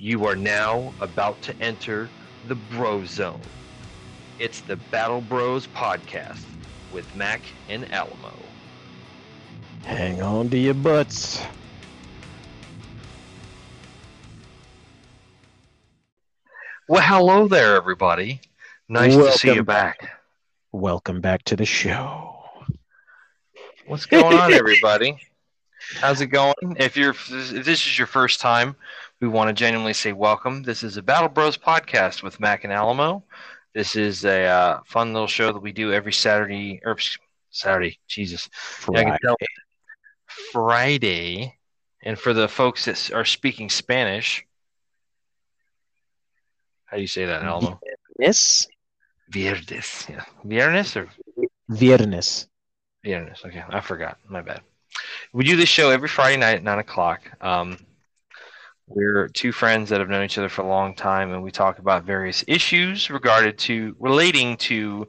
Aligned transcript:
You 0.00 0.26
are 0.26 0.36
now 0.36 0.94
about 1.00 1.42
to 1.42 1.60
enter 1.60 2.08
the 2.46 2.54
Bro 2.54 3.06
Zone. 3.06 3.40
It's 4.38 4.60
the 4.60 4.76
Battle 4.92 5.20
Bros 5.20 5.66
podcast 5.66 6.44
with 6.94 7.12
Mac 7.16 7.40
and 7.68 7.90
Alamo. 7.92 8.32
Hang 9.82 10.22
on 10.22 10.50
to 10.50 10.56
your 10.56 10.74
butts. 10.74 11.42
Well, 16.86 17.02
hello 17.02 17.48
there, 17.48 17.74
everybody. 17.74 18.40
Nice 18.88 19.16
to 19.16 19.32
see 19.32 19.52
you 19.52 19.64
back. 19.64 20.08
Welcome 20.70 21.20
back 21.20 21.42
to 21.46 21.56
the 21.56 21.66
show. 21.66 22.36
What's 23.88 24.06
going 24.06 24.38
on, 24.38 24.52
everybody? 24.52 25.18
How's 25.96 26.20
it 26.20 26.26
going? 26.26 26.54
If 26.76 26.96
you're 26.96 27.10
if 27.10 27.28
this 27.28 27.86
is 27.86 27.98
your 27.98 28.06
first 28.06 28.40
time, 28.40 28.76
we 29.20 29.28
want 29.28 29.48
to 29.48 29.52
genuinely 29.52 29.92
say 29.92 30.12
welcome. 30.12 30.62
This 30.62 30.82
is 30.82 30.96
a 30.96 31.02
Battle 31.02 31.28
Bros 31.28 31.56
podcast 31.58 32.22
with 32.22 32.38
Mac 32.38 32.64
and 32.64 32.72
Alamo. 32.72 33.24
This 33.74 33.96
is 33.96 34.24
a 34.24 34.44
uh, 34.44 34.80
fun 34.86 35.12
little 35.12 35.26
show 35.28 35.52
that 35.52 35.60
we 35.60 35.72
do 35.72 35.92
every 35.92 36.12
Saturday 36.12 36.80
or 36.84 36.96
Saturday. 37.50 37.98
Jesus, 38.06 38.48
Yeah, 38.92 39.00
I 39.00 39.04
can 39.04 39.18
tell. 39.22 39.36
Friday. 40.52 41.54
And 42.02 42.16
for 42.18 42.32
the 42.32 42.46
folks 42.46 42.84
that 42.84 43.10
are 43.12 43.24
speaking 43.24 43.68
Spanish, 43.68 44.46
how 46.86 46.96
do 46.96 47.00
you 47.00 47.08
say 47.08 47.24
that, 47.26 47.42
Alamo? 47.42 47.80
Yes. 48.20 48.68
Viernes. 49.32 50.08
Yeah. 50.08 50.24
Viernes 50.46 50.96
or 50.96 51.08
Viernes. 51.68 52.46
Viernes. 53.04 53.44
Okay, 53.44 53.62
I 53.68 53.80
forgot. 53.80 54.18
My 54.28 54.42
bad. 54.42 54.60
We 55.32 55.44
do 55.44 55.56
this 55.56 55.68
show 55.68 55.90
every 55.90 56.08
Friday 56.08 56.36
night 56.36 56.54
at 56.56 56.62
nine 56.62 56.78
o'clock. 56.78 57.20
Um, 57.40 57.78
we're 58.88 59.28
two 59.28 59.52
friends 59.52 59.90
that 59.90 60.00
have 60.00 60.08
known 60.08 60.24
each 60.24 60.38
other 60.38 60.48
for 60.48 60.62
a 60.62 60.68
long 60.68 60.94
time, 60.94 61.32
and 61.32 61.42
we 61.42 61.50
talk 61.50 61.78
about 61.78 62.04
various 62.04 62.44
issues 62.46 63.10
regarded 63.10 63.58
to 63.58 63.94
relating 63.98 64.56
to 64.56 65.08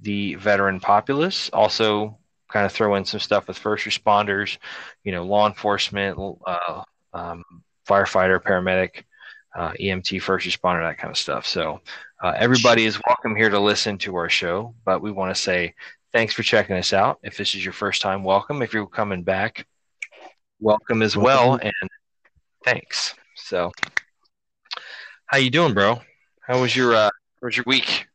the 0.00 0.34
veteran 0.36 0.80
populace. 0.80 1.50
Also, 1.52 2.18
kind 2.48 2.64
of 2.64 2.72
throw 2.72 2.94
in 2.94 3.04
some 3.04 3.20
stuff 3.20 3.48
with 3.48 3.58
first 3.58 3.84
responders, 3.84 4.58
you 5.02 5.12
know, 5.12 5.24
law 5.24 5.46
enforcement, 5.46 6.18
uh, 6.46 6.82
um, 7.12 7.44
firefighter, 7.88 8.40
paramedic, 8.40 9.02
uh, 9.56 9.72
EMT, 9.72 10.22
first 10.22 10.46
responder, 10.46 10.88
that 10.88 10.98
kind 10.98 11.10
of 11.10 11.18
stuff. 11.18 11.46
So, 11.46 11.80
uh, 12.22 12.34
everybody 12.36 12.84
is 12.84 13.00
welcome 13.06 13.34
here 13.34 13.50
to 13.50 13.58
listen 13.58 13.98
to 13.98 14.14
our 14.16 14.28
show, 14.28 14.74
but 14.84 15.02
we 15.02 15.10
want 15.10 15.34
to 15.34 15.40
say 15.40 15.74
thanks 16.12 16.32
for 16.32 16.42
checking 16.42 16.76
us 16.76 16.92
out. 16.92 17.18
If 17.22 17.36
this 17.36 17.54
is 17.54 17.64
your 17.64 17.72
first 17.72 18.02
time, 18.02 18.22
welcome. 18.22 18.62
If 18.62 18.72
you're 18.72 18.86
coming 18.86 19.22
back, 19.22 19.66
welcome 20.60 21.02
as 21.02 21.16
well, 21.16 21.54
and 21.54 21.72
thanks. 22.66 23.14
So, 23.36 23.72
how 25.26 25.38
you 25.38 25.48
doing, 25.50 25.72
bro? 25.72 26.00
How 26.42 26.60
was 26.60 26.76
your 26.76 26.94
uh, 26.94 27.08
how 27.40 27.46
was 27.46 27.56
your 27.56 27.64
week? 27.66 28.06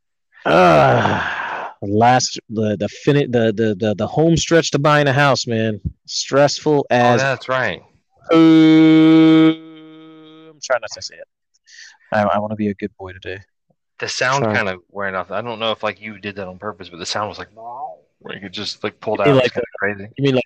Ah, 0.46 1.74
last 1.82 2.40
the 2.50 2.78
the 2.78 2.90
fini- 2.90 3.28
the, 3.28 3.54
the 3.54 3.76
the 3.76 3.96
the 3.96 4.08
home 4.08 4.38
stretch 4.38 4.70
to 4.72 4.80
buying 4.80 5.08
a 5.08 5.14
house, 5.14 5.48
man. 5.48 5.80
Stressful 6.06 6.86
Oh, 6.92 6.96
as 6.96 7.22
that's 7.22 7.50
right. 7.50 7.82
I'm 8.32 8.38
trying 10.62 10.82
not 10.82 10.92
to 10.94 11.02
say 11.02 11.16
it. 11.16 11.28
I, 12.12 12.24
I 12.24 12.40
want 12.40 12.52
to 12.52 12.58
be 12.58 12.68
a 12.68 12.74
good 12.74 12.92
boy 12.98 13.14
today. 13.14 13.40
The 14.00 14.10
sound 14.10 14.46
kind 14.46 14.68
of 14.68 14.82
wearing 14.90 15.16
off. 15.16 15.32
I 15.32 15.42
don't 15.42 15.60
know 15.60 15.72
if 15.72 15.84
like 15.84 16.02
you 16.02 16.20
did 16.20 16.36
that 16.36 16.48
on 16.48 16.58
purpose, 16.58 16.90
but 16.90 16.98
the 16.98 17.06
sound 17.06 17.30
was 17.30 17.38
like 17.38 17.50
where 18.20 18.36
you 18.36 18.42
could 18.42 18.52
just 18.52 18.84
like 18.84 19.00
pulled 19.00 19.22
out. 19.22 19.36
Like 19.36 19.54
crazy. 19.80 20.10
You 20.18 20.24
mean 20.24 20.42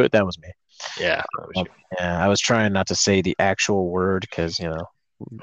like 0.00 0.12
that 0.12 0.24
was 0.24 0.38
me. 0.38 0.48
Yeah. 0.98 1.22
Oh, 1.38 1.46
that. 1.54 1.66
Yeah, 1.98 2.24
I 2.24 2.28
was 2.28 2.40
trying 2.40 2.72
not 2.72 2.86
to 2.88 2.94
say 2.94 3.20
the 3.22 3.36
actual 3.38 3.88
word 3.90 4.22
because 4.22 4.58
you 4.58 4.68
know, 4.68 4.88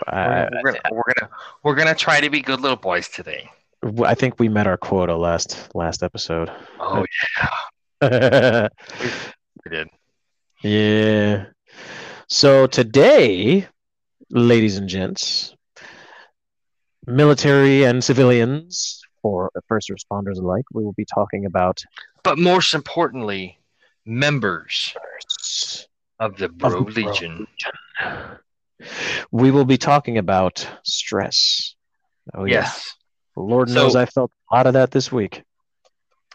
I, 0.08 0.50
we're, 0.52 0.62
we're 0.64 0.72
gonna, 0.74 0.82
we're 0.92 1.14
gonna 1.20 1.32
we're 1.64 1.76
gonna 1.76 1.96
try 1.96 2.20
to 2.20 2.30
be 2.30 2.42
good 2.42 2.62
little 2.62 2.78
boys 2.78 3.08
today. 3.08 3.50
I, 3.84 4.04
I 4.04 4.16
think 4.16 4.40
we 4.40 4.50
met 4.50 4.68
our 4.68 4.78
quota 4.78 5.16
last 5.16 5.70
last 5.76 6.04
episode. 6.04 6.52
Oh 6.80 7.06
yeah. 8.02 8.68
we 9.66 9.72
did. 9.72 9.90
Yeah. 10.62 11.46
So 12.28 12.68
today, 12.68 13.68
ladies 14.30 14.78
and 14.78 14.88
gents, 14.88 15.56
military 17.06 17.84
and 17.84 18.04
civilians, 18.04 19.02
or 19.24 19.52
first 19.68 19.90
responders 19.90 20.38
alike, 20.38 20.66
we 20.74 20.84
will 20.84 20.94
be 20.94 21.06
talking 21.06 21.46
about 21.46 21.82
But 22.24 22.38
most 22.38 22.74
importantly, 22.74 23.60
members 24.06 24.94
of 26.20 26.38
the 26.38 26.50
Bro 26.50 26.84
Bro 26.84 26.94
Legion. 26.94 27.48
we 29.32 29.52
will 29.52 29.66
be 29.66 29.78
talking 29.78 30.18
about 30.18 30.68
stress. 30.84 31.76
Oh 32.34 32.46
yeah. 32.46 32.62
Yes. 32.62 32.96
Lord 33.36 33.70
So- 33.70 33.76
knows 33.76 33.96
I 33.96 34.06
felt 34.06 34.32
a 34.52 34.56
lot 34.56 34.68
of 34.68 34.74
that 34.74 34.92
this 34.92 35.12
week. 35.12 35.44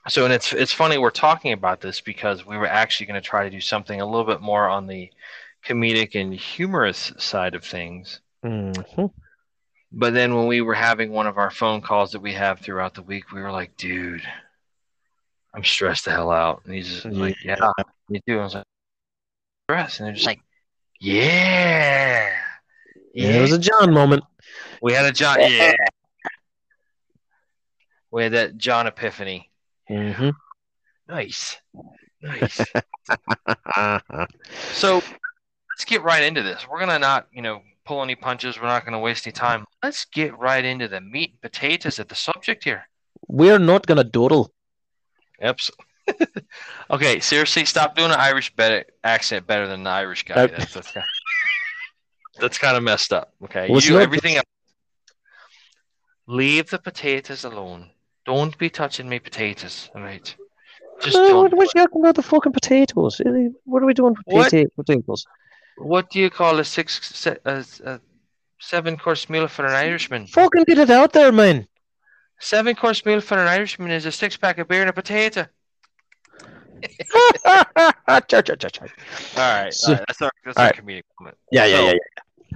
So, 0.09 0.25
and 0.25 0.35
it's 0.35 0.53
it's 0.53 0.73
funny 0.73 0.99
we're 0.99 1.11
talking 1.11 1.53
about 1.53 1.81
this 1.81 2.01
because 2.03 2.45
we 2.45 2.59
were 2.59 2.67
actually 2.67 3.07
going 3.07 3.21
to 3.23 3.27
try 3.27 3.45
to 3.45 3.51
do 3.51 3.61
something 3.61 4.01
a 4.03 4.07
little 4.07 4.27
bit 4.27 4.43
more 4.43 4.69
on 4.69 4.87
the 4.87 5.11
comedic 5.65 6.15
and 6.21 6.35
humorous 6.35 7.11
side 7.19 7.55
of 7.55 7.65
things. 7.65 8.21
Mhm. 8.45 9.11
But 9.91 10.13
then 10.13 10.35
when 10.35 10.47
we 10.47 10.61
were 10.61 10.75
having 10.75 11.11
one 11.11 11.27
of 11.27 11.39
our 11.39 11.51
phone 11.51 11.81
calls 11.81 12.13
that 12.13 12.21
we 12.21 12.35
have 12.35 12.61
throughout 12.61 12.93
the 12.95 13.03
week, 13.03 13.33
we 13.33 13.41
were 13.41 13.53
like, 13.53 13.77
dude, 13.79 14.21
I'm 15.55 15.65
stressed 15.65 16.05
the 16.05 16.11
hell 16.11 16.31
out. 16.31 16.63
And 16.67 16.75
he's 16.75 17.05
like, 17.07 17.37
yeah, 17.43 17.71
me 18.11 18.21
too. 18.27 18.41
I 18.41 18.43
was 18.45 18.55
like, 18.57 18.65
stressed. 19.65 20.01
And 20.01 20.07
they're 20.07 20.15
just 20.15 20.27
like, 20.27 20.41
yeah. 21.01 22.31
Yeah, 23.15 23.29
it 23.29 23.41
was 23.41 23.53
a 23.53 23.59
John 23.59 23.93
moment. 23.93 24.25
we 24.83 24.93
had 24.93 25.05
a 25.05 25.13
John. 25.13 25.41
Yeah. 25.41 25.75
We 28.11 28.25
had 28.25 28.33
that 28.33 28.57
John 28.57 28.87
epiphany. 28.87 29.51
Mm-hmm. 29.91 30.31
Nice. 31.09 31.57
Nice. 32.23 32.61
So 34.73 34.97
let's 34.97 35.85
get 35.85 36.03
right 36.03 36.23
into 36.23 36.43
this. 36.43 36.67
We're 36.69 36.79
gonna 36.79 36.99
not, 36.99 37.27
you 37.33 37.43
know, 37.43 37.61
pull 37.85 38.03
any 38.03 38.15
punches. 38.15 38.57
We're 38.59 38.67
not 38.69 38.85
gonna 38.85 39.01
waste 39.01 39.27
any 39.27 39.33
time. 39.33 39.65
Let's 39.83 40.05
get 40.05 40.39
right 40.39 40.65
into 40.65 40.87
the 40.89 41.01
meat 41.01 41.33
and 41.33 41.41
potatoes 41.41 41.99
of 41.99 42.09
the 42.09 42.15
subject 42.15 42.65
here. 42.65 42.89
We're 43.27 43.59
not 43.59 43.87
gonna 43.87 44.05
dawdle. 44.05 44.53
Yep. 45.41 45.59
Okay, 46.91 47.21
seriously, 47.21 47.65
stop 47.65 47.97
doing 47.97 48.11
an 48.11 48.19
Irish 48.21 48.55
better, 48.55 48.85
accent 49.03 49.47
better 49.47 49.67
than 49.67 49.83
the 49.85 49.91
Irish 49.91 50.25
guy. 50.25 50.35
Nope. 50.37 50.51
That's 50.57 50.93
kind, 50.93 51.07
that's 52.41 52.59
kind 52.59 52.77
of 52.77 52.83
messed 52.83 53.13
up. 53.13 53.33
Okay, 53.45 53.69
Well, 53.71 53.81
you 53.81 53.89
do 53.91 54.01
everything 54.01 54.37
else. 54.37 54.45
Leave 56.27 56.71
the 56.71 56.79
potatoes 56.79 57.45
alone. 57.45 57.91
Don't 58.25 58.57
be 58.57 58.71
touching 58.71 59.09
me 59.09 59.19
potatoes. 59.19 59.91
All 59.95 60.03
right. 60.03 60.35
Just 61.03 61.17
Uh, 61.17 61.29
don't. 61.29 61.37
what, 61.43 61.51
do 61.51 61.57
what 61.59 61.67
it. 61.67 61.73
you 61.75 61.83
talking 61.83 62.01
about 62.03 62.15
the 62.15 62.23
fucking 62.23 62.53
potatoes? 62.53 63.21
What 63.65 63.83
are 63.83 63.87
we 63.87 63.93
doing 63.95 64.15
with 64.15 64.23
What? 64.27 64.51
potatoes? 64.77 65.27
What 65.77 66.09
do 66.11 66.21
you 66.21 66.31
call 66.31 66.59
a 66.61 66.65
six, 66.65 67.01
se- 67.15 67.39
a, 67.45 67.65
a 67.85 68.01
seven 68.61 68.97
course 68.97 69.29
meal 69.29 69.49
for 69.49 69.67
an 69.67 69.73
Irishman? 69.73 70.27
Fucking 70.29 70.65
get 70.65 70.79
it 70.79 70.89
out 70.91 71.13
there, 71.13 71.33
man. 71.33 71.67
Seven 72.41 72.75
course 72.77 73.05
meal 73.05 73.21
for 73.21 73.37
an 73.39 73.49
Irishman 73.49 73.91
is 73.91 74.07
a 74.07 74.13
six 74.13 74.37
pack 74.37 74.59
of 74.59 74.69
beer 74.69 74.81
and 74.81 74.91
a 74.91 74.93
potato. 74.93 75.47
Char, 78.29 78.43
char, 78.43 78.57
char, 78.57 78.71
char. 78.71 78.89
All 79.37 79.63
right, 79.63 79.75
So- 79.75 79.93
all 79.93 79.99
right. 79.99 80.05
that's 80.07 80.23
our 80.23 80.31
that's 80.45 80.59
our 80.59 80.67
right. 80.67 80.77
comedic 80.77 81.03
moment. 81.21 81.39
Yeah, 81.51 81.67
yeah, 81.67 81.77
So- 81.77 81.87
yeah, 81.87 81.93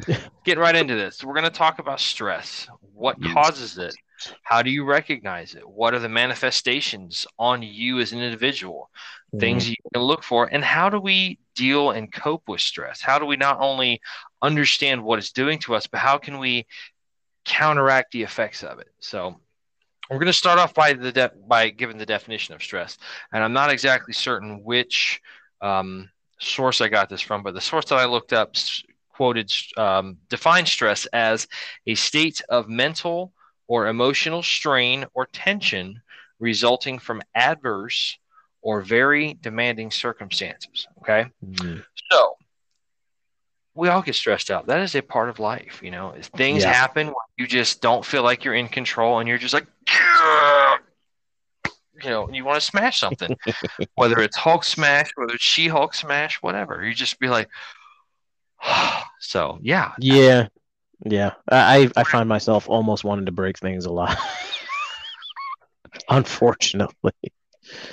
yeah. 0.06 0.19
Getting 0.44 0.61
right 0.61 0.77
into 0.77 0.94
this, 0.94 1.25
we're 1.25 1.34
going 1.34 1.44
to 1.44 1.50
talk 1.50 1.81
about 1.81 1.99
stress. 1.99 2.69
What 2.94 3.21
mm. 3.21 3.33
causes 3.33 3.78
it? 3.78 3.94
How 4.43 4.62
do 4.62 4.71
you 4.71 4.84
recognize 4.84 5.55
it? 5.55 5.69
What 5.69 5.94
are 5.94 5.99
the 5.99 6.09
manifestations 6.09 7.27
on 7.38 7.62
you 7.62 7.99
as 8.00 8.12
an 8.12 8.21
individual? 8.21 8.91
Mm-hmm. 9.28 9.38
Things 9.41 9.69
you 9.69 9.77
can 9.93 10.03
look 10.03 10.22
for, 10.22 10.47
and 10.47 10.65
how 10.65 10.88
do 10.88 11.00
we 11.00 11.38
deal 11.55 11.91
and 11.91 12.12
cope 12.12 12.49
with 12.49 12.61
stress? 12.61 13.00
How 13.00 13.19
do 13.19 13.27
we 13.27 13.37
not 13.37 13.59
only 13.61 14.00
understand 14.41 15.03
what 15.03 15.19
it's 15.19 15.33
doing 15.33 15.59
to 15.61 15.75
us, 15.75 15.87
but 15.87 16.00
how 16.00 16.19
can 16.19 16.38
we 16.38 16.67
counteract 17.44 18.12
the 18.12 18.23
effects 18.23 18.62
of 18.62 18.79
it? 18.79 18.88
So, 19.00 19.41
we're 20.10 20.19
going 20.19 20.26
to 20.26 20.32
start 20.32 20.58
off 20.58 20.75
by 20.75 20.93
the 20.93 21.12
de- 21.12 21.32
by 21.46 21.70
giving 21.70 21.99
the 21.99 22.06
definition 22.06 22.55
of 22.55 22.62
stress, 22.62 22.99
and 23.32 23.43
I'm 23.44 23.52
not 23.52 23.70
exactly 23.70 24.12
certain 24.14 24.62
which 24.64 25.20
um, 25.60 26.08
source 26.38 26.81
I 26.81 26.88
got 26.88 27.08
this 27.08 27.20
from, 27.20 27.43
but 27.43 27.55
the 27.55 27.60
source 27.60 27.87
that 27.87 27.96
I 27.96 28.05
looked 28.06 28.32
up 28.32 28.55
quoted 29.12 29.52
um, 29.76 30.16
defined 30.28 30.69
stress 30.69 31.06
as 31.06 31.49
a 31.87 31.94
state 31.94 32.40
of 32.49 32.69
mental 32.69 33.32
or 33.66 33.88
emotional 33.88 34.43
strain 34.43 35.05
or 35.14 35.26
tension 35.26 36.00
resulting 36.38 36.99
from 36.99 37.20
adverse 37.34 38.16
or 38.62 38.81
very 38.81 39.34
demanding 39.40 39.90
circumstances. 39.90 40.87
Okay. 41.00 41.26
Mhm. 41.44 41.84
So 42.10 42.37
we 43.75 43.88
all 43.88 44.02
get 44.02 44.14
stressed 44.14 44.50
out. 44.50 44.66
That 44.66 44.81
is 44.81 44.94
a 44.94 45.02
part 45.02 45.28
of 45.28 45.38
life. 45.38 45.81
You 45.82 45.90
know, 45.90 46.14
things 46.37 46.62
Yeah. 46.62 46.72
happen 46.72 47.08
where 47.08 47.14
you 47.37 47.46
just 47.46 47.81
don't 47.81 48.05
feel 48.05 48.22
like 48.22 48.44
you're 48.44 48.55
in 48.55 48.69
control 48.69 49.19
and 49.19 49.28
you're 49.28 49.38
just 49.38 49.55
like, 49.55 49.66
you 52.03 52.11
know, 52.11 52.29
you 52.31 52.45
want 52.45 52.61
to 52.61 52.67
smash 52.67 53.00
something, 53.00 53.31
whether 53.95 54.19
it's 54.21 54.37
Hulk 54.37 54.65
smash, 54.65 55.11
whether 55.17 55.35
it's 55.35 55.45
She 55.45 55.69
Hulk 55.69 55.95
smash, 55.95 56.41
whatever. 56.43 56.85
You 56.85 56.95
just 56.95 57.19
be 57.19 57.29
like, 57.29 57.49
so 59.21 59.59
yeah, 59.62 59.93
Yeah, 60.00 60.49
yeah. 61.05 61.33
I 61.50 61.91
I 61.97 62.05
find 62.05 62.29
myself 62.29 62.69
almost 62.69 63.05
wanting 63.05 63.27
to 63.27 63.33
break 63.33 63.59
things 63.59 63.87
a 63.87 63.93
lot. 63.93 64.19
Unfortunately. 66.09 67.12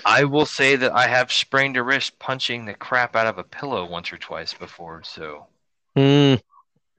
I 0.05 0.23
will 0.23 0.45
say 0.45 0.75
that 0.75 0.93
I 0.93 1.07
have 1.07 1.31
sprained 1.31 1.77
a 1.77 1.83
wrist 1.83 2.19
punching 2.19 2.65
the 2.65 2.73
crap 2.73 3.15
out 3.15 3.27
of 3.27 3.37
a 3.37 3.43
pillow 3.43 3.85
once 3.85 4.13
or 4.13 4.17
twice 4.17 4.53
before. 4.53 5.01
So 5.03 5.47
Hmm. 5.95 6.35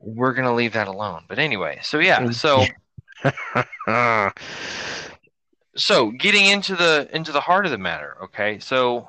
we're 0.00 0.34
gonna 0.34 0.54
leave 0.54 0.72
that 0.74 0.88
alone. 0.88 1.24
But 1.28 1.38
anyway, 1.38 1.78
so 1.82 1.98
yeah, 1.98 2.30
so 2.30 2.66
so 5.76 6.10
getting 6.12 6.46
into 6.46 6.74
the 6.76 7.08
into 7.12 7.32
the 7.32 7.40
heart 7.40 7.64
of 7.66 7.72
the 7.72 7.78
matter. 7.78 8.16
Okay, 8.24 8.58
so 8.58 9.08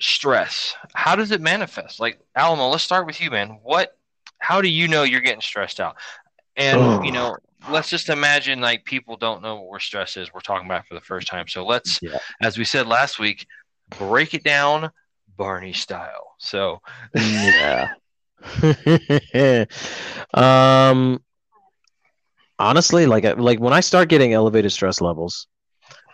stress. 0.00 0.74
How 0.94 1.16
does 1.16 1.30
it 1.30 1.40
manifest? 1.40 2.00
Like 2.00 2.20
Alamo, 2.34 2.68
let's 2.68 2.82
start 2.84 3.06
with 3.06 3.20
you, 3.20 3.30
man. 3.30 3.58
What? 3.62 3.96
How 4.38 4.60
do 4.60 4.68
you 4.68 4.88
know 4.88 5.02
you're 5.02 5.20
getting 5.20 5.42
stressed 5.42 5.80
out? 5.80 5.96
And 6.56 7.04
you 7.04 7.12
know, 7.12 7.36
let's 7.70 7.90
just 7.90 8.08
imagine 8.08 8.60
like 8.60 8.84
people 8.84 9.16
don't 9.16 9.42
know 9.42 9.60
what 9.60 9.82
stress 9.82 10.16
is. 10.16 10.32
We're 10.32 10.40
talking 10.40 10.66
about 10.66 10.82
it 10.84 10.86
for 10.88 10.94
the 10.94 11.00
first 11.00 11.28
time. 11.28 11.46
So 11.48 11.64
let's, 11.64 11.98
Yeah. 12.02 12.18
as 12.42 12.56
we 12.58 12.64
said 12.64 12.86
last 12.86 13.18
week, 13.18 13.46
break 13.98 14.34
it 14.34 14.42
down 14.44 14.90
Barney 15.36 15.72
style. 15.72 16.34
So 16.38 16.80
yeah. 17.14 17.88
um 20.34 21.22
honestly 22.60 23.06
like 23.06 23.24
uh, 23.24 23.34
like 23.38 23.60
when 23.60 23.72
I 23.72 23.80
start 23.80 24.08
getting 24.08 24.34
elevated 24.34 24.72
stress 24.72 25.00
levels 25.00 25.48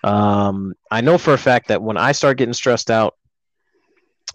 um 0.05 0.75
I 0.91 1.01
know 1.01 1.19
for 1.19 1.35
a 1.35 1.39
fact 1.39 1.69
that 1.69 1.83
when 1.83 1.97
I 1.99 2.13
start 2.13 2.39
getting 2.39 2.55
stressed 2.55 2.91
out 2.91 3.15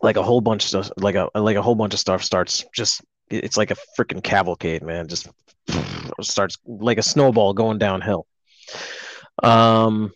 like 0.02 0.18
a 0.18 0.24
whole 0.24 0.42
bunch 0.42 0.64
of 0.66 0.70
stuff 0.70 0.92
like 0.98 1.16
a 1.16 1.30
like 1.36 1.58
a 1.58 1.62
whole 1.62 1.76
bunch 1.76 1.94
of 1.94 2.00
stuff 2.00 2.24
starts 2.24 2.66
just 2.74 3.02
it's 3.30 3.58
like 3.58 3.72
a 3.72 3.78
freaking 3.98 4.24
cavalcade 4.24 4.84
man. 4.84 5.08
Just 5.08 5.30
starts 6.22 6.58
like 6.66 6.98
a 6.98 7.04
snowball 7.04 7.54
going 7.54 7.78
downhill. 7.80 8.28
Um 9.44 10.12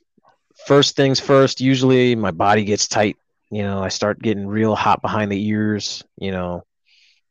first 0.68 0.96
things 0.96 1.20
first 1.20 1.62
usually 1.62 2.16
my 2.16 2.32
body 2.32 2.64
gets 2.66 2.88
tight. 2.88 3.18
You 3.52 3.64
know 3.64 3.80
i 3.82 3.90
start 3.90 4.22
getting 4.22 4.48
real 4.48 4.76
hot 4.76 5.02
behind 5.02 5.32
the 5.32 5.48
ears 5.48 6.04
you 6.18 6.32
know. 6.32 6.64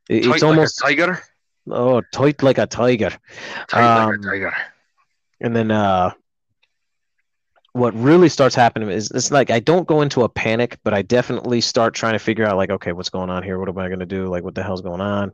It- 0.08 0.26
it's 0.26 0.42
like 0.42 0.42
almost 0.42 0.78
tiger. 0.82 1.22
Oh 1.70 2.00
tight 2.12 2.42
like 2.42 2.58
a 2.58 2.66
tiger 2.66 3.10
Tight 3.68 4.02
Um, 4.02 4.08
like 4.10 4.18
a 4.20 4.22
tiger. 4.22 4.54
and 5.40 5.54
then 5.56 5.70
uh 5.70 6.10
what 7.72 7.92
really 7.94 8.28
starts 8.28 8.54
happening 8.54 8.88
is 8.88 9.10
it's 9.10 9.32
like 9.32 9.50
I 9.50 9.58
don't 9.58 9.86
go 9.86 10.02
into 10.02 10.22
a 10.22 10.28
panic, 10.28 10.78
but 10.84 10.94
I 10.94 11.02
definitely 11.02 11.60
start 11.60 11.92
trying 11.92 12.12
to 12.12 12.20
figure 12.20 12.46
out 12.46 12.56
like, 12.56 12.70
okay, 12.70 12.92
what's 12.92 13.08
going 13.10 13.30
on 13.30 13.42
here? 13.42 13.58
What 13.58 13.68
am 13.68 13.78
I 13.78 13.88
going 13.88 13.98
to 13.98 14.06
do? 14.06 14.26
Like, 14.28 14.44
what 14.44 14.54
the 14.54 14.62
hell's 14.62 14.80
going 14.80 15.00
on? 15.00 15.32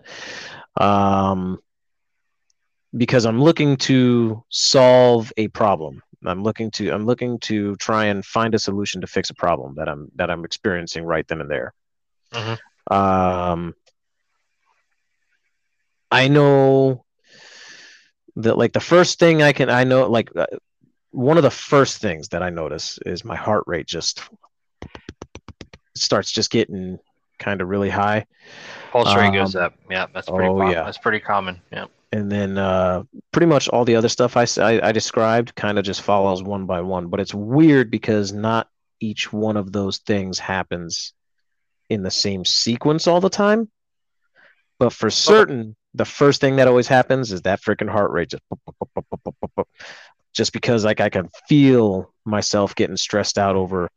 Um, 0.81 1.59
because 2.97 3.27
I'm 3.27 3.43
looking 3.43 3.77
to 3.79 4.43
solve 4.49 5.31
a 5.37 5.49
problem. 5.49 6.03
I'm 6.25 6.43
looking 6.43 6.71
to 6.73 6.91
I'm 6.93 7.05
looking 7.05 7.39
to 7.41 7.77
try 7.77 8.07
and 8.07 8.25
find 8.25 8.55
a 8.55 8.59
solution 8.59 9.03
to 9.03 9.07
fix 9.07 9.29
a 9.29 9.35
problem 9.35 9.75
that 9.77 9.89
I'm 9.89 10.11
that 10.17 10.31
I'm 10.31 10.47
experiencing 10.47 11.05
right 11.05 11.29
then 11.29 11.43
and 11.43 11.51
there. 11.51 11.75
Mhm. 12.33 12.59
Um, 12.91 13.75
I 16.11 16.29
know 16.29 17.05
that 18.37 18.59
like 18.59 18.73
the 18.73 18.81
first 18.81 19.19
thing 19.19 19.43
I 19.43 19.53
can 19.53 19.71
I 19.71 19.85
know 19.85 20.09
like 20.09 20.31
uh, 20.37 20.47
one 21.11 21.37
of 21.37 21.43
the 21.43 21.51
first 21.51 22.01
things 22.01 22.29
that 22.29 22.43
I 22.43 22.51
notice 22.51 22.99
is 23.05 23.25
my 23.25 23.37
heart 23.37 23.65
rate 23.67 23.87
just 23.87 24.23
starts 25.95 26.31
just 26.31 26.51
getting 26.51 26.99
kind 27.39 27.61
of 27.61 27.69
really 27.69 27.91
high. 27.91 28.27
Pulse 28.93 29.15
rate 29.15 29.33
goes 29.33 29.57
um, 29.57 29.65
up. 29.65 29.75
Yeah, 29.91 30.07
that's 30.13 30.29
pretty. 30.29 30.47
oh, 30.47 30.59
com- 30.59 30.71
yeah. 30.71 30.85
that's 30.85 30.99
pretty 30.99 31.21
common. 31.21 31.61
Yeah. 31.73 31.87
and 32.13 32.31
then 32.31 32.59
uh, 32.59 33.03
pretty 33.33 33.47
much 33.47 33.69
all 33.69 33.85
the 33.85 33.97
other 33.97 34.09
stuff 34.09 34.37
I 34.37 34.47
I 34.59 34.93
described 34.93 35.55
kind 35.55 35.79
of 35.79 35.85
just 35.85 36.03
follows 36.03 36.43
one 36.43 36.67
by 36.67 36.81
one 36.81 37.09
but 37.09 37.21
it's 37.21 37.35
weird 37.35 37.91
because 37.91 38.33
not 38.33 38.69
each 39.01 39.33
one 39.33 39.57
of 39.57 39.73
those 39.73 39.99
things 39.99 40.39
happens 40.39 41.15
in 41.89 42.03
the 42.03 42.11
same 42.11 42.45
sequence 42.45 43.07
all 43.07 43.21
the 43.21 43.31
time 43.31 43.69
but 44.79 44.93
for 44.93 45.11
certain 45.11 45.77
the 45.95 46.05
first 46.05 46.41
thing 46.41 46.57
that 46.57 46.69
always 46.69 46.87
happens 46.89 47.33
is 47.33 47.43
that 47.43 47.61
freaking 47.61 47.91
heart 47.91 48.11
rate 48.11 48.31
just 48.31 48.43
just 50.33 50.53
because 50.53 50.85
like 50.85 51.01
i 51.01 51.09
can 51.09 51.29
feel 51.49 52.13
myself 52.25 52.75
getting 52.75 52.97
stressed 52.97 53.39
out 53.39 53.57
over 53.57 53.91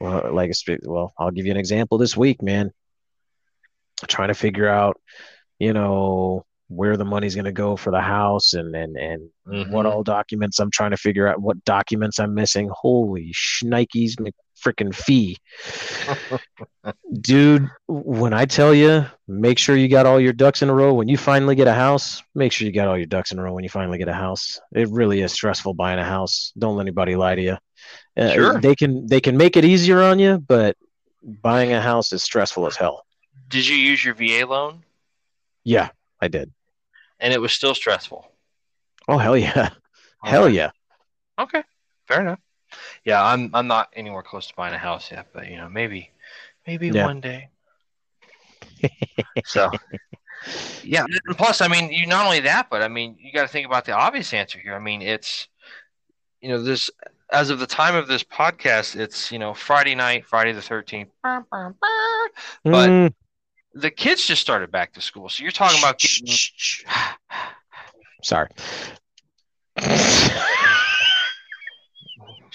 well, 0.00 0.32
like 0.32 0.52
well 0.84 1.12
i'll 1.18 1.30
give 1.30 1.46
you 1.46 1.52
an 1.52 1.56
example 1.56 1.98
this 1.98 2.16
week 2.16 2.42
man 2.42 2.70
trying 4.08 4.28
to 4.28 4.34
figure 4.34 4.68
out 4.68 5.00
you 5.58 5.72
know 5.72 6.44
where 6.68 6.96
the 6.96 7.04
money's 7.04 7.36
going 7.36 7.44
to 7.44 7.52
go 7.52 7.76
for 7.76 7.92
the 7.92 8.00
house 8.00 8.52
and 8.52 8.74
and 8.74 8.96
and 8.96 9.30
what 9.44 9.86
Mhm. 9.86 9.92
all 9.92 10.02
documents 10.02 10.58
I'm 10.58 10.70
trying 10.70 10.90
to 10.90 10.96
figure 10.96 11.28
out 11.28 11.40
what 11.40 11.64
documents 11.64 12.18
I'm 12.18 12.34
missing. 12.34 12.68
Holy 12.72 13.32
shnikes 13.32 14.20
freaking 14.66 14.94
fee. 14.94 15.38
Dude, 17.20 17.68
when 17.88 18.32
I 18.32 18.44
tell 18.44 18.74
you, 18.74 19.06
make 19.28 19.58
sure 19.58 19.76
you 19.76 19.88
got 19.88 20.06
all 20.06 20.20
your 20.20 20.32
ducks 20.32 20.62
in 20.62 20.68
a 20.70 20.74
row 20.74 20.94
when 20.94 21.08
you 21.08 21.16
finally 21.16 21.54
get 21.54 21.68
a 21.68 21.74
house, 21.74 22.22
make 22.34 22.52
sure 22.52 22.66
you 22.66 22.72
got 22.72 22.88
all 22.88 22.96
your 22.96 23.06
ducks 23.06 23.32
in 23.32 23.38
a 23.38 23.42
row 23.42 23.52
when 23.52 23.64
you 23.64 23.70
finally 23.70 23.98
get 23.98 24.08
a 24.08 24.12
house. 24.14 24.60
It 24.72 24.88
really 24.90 25.20
is 25.20 25.32
stressful 25.32 25.74
buying 25.74 25.98
a 25.98 26.04
house. 26.04 26.52
Don't 26.58 26.76
let 26.76 26.82
anybody 26.82 27.16
lie 27.16 27.34
to 27.34 27.42
you. 27.42 27.58
Uh, 28.16 28.32
Sure. 28.32 28.60
They 28.60 28.74
can 28.74 29.06
they 29.06 29.20
can 29.20 29.36
make 29.36 29.56
it 29.56 29.64
easier 29.64 30.02
on 30.02 30.18
you, 30.18 30.38
but 30.38 30.76
buying 31.22 31.72
a 31.72 31.80
house 31.80 32.12
is 32.12 32.22
stressful 32.22 32.66
as 32.66 32.76
hell. 32.76 33.04
Did 33.48 33.66
you 33.66 33.76
use 33.76 34.04
your 34.04 34.14
VA 34.14 34.46
loan? 34.46 34.82
Yeah, 35.64 35.90
I 36.20 36.28
did. 36.28 36.52
And 37.20 37.32
it 37.32 37.40
was 37.40 37.52
still 37.52 37.74
stressful. 37.74 38.30
Oh 39.08 39.18
hell 39.18 39.36
yeah. 39.36 39.70
Hell 40.22 40.48
yeah. 40.48 40.70
Okay, 41.38 41.62
fair 42.08 42.20
enough. 42.22 42.40
Yeah, 43.04 43.22
I'm 43.24 43.50
I'm 43.54 43.66
not 43.66 43.88
anywhere 43.94 44.22
close 44.22 44.46
to 44.48 44.54
buying 44.54 44.74
a 44.74 44.78
house 44.78 45.10
yet, 45.10 45.26
but 45.32 45.48
you 45.48 45.56
know, 45.56 45.68
maybe 45.68 46.10
maybe 46.66 46.90
Yeah. 46.90 47.04
one 47.04 47.20
day. 47.20 47.48
so 49.44 49.70
yeah, 50.82 51.04
and 51.26 51.36
plus 51.36 51.60
I 51.60 51.68
mean, 51.68 51.90
you 51.90 52.06
not 52.06 52.24
only 52.24 52.40
that, 52.40 52.68
but 52.70 52.82
I 52.82 52.88
mean, 52.88 53.16
you 53.18 53.32
got 53.32 53.42
to 53.42 53.48
think 53.48 53.66
about 53.66 53.84
the 53.84 53.92
obvious 53.92 54.32
answer 54.32 54.58
here. 54.58 54.74
I 54.74 54.78
mean, 54.78 55.02
it's 55.02 55.48
you 56.40 56.48
know, 56.48 56.62
this 56.62 56.90
as 57.32 57.50
of 57.50 57.58
the 57.58 57.66
time 57.66 57.94
of 57.94 58.06
this 58.08 58.22
podcast, 58.22 58.94
it's 58.98 59.32
you 59.32 59.38
know 59.38 59.54
Friday 59.54 59.94
night, 59.94 60.24
Friday 60.26 60.52
the 60.52 60.62
thirteenth. 60.62 61.10
But 61.22 62.90
Mm. 62.90 63.12
the 63.74 63.90
kids 63.90 64.26
just 64.26 64.42
started 64.42 64.70
back 64.70 64.92
to 64.94 65.00
school, 65.00 65.28
so 65.28 65.42
you're 65.42 65.52
talking 65.52 65.78
about 65.78 65.98
getting 65.98 66.26
shh, 66.26 66.50
shh. 66.56 66.84
Sorry. 68.22 68.48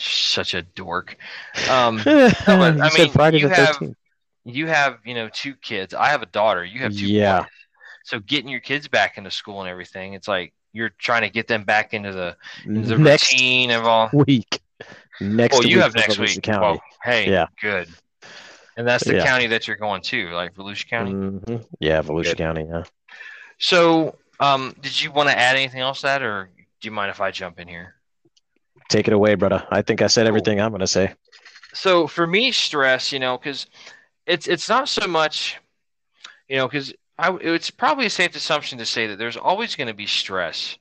Such 0.03 0.53
a 0.53 0.61
dork. 0.61 1.15
Um, 1.69 1.97
you 2.05 2.29
I 2.47 2.89
mean, 2.97 3.11
Friday 3.11 3.39
you 3.39 3.47
have- 3.49 3.77
13th. 3.77 3.95
you 4.45 4.67
have 4.67 4.97
you 5.05 5.13
know 5.13 5.29
two 5.31 5.53
kids 5.55 5.93
i 5.93 6.07
have 6.09 6.23
a 6.23 6.25
daughter 6.25 6.65
you 6.65 6.79
have 6.79 6.91
two 6.95 7.05
Yeah. 7.05 7.45
so 8.03 8.19
getting 8.19 8.49
your 8.49 8.59
kids 8.59 8.87
back 8.87 9.19
into 9.19 9.29
school 9.29 9.61
and 9.61 9.69
everything 9.69 10.13
it's 10.13 10.27
like 10.27 10.51
you're 10.73 10.89
trying 10.97 11.21
to 11.21 11.29
get 11.29 11.47
them 11.47 11.63
back 11.63 11.93
into 11.93 12.11
the, 12.11 12.35
into 12.65 12.87
the 12.89 12.97
Next 12.97 13.31
routine 13.33 13.69
of 13.71 13.85
all 13.85 14.09
week. 14.13 14.59
Next 15.19 15.53
well 15.53 15.63
you 15.67 15.75
week 15.77 15.83
have 15.83 15.93
next 15.95 16.17
week 16.17 16.41
County. 16.41 16.59
well, 16.59 16.81
hey 17.03 17.29
Yeah. 17.29 17.45
good 17.61 17.87
and 18.77 18.87
that's 18.87 19.03
the 19.03 19.15
Yeah. 19.17 19.25
county 19.25 19.45
that 19.47 19.67
you're 19.67 19.77
going 19.77 20.01
to 20.03 20.29
like 20.31 20.55
volusia 20.55 20.87
county 20.89 21.11
Mhm. 21.13 21.65
Yeah, 21.79 22.01
Volusia 22.01 22.23
Good. 22.29 22.37
County. 22.37 22.65
Yeah. 22.67 22.83
so 23.59 24.15
um 24.39 24.73
did 24.81 24.99
you 24.99 25.11
want 25.11 25.29
to 25.29 25.37
add 25.37 25.55
anything 25.55 25.81
else 25.81 26.01
to 26.01 26.07
that 26.07 26.23
or 26.23 26.49
do 26.79 26.87
you 26.87 26.91
mind 26.91 27.11
if 27.11 27.21
i 27.21 27.29
jump 27.29 27.59
in 27.59 27.67
here 27.67 27.93
Take 28.91 29.07
it 29.07 29.13
away, 29.13 29.35
brother. 29.35 29.65
I 29.71 29.81
think 29.81 30.01
I 30.03 30.07
said 30.07 30.27
Cool. 30.27 30.29
everything 30.29 30.61
I'm 30.61 30.71
gonna 30.71 30.87
say. 30.87 31.13
so 31.73 32.07
for 32.07 32.27
me 32.27 32.51
stress 32.51 33.11
you 33.11 33.19
know 33.19 33.37
because 33.37 33.67
it's 34.25 34.47
it's 34.47 34.69
not 34.69 34.89
so 34.89 35.07
much 35.07 35.59
you 36.49 36.57
know 36.57 36.67
because 36.67 36.93
I 37.17 37.35
it's 37.41 37.71
probably 37.71 38.05
a 38.07 38.09
safe 38.09 38.35
assumption 38.35 38.77
to 38.79 38.85
say 38.85 39.07
that 39.07 39.17
there's 39.17 39.37
always 39.37 39.75
going 39.75 39.87
to 39.87 39.93
be 39.93 40.07
stress 40.07 40.77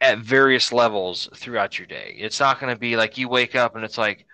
at 0.00 0.18
various 0.18 0.72
levels 0.72 1.28
throughout 1.34 1.78
your 1.78 1.86
day 1.86 2.14
it's 2.18 2.40
not 2.40 2.60
going 2.60 2.72
to 2.74 2.78
be 2.78 2.96
like 2.96 3.18
you 3.18 3.28
wake 3.28 3.56
up 3.56 3.76
and 3.76 3.84
it's 3.84 3.98
like 3.98 4.26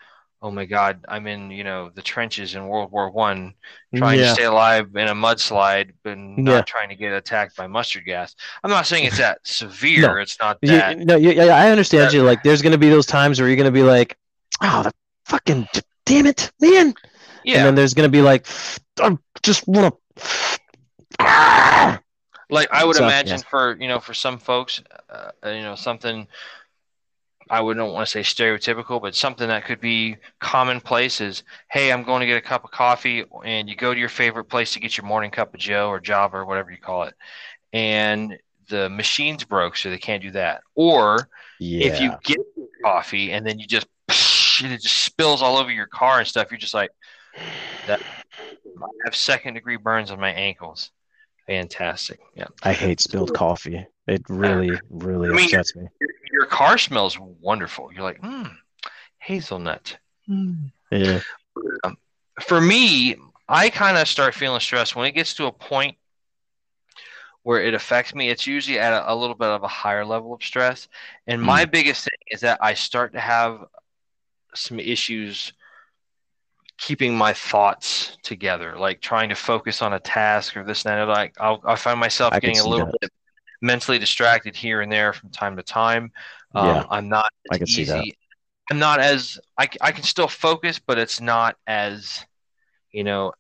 oh 0.45 0.51
my 0.51 0.67
god 0.67 1.03
i'm 1.09 1.27
in 1.27 1.51
you 1.51 1.65
know 1.65 1.91
the 1.95 2.03
trenches 2.03 2.55
in 2.55 2.69
world 2.69 2.93
war 2.93 3.11
one 3.11 3.55
trying 3.97 4.19
to 4.19 4.29
stay 4.35 4.45
alive 4.45 4.95
in 4.95 5.09
a 5.09 5.15
mudslide 5.15 5.93
but 6.03 6.19
not 6.19 6.53
Yeah. 6.53 6.61
trying 6.63 6.91
to 6.91 6.95
get 6.95 7.13
attacked 7.15 7.57
by 7.57 7.67
mustard 7.67 8.05
gas 8.05 8.35
i'm 8.63 8.71
not 8.71 8.87
saying 8.87 9.05
it's 9.07 9.17
that 9.17 9.39
severe 9.45 10.03
No. 10.03 10.17
it's 10.21 10.37
not 10.39 10.59
You- 10.61 10.97
no, 10.97 11.17
yeah, 11.17 11.31
yeah, 11.47 11.57
I 11.57 11.71
understand 11.71 12.09
that- 12.11 12.13
you. 12.13 12.23
Like, 12.23 12.43
there's 12.43 12.61
gonna 12.61 12.77
be 12.79 12.91
those 12.91 13.07
times 13.07 13.41
where 13.41 13.49
you're 13.49 13.57
gonna 13.57 13.71
be 13.71 13.83
like, 13.83 14.19
"Oh, 14.61 14.83
the 14.83 14.93
fucking 15.25 15.67
damn 16.05 16.27
it, 16.27 16.53
man!" 16.61 16.95
yeah 17.43 17.57
And 17.59 17.67
then 17.69 17.75
there's 17.75 17.95
gonna 17.95 18.09
be 18.11 18.21
like, 18.21 18.47
"I 19.01 19.17
just 19.43 19.67
wanna." 19.67 19.93
like 22.51 22.69
I 22.73 22.85
would 22.85 22.97
So, 22.97 23.05
imagine 23.05 23.39
yes. 23.39 23.45
for 23.45 23.77
you 23.81 23.89
know 23.89 23.99
for 24.01 24.15
some 24.15 24.39
folks, 24.39 24.83
uh, 25.11 25.31
you 25.47 25.63
know 25.63 25.75
something 25.75 26.27
I 27.51 27.61
wouldn't 27.61 27.93
want 27.93 28.09
to 28.09 28.11
say 28.11 28.21
stereotypical, 28.23 29.01
but 29.01 29.15
something 29.15 29.49
that 29.49 29.65
could 29.65 29.81
be 29.81 30.17
commonplace 30.41 31.21
is, 31.21 31.43
hey, 31.71 31.93
I'm 31.93 32.03
going 32.03 32.21
to 32.21 32.27
get 32.27 32.37
a 32.37 32.41
cup 32.41 32.65
of 32.65 32.71
coffee, 32.71 33.25
and 33.45 33.69
you 33.69 33.77
go 33.77 33.93
to 33.93 34.01
your 34.01 34.09
favorite 34.09 34.45
place 34.45 34.73
to 34.73 34.81
get 34.81 34.97
your 34.97 35.07
morning 35.07 35.31
cup 35.31 35.55
of 35.55 35.61
Joe 35.61 35.89
or 35.89 36.01
Java 36.01 36.39
or 36.39 36.47
whatever 36.47 36.71
you 36.71 36.79
call 36.79 37.05
it, 37.05 37.15
and 37.73 38.39
the 38.69 38.89
machine's 38.89 39.45
broke, 39.45 39.77
so 39.77 39.91
they 39.91 39.99
can't 39.99 40.23
do 40.23 40.31
that. 40.33 40.63
Or 40.75 41.29
Yeah. 41.61 41.87
if 41.87 42.01
you 42.01 42.13
get 42.25 42.39
coffee 42.83 43.33
and 43.33 43.47
then 43.47 43.59
you 43.59 43.67
just 43.67 43.87
it 44.09 44.81
just 44.81 45.03
spills 45.03 45.43
all 45.43 45.57
over 45.57 45.71
your 45.71 45.87
car 45.87 46.19
and 46.19 46.29
stuff, 46.29 46.51
you're 46.51 46.59
just 46.59 46.75
like, 46.75 46.91
that. 47.87 48.01
I 48.77 48.87
have 49.05 49.17
second 49.17 49.55
degree 49.55 49.77
burns 49.77 50.11
on 50.11 50.21
my 50.21 50.31
ankles. 50.31 50.91
Fantastic. 51.47 52.21
Yeah. 52.35 52.47
I 52.63 52.73
hate 52.73 53.01
spilled 53.01 53.35
coffee. 53.35 53.87
It 54.07 54.23
really, 54.29 54.79
really 54.91 55.29
I 55.29 55.33
mean, 55.33 55.45
upsets 55.47 55.77
me. 55.77 55.89
Your, 56.01 56.11
your 56.33 56.47
car 56.47 56.79
smells 56.79 57.19
wonderful. 57.19 57.93
You're 57.93 58.03
like, 58.03 58.21
hmm, 58.21 58.45
hazelnut. 59.19 59.99
Hmm. 60.27 60.67
Yeah. 60.91 61.21
Um, 61.85 61.97
for 62.41 62.61
me, 62.61 63.17
I 63.49 63.71
kind 63.71 63.99
of 63.99 64.09
start 64.09 64.35
feeling 64.35 64.61
stressed 64.61 64.97
when 64.97 65.07
it 65.07 65.13
gets 65.13 65.35
to 65.35 65.47
a 65.47 65.53
point 65.53 65.97
where 67.43 67.63
it 67.63 67.75
affects 67.75 68.15
me. 68.15 68.31
It's 68.31 68.47
usually 68.47 68.79
at 68.79 68.93
a, 68.93 69.13
a 69.13 69.15
little 69.15 69.37
bit 69.37 69.49
of 69.49 69.63
a 69.63 69.69
higher 69.69 70.05
level 70.05 70.33
of 70.33 70.43
stress. 70.43 70.89
And 71.27 71.43
my 71.43 71.65
hmm. 71.65 71.71
biggest 71.71 72.05
thing 72.05 72.19
is 72.29 72.41
that 72.41 72.59
I 72.63 72.75
start 72.75 73.13
to 73.13 73.21
have 73.21 73.65
some 74.55 74.81
issues 74.81 75.53
keeping 76.85 77.17
my 77.17 77.33
thoughts 77.33 78.19
together, 78.23 78.77
like 78.79 79.01
trying 79.01 79.31
to 79.31 79.35
focus 79.35 79.81
on 79.81 79.95
a 79.95 80.01
task 80.01 80.55
or 80.57 80.65
this 80.65 80.85
and 80.85 80.93
that. 81.01 81.09
Like 81.09 81.35
I'll, 81.41 81.63
I 81.67 81.77
find 81.77 81.99
myself 81.99 82.35
I 82.35 82.41
getting 82.41 82.59
a 82.59 82.69
little 82.69 82.87
that. 82.87 82.99
bit 83.01 83.11
mentally 83.63 83.99
distracted 83.99 84.55
here 84.55 84.83
and 84.83 84.93
there 84.93 85.15
from 85.15 85.31
time 85.31 85.57
to 85.57 85.63
time. 85.63 86.13
Um, 86.55 86.63
Yeah, 86.67 86.85
I'm 86.91 87.09
not 87.09 87.31
I 87.51 87.55
as 87.55 87.59
can 87.59 87.67
see 87.67 87.85
that. 87.87 88.07
I'm 88.71 88.79
not 88.79 89.01
as 89.01 89.39
I, 89.59 89.69
I 89.81 89.93
can 89.93 90.05
still 90.05 90.29
focus, 90.29 90.79
but 90.79 90.99
it's 90.99 91.21
not 91.21 91.57
as 91.67 92.25
you 92.93 93.05
know 93.05 93.33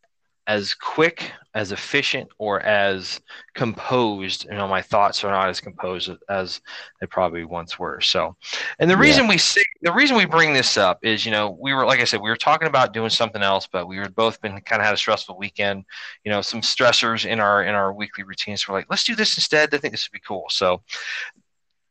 as 0.47 0.75
quick, 0.75 1.33
as 1.55 1.73
efficient, 1.73 2.29
or 2.39 2.61
as 2.61 3.21
composed. 3.55 4.45
You 4.45 4.53
know, 4.53 4.69
my 4.69 4.83
thoughts 4.83 5.25
are 5.25 5.31
not 5.31 5.49
as 5.49 5.61
composed 5.61 6.11
as 6.29 6.61
they 7.01 7.07
probably 7.07 7.45
once 7.45 7.79
were. 7.79 8.01
So, 8.01 8.37
and 8.79 8.91
the 8.91 8.95
Yeah. 8.95 9.01
reason 9.01 9.27
we 9.27 9.39
say 9.39 9.63
the 9.83 9.93
reason 9.93 10.17
we 10.17 10.27
bring 10.27 10.53
this 10.53 10.77
up 10.77 10.99
is, 11.03 11.25
you 11.25 11.33
know, 11.33 11.57
we 11.61 11.73
were 11.73 11.87
like 11.87 12.01
I 12.01 12.05
said, 12.05 12.21
we 12.21 12.29
were 12.31 12.37
talking 12.37 12.69
about 12.69 12.93
doing 12.93 13.11
something 13.11 13.43
else, 13.43 13.67
but 13.67 13.89
we 13.89 13.99
were 13.99 14.09
both 14.09 14.41
been 14.43 14.61
kind 14.61 14.81
of 14.83 14.87
had 14.87 14.95
a 14.95 14.99
stressful 14.99 15.39
weekend. 15.39 15.85
You 16.25 16.33
know, 16.33 16.43
some 16.43 16.61
stressors 16.61 17.25
in 17.25 17.41
our 17.41 17.63
in 17.65 17.75
our 17.75 17.93
weekly 17.93 18.25
routines. 18.25 18.69
We're 18.69 18.75
like, 18.75 18.87
let's 18.91 19.05
do 19.05 19.15
this 19.17 19.37
instead. 19.37 19.75
I 19.75 19.79
think 19.79 19.93
this 19.95 20.09
would 20.09 20.17
be 20.17 20.23
cool. 20.27 20.45
So, 20.51 20.83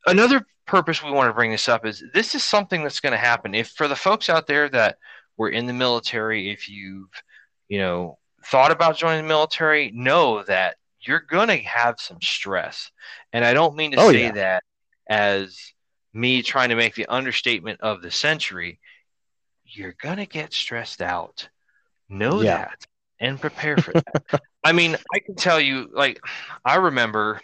another 0.06 0.46
purpose 0.66 1.04
we 1.04 1.12
want 1.12 1.30
to 1.30 1.34
bring 1.34 1.52
this 1.52 1.68
up 1.68 1.86
is 1.86 2.04
this 2.14 2.36
is 2.36 2.44
something 2.44 2.84
that's 2.84 3.00
going 3.00 3.12
to 3.12 3.18
happen. 3.18 3.56
If 3.56 3.70
for 3.70 3.88
the 3.88 3.96
folks 3.96 4.30
out 4.30 4.48
there 4.48 4.70
that 4.70 4.98
were 5.38 5.50
in 5.50 5.66
the 5.66 5.74
military, 5.74 6.52
if 6.52 6.70
you've 6.70 7.10
you 7.68 7.80
know 7.80 8.18
thought 8.46 8.72
about 8.72 8.98
joining 8.98 9.24
the 9.24 9.28
military, 9.28 9.92
know 9.92 10.44
that 10.44 10.78
you're 11.02 11.20
going 11.22 11.50
to 11.50 11.58
have 11.58 12.00
some 12.00 12.22
stress. 12.22 12.92
And 13.34 13.44
I 13.46 13.54
don't 13.54 13.76
mean 13.76 13.92
to 13.92 13.98
Oh, 13.98 14.10
say 14.10 14.30
yeah. 14.30 14.32
that 14.32 14.64
as 15.10 15.74
me 16.14 16.42
trying 16.42 16.70
to 16.70 16.76
make 16.76 16.96
the 16.96 17.08
understatement 17.08 17.82
of 17.82 18.02
the 18.02 18.12
century. 18.12 18.80
You're 19.66 19.96
going 20.02 20.18
to 20.18 20.26
get 20.26 20.54
stressed 20.54 21.02
out. 21.02 21.50
Know 22.10 22.44
Yeah. 22.44 22.46
that 22.46 22.86
and 23.20 23.42
prepare 23.42 23.78
for 23.78 23.94
that. 23.94 24.16
I 24.64 24.72
mean, 24.74 24.98
I 25.14 25.20
can 25.20 25.36
tell 25.36 25.60
you, 25.60 25.90
like, 25.94 26.20
I 26.66 26.76
remember 26.76 27.42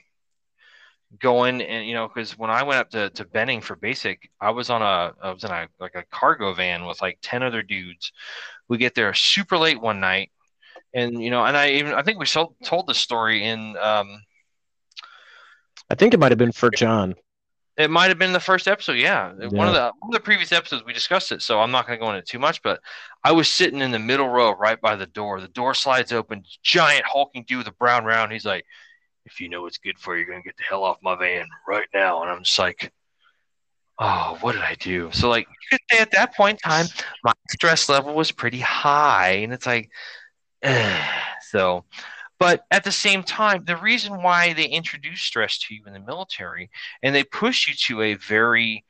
going 1.19 1.59
and 1.61 1.87
you 1.87 1.93
know 1.95 2.07
because 2.07 2.37
when 2.37 2.51
i 2.51 2.61
went 2.61 2.79
up 2.79 2.89
to, 2.91 3.09
to 3.09 3.25
benning 3.25 3.61
for 3.61 3.75
basic 3.75 4.29
i 4.39 4.51
was 4.51 4.69
on 4.69 4.81
a 4.83 5.11
i 5.23 5.31
was 5.31 5.43
in 5.43 5.49
a 5.49 5.67
like 5.79 5.95
a 5.95 6.03
cargo 6.11 6.53
van 6.53 6.85
with 6.85 7.01
like 7.01 7.17
10 7.21 7.41
other 7.41 7.63
dudes 7.63 8.11
we 8.67 8.77
get 8.77 8.93
there 8.93 9.11
super 9.13 9.57
late 9.57 9.81
one 9.81 9.99
night 9.99 10.31
and 10.93 11.21
you 11.21 11.29
know 11.29 11.43
and 11.45 11.55
i 11.55 11.71
even 11.71 11.93
i 11.93 12.01
think 12.01 12.19
we 12.19 12.25
told, 12.25 12.55
told 12.63 12.87
the 12.87 12.93
story 12.93 13.45
in 13.45 13.75
um 13.77 14.21
I 15.91 15.95
think 15.95 16.13
it 16.13 16.19
might 16.19 16.31
have 16.31 16.37
been 16.37 16.51
for 16.51 16.69
John. 16.69 17.15
it 17.75 17.89
might 17.89 18.09
have 18.09 18.19
been 18.19 18.33
the 18.33 18.39
first 18.39 18.67
episode 18.67 18.97
yeah, 18.97 19.31
one 19.49 19.67
of 19.67 19.73
the 19.73 19.91
one 19.99 20.09
of 20.09 20.13
the 20.13 20.19
previous 20.19 20.51
episodes 20.51 20.83
we 20.85 20.93
discussed 20.93 21.31
it 21.31 21.41
so 21.41 21.59
i'm 21.59 21.71
not 21.71 21.87
going 21.87 21.99
to 21.99 22.05
go 22.05 22.11
into 22.11 22.21
too 22.21 22.39
much 22.39 22.61
but 22.61 22.79
i 23.23 23.31
was 23.31 23.49
sitting 23.49 23.81
in 23.81 23.91
the 23.91 23.99
middle 23.99 24.29
row 24.29 24.51
right 24.51 24.79
by 24.81 24.95
the 24.95 25.07
door 25.07 25.41
the 25.41 25.47
door 25.47 25.73
slides 25.73 26.11
open 26.11 26.43
giant 26.61 27.05
hulking 27.05 27.43
dude 27.47 27.59
with 27.59 27.67
a 27.67 27.71
brown 27.73 28.05
round 28.05 28.31
he's 28.31 28.45
like 28.45 28.65
if 29.31 29.39
you 29.39 29.49
know 29.49 29.61
what's 29.61 29.77
good 29.77 29.99
for 29.99 30.15
you, 30.15 30.23
you're 30.23 30.31
gonna 30.33 30.43
get 30.43 30.57
the 30.57 30.63
hell 30.63 30.83
off 30.83 30.97
my 31.01 31.15
van 31.15 31.47
right 31.67 31.87
now. 31.93 32.21
And 32.21 32.31
I'm 32.31 32.43
just 32.43 32.57
like, 32.57 32.91
oh, 33.99 34.37
what 34.41 34.53
did 34.53 34.61
I 34.61 34.75
do? 34.75 35.09
So 35.11 35.29
like 35.29 35.47
you 35.47 35.77
could 35.77 35.81
say 35.91 36.01
at 36.01 36.11
that 36.11 36.35
point 36.35 36.59
in 36.63 36.69
time, 36.69 36.87
my 37.23 37.33
stress 37.49 37.89
level 37.89 38.15
was 38.15 38.31
pretty 38.31 38.59
high, 38.59 39.31
and 39.43 39.53
it's 39.53 39.65
like, 39.65 39.89
so. 41.41 41.85
But 42.39 42.63
at 42.71 42.85
the 42.85 42.91
same 42.91 43.23
time, 43.23 43.65
the 43.65 43.75
reason 43.75 44.23
why 44.23 44.53
they 44.53 44.65
introduce 44.65 45.19
stress 45.21 45.59
to 45.59 45.75
you 45.75 45.83
in 45.85 45.93
the 45.93 45.99
military 45.99 46.69
and 47.03 47.13
they 47.13 47.25
push 47.25 47.67
you 47.67 47.73
to 47.87 48.01
a 48.01 48.13
very 48.13 48.85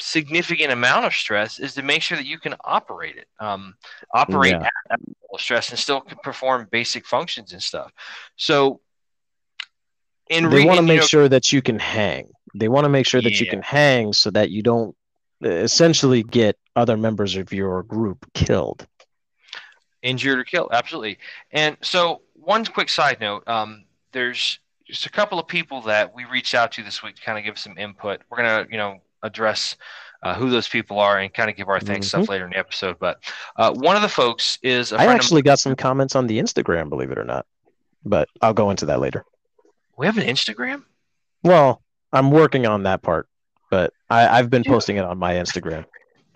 significant 0.00 0.72
amount 0.72 1.04
of 1.06 1.12
stress 1.12 1.58
is 1.60 1.74
to 1.74 1.82
make 1.82 2.02
sure 2.02 2.16
that 2.16 2.26
you 2.26 2.38
can 2.38 2.54
operate 2.64 3.16
it, 3.16 3.26
um, 3.40 3.74
operate 4.12 4.52
Yeah. 4.52 4.66
at 4.66 4.72
that 4.90 4.98
level 5.00 5.34
of 5.34 5.40
stress, 5.40 5.70
and 5.70 5.78
still 5.78 6.00
can 6.00 6.18
perform 6.22 6.66
basic 6.70 7.06
functions 7.06 7.52
and 7.52 7.62
stuff. 7.62 7.92
So, 8.36 8.80
in 10.28 10.50
They 10.50 10.56
re- 10.58 10.64
want 10.64 10.78
to 10.78 10.82
you 10.82 10.88
make 10.88 11.00
know, 11.00 11.06
sure 11.06 11.28
that 11.28 11.52
you 11.52 11.62
can 11.62 11.78
hang. 11.78 12.30
They 12.54 12.68
want 12.68 12.84
to 12.84 12.88
make 12.88 13.06
sure 13.06 13.22
that 13.22 13.40
you 13.40 13.46
can 13.46 13.62
hang 13.62 14.12
so 14.12 14.30
that 14.30 14.50
you 14.50 14.62
don't 14.62 14.96
essentially 15.42 16.22
get 16.22 16.58
other 16.74 16.96
members 16.96 17.36
of 17.36 17.52
your 17.52 17.82
group 17.84 18.26
killed. 18.34 18.86
Injured 20.02 20.38
or 20.38 20.44
killed 20.44 20.68
absolutely 20.72 21.18
and 21.52 21.76
so 21.82 22.22
one 22.34 22.64
quick 22.64 22.88
side 22.88 23.18
note 23.20 23.42
um, 23.48 23.84
there's 24.12 24.58
just 24.86 25.06
a 25.06 25.10
couple 25.10 25.38
of 25.38 25.46
people 25.46 25.80
that 25.82 26.14
we 26.14 26.24
reached 26.26 26.54
out 26.54 26.72
to 26.72 26.82
this 26.82 27.02
week 27.02 27.16
to 27.16 27.22
kind 27.22 27.38
of 27.38 27.44
give 27.44 27.58
some 27.58 27.76
input 27.78 28.20
we're 28.30 28.38
going 28.38 28.64
to 28.66 28.70
you 28.70 28.78
know 28.78 28.98
address 29.22 29.76
uh, 30.22 30.34
who 30.34 30.50
those 30.50 30.68
people 30.68 30.98
are 30.98 31.18
and 31.18 31.32
kind 31.34 31.50
of 31.50 31.56
give 31.56 31.68
our 31.68 31.78
thanks 31.80 32.08
stuff 32.08 32.28
later 32.28 32.44
in 32.44 32.50
the 32.50 32.58
episode 32.58 32.96
but 32.98 33.20
uh, 33.56 33.72
one 33.72 33.96
of 33.96 34.02
the 34.02 34.08
folks 34.08 34.58
is 34.62 34.92
a 34.92 34.96
Mm-hmm. 34.96 35.08
I 35.08 35.14
actually 35.14 35.42
got 35.42 35.58
some 35.58 35.74
comments 35.76 36.16
on 36.16 36.26
the 36.26 36.38
Instagram, 36.38 36.88
believe 36.88 37.10
it 37.12 37.18
or 37.18 37.24
not. 37.24 37.46
But 38.04 38.28
I'll 38.40 38.54
go 38.54 38.70
into 38.70 38.86
that 38.86 39.00
later. 39.00 39.24
we 39.96 40.06
have 40.06 40.16
an 40.18 40.26
instagram 40.26 40.84
Well, 41.42 41.82
I'm 42.12 42.30
working 42.30 42.66
on 42.66 42.84
that 42.84 43.02
part, 43.02 43.28
but 43.70 43.92
I, 44.08 44.26
I've 44.38 44.48
been 44.50 44.62
Yeah. 44.64 44.72
posting 44.72 44.96
it 44.96 45.04
on 45.04 45.18
my 45.18 45.34
Instagram. 45.34 45.84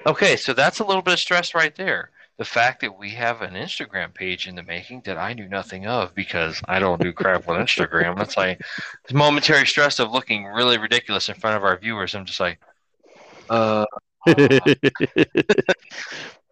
okay 0.06 0.36
so 0.36 0.52
that's 0.52 0.80
a 0.80 0.84
little 0.84 1.02
bit 1.02 1.14
of 1.14 1.20
stress 1.20 1.54
right 1.54 1.74
there 1.76 2.10
the 2.38 2.44
fact 2.44 2.80
that 2.80 2.98
we 2.98 3.10
have 3.10 3.42
an 3.42 3.54
instagram 3.54 4.12
page 4.14 4.46
in 4.48 4.54
the 4.56 4.62
making 4.62 5.02
that 5.04 5.18
i 5.18 5.32
knew 5.32 5.48
nothing 5.48 5.86
of 5.86 6.14
because 6.14 6.60
i 6.68 6.78
don't 6.78 7.00
do 7.02 7.12
crap 7.12 7.46
with 7.46 7.58
instagram 7.58 8.16
that's 8.16 8.36
like 8.36 8.60
this 9.06 9.14
momentary 9.14 9.66
stress 9.66 9.98
of 9.98 10.10
looking 10.12 10.44
really 10.46 10.78
ridiculous 10.78 11.28
in 11.28 11.34
front 11.34 11.56
of 11.56 11.64
our 11.64 11.78
viewers 11.78 12.14
i'm 12.14 12.24
just 12.24 12.40
like 12.40 12.58
uh 13.50 13.84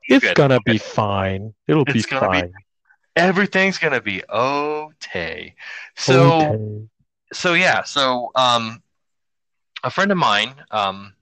it's 0.08 0.20
good. 0.20 0.34
gonna 0.34 0.60
be 0.60 0.78
fine. 0.78 1.54
It'll 1.68 1.84
be 1.84 1.92
It's 1.92 2.06
be 2.06 2.10
fine. 2.18 2.52
everything's 3.16 3.78
gonna 3.78 4.00
be 4.00 4.22
okay. 4.28 5.54
So 5.96 6.32
Okay. 6.32 6.88
so 7.32 7.54
yeah, 7.54 7.82
so 7.82 8.30
um 8.34 8.82
a 9.84 9.90
friend 9.90 10.10
of 10.12 10.18
mine 10.18 10.54
um 10.70 11.14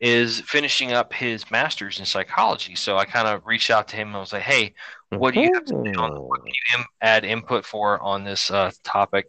is 0.00 0.40
finishing 0.40 0.92
up 0.92 1.12
his 1.12 1.50
master's 1.50 1.98
in 1.98 2.06
psychology. 2.06 2.74
So 2.74 2.96
I 2.96 3.04
kind 3.04 3.28
of 3.28 3.44
reached 3.44 3.70
out 3.70 3.86
to 3.88 3.96
him 3.96 4.08
and 4.08 4.16
I 4.16 4.20
was 4.20 4.32
like, 4.32 4.42
hey, 4.42 4.74
what 5.10 5.34
do 5.34 5.40
you 5.40 5.50
have 5.52 5.66
to 5.66 5.82
say 5.84 5.92
on 5.92 6.12
what 6.14 6.40
can 6.44 6.54
you 6.78 6.84
add 7.02 7.24
input 7.24 7.66
for 7.66 8.00
on 8.00 8.24
this 8.24 8.50
uh, 8.50 8.70
topic? 8.82 9.26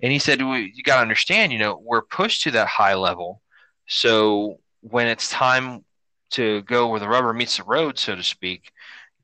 And 0.00 0.12
he 0.12 0.18
said, 0.18 0.40
well, 0.40 0.58
you 0.58 0.82
got 0.84 0.96
to 0.96 1.02
understand, 1.02 1.52
you 1.52 1.58
know, 1.58 1.80
we're 1.82 2.02
pushed 2.02 2.42
to 2.42 2.52
that 2.52 2.68
high 2.68 2.94
level. 2.94 3.42
So 3.88 4.60
when 4.82 5.08
it's 5.08 5.28
time 5.28 5.84
to 6.30 6.62
go 6.62 6.88
where 6.88 7.00
the 7.00 7.08
rubber 7.08 7.32
meets 7.32 7.56
the 7.56 7.64
road, 7.64 7.98
so 7.98 8.14
to 8.14 8.22
speak, 8.22 8.70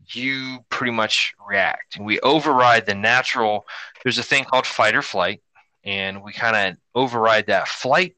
you 0.09 0.59
pretty 0.69 0.93
much 0.93 1.35
react. 1.47 1.97
And 1.97 2.05
we 2.05 2.19
override 2.21 2.87
the 2.87 2.95
natural, 2.95 3.67
there's 4.03 4.19
a 4.19 4.23
thing 4.23 4.45
called 4.45 4.67
fight 4.67 4.97
or 4.97 5.03
flight, 5.03 5.43
and 5.85 6.23
we 6.23 6.33
kind 6.33 6.57
of 6.57 6.77
override 6.95 7.47
that 7.47 7.69
flight 7.69 8.17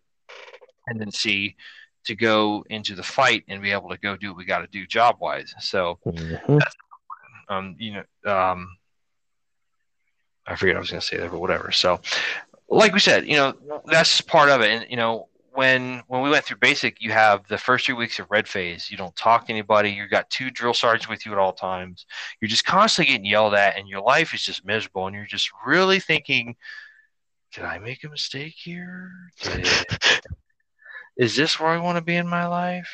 tendency 0.88 1.56
to 2.04 2.14
go 2.14 2.64
into 2.70 2.94
the 2.94 3.02
fight 3.02 3.44
and 3.48 3.62
be 3.62 3.72
able 3.72 3.88
to 3.90 3.98
go 3.98 4.16
do 4.16 4.28
what 4.28 4.36
we 4.36 4.44
got 4.44 4.60
to 4.60 4.66
do 4.66 4.86
job 4.86 5.16
wise. 5.20 5.54
So, 5.60 5.98
Mhm. 6.06 6.60
um, 7.48 7.76
you 7.78 8.04
know, 8.24 8.32
um, 8.32 8.76
I 10.46 10.56
forget 10.56 10.76
I 10.76 10.78
was 10.78 10.90
going 10.90 11.00
to 11.00 11.06
say 11.06 11.16
there, 11.16 11.30
but 11.30 11.40
whatever. 11.40 11.72
So, 11.72 12.00
like 12.68 12.92
we 12.92 13.00
said, 13.00 13.26
you 13.26 13.36
know, 13.36 13.82
that's 13.86 14.20
part 14.20 14.50
of 14.50 14.60
it. 14.60 14.70
And 14.70 14.90
you 14.90 14.96
know, 14.96 15.28
when 15.52 16.02
when 16.08 16.22
we 16.22 16.30
went 16.30 16.44
through 16.44 16.58
basic, 16.58 17.00
you 17.00 17.12
have 17.12 17.46
the 17.48 17.56
first 17.56 17.86
three 17.86 17.94
weeks 17.94 18.18
of 18.18 18.30
red 18.30 18.48
phase. 18.48 18.90
You 18.90 18.96
don't 18.96 19.14
talk 19.16 19.46
to 19.46 19.52
anybody. 19.52 19.90
You've 19.90 20.10
got 20.10 20.28
two 20.28 20.50
drill 20.50 20.74
sergeants 20.74 21.08
with 21.08 21.24
you 21.24 21.32
at 21.32 21.38
all 21.38 21.52
times. 21.52 22.06
You're 22.40 22.48
just 22.48 22.64
constantly 22.64 23.12
getting 23.12 23.26
yelled 23.26 23.54
at, 23.54 23.78
and 23.78 23.88
your 23.88 24.02
life 24.02 24.34
is 24.34 24.42
just 24.42 24.64
miserable. 24.64 25.06
And 25.06 25.14
you're 25.14 25.26
just 25.26 25.50
really 25.64 26.00
thinking, 26.00 26.56
did 27.54 27.64
I 27.64 27.78
make 27.78 28.04
a 28.04 28.08
mistake 28.08 28.54
here? 28.56 29.12
Did 29.40 29.68
is 31.16 31.36
this 31.36 31.58
where 31.58 31.70
I 31.70 31.78
want 31.78 31.96
to 31.96 32.04
be 32.04 32.16
in 32.16 32.28
my 32.28 32.46
life? 32.46 32.88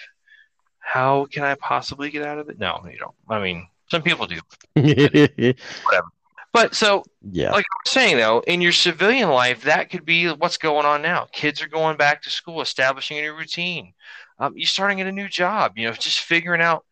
How 0.78 1.26
can 1.26 1.44
I 1.44 1.54
possibly 1.54 2.10
get 2.10 2.24
out 2.24 2.38
of 2.38 2.48
it? 2.48 2.58
No, 2.58 2.84
you 2.90 2.98
don't. 2.98 3.14
I 3.28 3.40
mean, 3.40 3.68
some 3.90 4.02
people 4.02 4.26
do. 4.26 4.40
Whatever. 4.74 6.08
But 6.52 6.74
so, 6.74 7.04
yeah, 7.30 7.52
like 7.52 7.64
I 7.64 7.78
was 7.84 7.92
saying 7.92 8.16
though, 8.16 8.42
in 8.46 8.60
your 8.60 8.72
civilian 8.72 9.28
life, 9.28 9.62
that 9.62 9.88
could 9.88 10.04
be 10.04 10.28
what's 10.28 10.56
going 10.56 10.84
on 10.84 11.00
now. 11.00 11.28
Kids 11.30 11.62
are 11.62 11.68
going 11.68 11.96
back 11.96 12.22
to 12.22 12.30
school, 12.30 12.60
establishing 12.60 13.18
a 13.18 13.22
new 13.22 13.34
routine. 13.34 13.92
Um, 14.38 14.54
you're 14.56 14.66
starting 14.66 15.00
at 15.00 15.06
a 15.06 15.12
new 15.12 15.28
job. 15.28 15.72
You 15.76 15.86
know, 15.86 15.92
just 15.92 16.20
figuring 16.20 16.60
out 16.60 16.84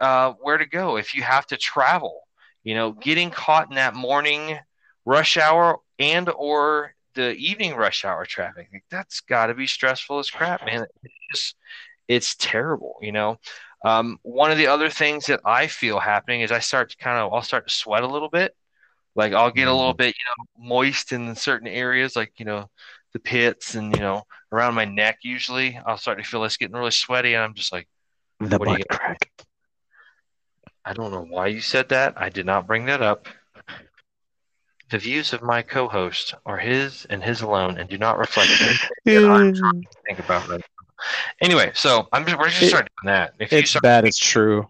uh, 0.00 0.34
where 0.40 0.58
to 0.58 0.66
go. 0.66 0.96
If 0.96 1.14
you 1.14 1.22
have 1.22 1.46
to 1.46 1.56
travel, 1.56 2.20
you 2.62 2.74
know, 2.74 2.92
getting 2.92 3.30
caught 3.30 3.70
in 3.70 3.76
that 3.76 3.94
morning 3.94 4.58
rush 5.06 5.38
hour 5.38 5.78
and 5.98 6.28
or 6.36 6.94
the 7.14 7.34
evening 7.34 7.74
rush 7.74 8.04
hour 8.04 8.24
traffic. 8.24 8.68
Like, 8.72 8.84
that's 8.90 9.20
got 9.20 9.46
to 9.46 9.54
be 9.54 9.66
stressful 9.66 10.18
as 10.18 10.30
crap, 10.30 10.64
man. 10.64 10.86
It's 11.02 11.14
just, 11.32 11.56
it's 12.08 12.34
terrible, 12.36 12.98
you 13.02 13.12
know. 13.12 13.38
Um, 13.84 14.18
one 14.22 14.50
of 14.50 14.58
the 14.58 14.66
other 14.66 14.90
things 14.90 15.26
that 15.26 15.40
I 15.44 15.66
feel 15.66 15.98
happening 15.98 16.42
is 16.42 16.52
I 16.52 16.58
start 16.58 16.90
to 16.90 16.96
kind 16.96 17.18
of 17.18 17.32
I'll 17.32 17.42
start 17.42 17.66
to 17.66 17.74
sweat 17.74 18.02
a 18.02 18.08
little 18.08 18.28
bit. 18.28 18.54
Like 19.14 19.32
I'll 19.32 19.50
get 19.50 19.68
a 19.68 19.72
little 19.74 19.92
mm-hmm. 19.92 19.98
bit, 19.98 20.14
you 20.16 20.24
know, 20.64 20.68
moist 20.68 21.12
in 21.12 21.34
certain 21.34 21.68
areas, 21.68 22.14
like 22.14 22.32
you 22.38 22.44
know, 22.44 22.68
the 23.12 23.18
pits 23.18 23.74
and 23.74 23.94
you 23.94 24.00
know 24.00 24.24
around 24.52 24.74
my 24.74 24.84
neck. 24.84 25.18
Usually, 25.22 25.78
I'll 25.86 25.96
start 25.96 26.18
to 26.18 26.24
feel 26.24 26.42
this 26.42 26.56
getting 26.56 26.76
really 26.76 26.90
sweaty, 26.90 27.34
and 27.34 27.42
I'm 27.42 27.54
just 27.54 27.72
like, 27.72 27.88
the 28.38 28.58
butt 28.58 28.86
crack. 28.88 29.30
I 30.84 30.92
don't 30.92 31.12
know 31.12 31.26
why 31.28 31.48
you 31.48 31.60
said 31.60 31.90
that. 31.90 32.14
I 32.16 32.28
did 32.28 32.46
not 32.46 32.66
bring 32.66 32.86
that 32.86 33.02
up. 33.02 33.28
The 34.90 34.98
views 34.98 35.32
of 35.32 35.42
my 35.42 35.62
co-host 35.62 36.34
are 36.44 36.58
his 36.58 37.06
and 37.06 37.22
his 37.22 37.42
alone, 37.42 37.78
and 37.78 37.88
do 37.88 37.96
not 37.96 38.18
reflect 38.18 38.50
anything 39.06 39.30
I'm 39.30 39.54
trying 39.54 39.82
to 39.82 39.88
think 40.06 40.18
about 40.18 40.48
right 40.48 40.60
now. 40.60 41.06
Anyway, 41.40 41.70
so 41.74 42.08
I'm 42.12 42.24
just, 42.24 42.38
we're 42.38 42.48
just 42.48 42.68
starting 42.68 42.88
doing 43.02 43.14
that. 43.14 43.34
If 43.38 43.52
it's 43.52 43.70
start, 43.70 43.82
bad. 43.82 44.04
It's 44.04 44.18
true. 44.18 44.68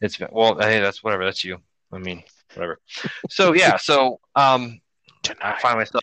It's 0.00 0.18
well, 0.30 0.58
hey, 0.58 0.80
that's 0.80 1.04
whatever. 1.04 1.24
That's 1.24 1.44
you. 1.44 1.58
I 1.92 1.98
mean, 1.98 2.22
whatever. 2.54 2.78
So 3.30 3.52
yeah, 3.52 3.76
so 3.76 4.20
um, 4.34 4.80
I 5.40 5.58
find 5.60 5.78
myself. 5.78 6.02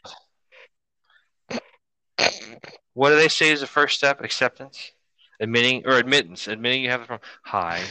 What 2.94 3.10
do 3.10 3.15
they 3.15 3.29
say 3.29 3.51
is 3.51 3.62
the 3.62 3.68
first 3.68 3.98
step? 3.98 4.24
Acceptance, 4.24 4.91
admitting 5.39 5.86
or 5.86 5.98
admittance, 5.98 6.48
admitting 6.48 6.84
you 6.84 6.89
have 6.89 7.01
it 7.01 7.08
problem. 7.08 7.27
Hi, 7.46 7.84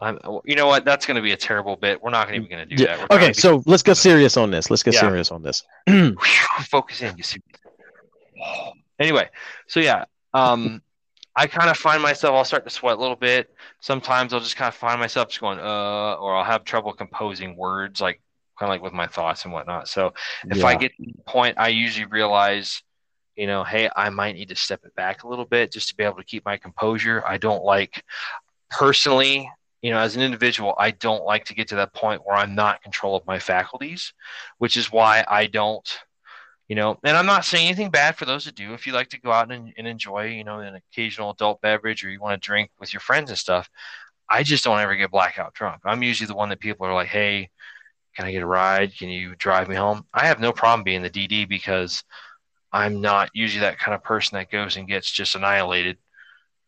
I'm, 0.00 0.18
you 0.44 0.56
know 0.56 0.66
what? 0.66 0.84
That's 0.84 1.06
going 1.06 1.16
to 1.16 1.22
be 1.22 1.32
a 1.32 1.36
terrible 1.36 1.76
bit. 1.76 2.02
We're 2.02 2.10
not 2.10 2.32
even 2.34 2.48
going 2.48 2.68
to 2.68 2.76
do 2.76 2.82
yeah. 2.82 2.96
that. 2.96 3.10
We're 3.10 3.16
okay, 3.16 3.32
so 3.32 3.62
let's 3.66 3.82
get 3.82 3.96
serious 3.96 4.36
on 4.36 4.50
this. 4.50 4.70
Let's 4.70 4.82
get 4.82 4.94
yeah. 4.94 5.00
serious 5.00 5.30
on 5.30 5.42
this. 5.42 5.62
Focus 6.68 7.02
in. 7.02 7.16
You 7.16 7.22
see. 7.22 7.40
Anyway, 8.98 9.28
so 9.66 9.80
yeah, 9.80 10.04
um, 10.32 10.82
I 11.36 11.46
kind 11.46 11.70
of 11.70 11.76
find 11.76 12.02
myself. 12.02 12.34
I'll 12.34 12.44
start 12.44 12.64
to 12.64 12.70
sweat 12.70 12.96
a 12.96 13.00
little 13.00 13.16
bit. 13.16 13.50
Sometimes 13.80 14.32
I'll 14.32 14.40
just 14.40 14.56
kind 14.56 14.68
of 14.68 14.74
find 14.74 15.00
myself 15.00 15.28
just 15.28 15.40
going, 15.40 15.58
uh, 15.58 16.14
or 16.14 16.36
I'll 16.36 16.44
have 16.44 16.64
trouble 16.64 16.92
composing 16.92 17.56
words, 17.56 18.00
like 18.00 18.20
kind 18.58 18.70
of 18.70 18.74
like 18.74 18.82
with 18.82 18.92
my 18.92 19.06
thoughts 19.06 19.44
and 19.44 19.52
whatnot. 19.52 19.88
So 19.88 20.14
if 20.48 20.58
yeah. 20.58 20.66
I 20.66 20.76
get 20.76 20.96
to 20.96 21.02
the 21.04 21.22
point, 21.26 21.56
I 21.58 21.68
usually 21.68 22.06
realize, 22.06 22.82
you 23.36 23.48
know, 23.48 23.64
hey, 23.64 23.90
I 23.96 24.10
might 24.10 24.36
need 24.36 24.50
to 24.50 24.56
step 24.56 24.80
it 24.84 24.94
back 24.94 25.24
a 25.24 25.28
little 25.28 25.44
bit 25.44 25.72
just 25.72 25.88
to 25.88 25.96
be 25.96 26.04
able 26.04 26.16
to 26.16 26.24
keep 26.24 26.44
my 26.44 26.56
composure. 26.56 27.24
I 27.26 27.38
don't 27.38 27.64
like 27.64 28.04
personally 28.70 29.50
you 29.84 29.90
know, 29.90 29.98
as 29.98 30.16
an 30.16 30.22
individual, 30.22 30.74
I 30.78 30.92
don't 30.92 31.26
like 31.26 31.44
to 31.44 31.54
get 31.54 31.68
to 31.68 31.74
that 31.74 31.92
point 31.92 32.22
where 32.24 32.38
I'm 32.38 32.54
not 32.54 32.82
control 32.82 33.16
of 33.16 33.26
my 33.26 33.38
faculties, 33.38 34.14
which 34.56 34.78
is 34.78 34.90
why 34.90 35.26
I 35.28 35.44
don't, 35.46 35.86
you 36.68 36.74
know, 36.74 36.98
and 37.04 37.14
I'm 37.14 37.26
not 37.26 37.44
saying 37.44 37.66
anything 37.66 37.90
bad 37.90 38.16
for 38.16 38.24
those 38.24 38.46
that 38.46 38.54
do. 38.54 38.72
If 38.72 38.86
you 38.86 38.94
like 38.94 39.10
to 39.10 39.20
go 39.20 39.30
out 39.30 39.52
and, 39.52 39.74
and 39.76 39.86
enjoy, 39.86 40.28
you 40.28 40.42
know, 40.42 40.60
an 40.60 40.74
occasional 40.74 41.32
adult 41.32 41.60
beverage 41.60 42.02
or 42.02 42.08
you 42.08 42.18
want 42.18 42.40
to 42.40 42.46
drink 42.46 42.70
with 42.80 42.94
your 42.94 43.00
friends 43.00 43.28
and 43.28 43.38
stuff, 43.38 43.68
I 44.26 44.42
just 44.42 44.64
don't 44.64 44.80
ever 44.80 44.96
get 44.96 45.10
blackout 45.10 45.52
drunk. 45.52 45.82
I'm 45.84 46.02
usually 46.02 46.28
the 46.28 46.34
one 46.34 46.48
that 46.48 46.60
people 46.60 46.86
are 46.86 46.94
like, 46.94 47.08
hey, 47.08 47.50
can 48.16 48.24
I 48.24 48.32
get 48.32 48.42
a 48.42 48.46
ride? 48.46 48.96
Can 48.96 49.10
you 49.10 49.34
drive 49.36 49.68
me 49.68 49.74
home? 49.74 50.06
I 50.14 50.28
have 50.28 50.40
no 50.40 50.52
problem 50.52 50.84
being 50.84 51.02
the 51.02 51.10
DD 51.10 51.46
because 51.46 52.04
I'm 52.72 53.02
not 53.02 53.28
usually 53.34 53.60
that 53.60 53.78
kind 53.78 53.94
of 53.94 54.02
person 54.02 54.38
that 54.38 54.50
goes 54.50 54.78
and 54.78 54.88
gets 54.88 55.10
just 55.10 55.34
annihilated 55.34 55.98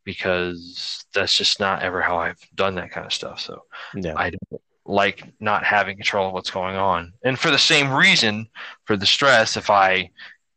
because 0.06 1.04
that's 1.12 1.36
just 1.36 1.60
not 1.60 1.82
ever 1.82 2.00
how 2.00 2.16
I've 2.16 2.38
done 2.54 2.76
that 2.76 2.92
kind 2.92 3.04
of 3.04 3.12
stuff. 3.12 3.40
So 3.40 3.64
yeah. 3.94 4.14
I 4.16 4.30
don't 4.30 4.62
like 4.86 5.24
not 5.40 5.64
having 5.64 5.96
control 5.96 6.28
of 6.28 6.32
what's 6.32 6.50
going 6.50 6.76
on. 6.76 7.12
And 7.24 7.38
for 7.38 7.50
the 7.50 7.58
same 7.58 7.92
reason, 7.92 8.48
for 8.84 8.96
the 8.96 9.04
stress, 9.04 9.56
if 9.56 9.68
I 9.68 10.08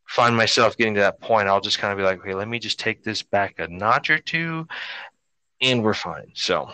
find 0.08 0.38
myself 0.38 0.78
getting 0.78 0.94
to 0.94 1.02
that 1.02 1.20
point, 1.20 1.48
I'll 1.48 1.60
just 1.60 1.80
kind 1.80 1.92
of 1.92 1.98
be 1.98 2.04
like, 2.04 2.20
okay, 2.20 2.36
let 2.36 2.48
me 2.48 2.60
just 2.60 2.80
take 2.80 3.04
this 3.04 3.24
back 3.24 3.56
a 3.58 3.68
notch 3.68 4.12
or 4.12 4.20
two 4.20 4.68
and 5.62 5.84
we're 5.84 5.96
fine. 5.96 6.32
So 6.36 6.70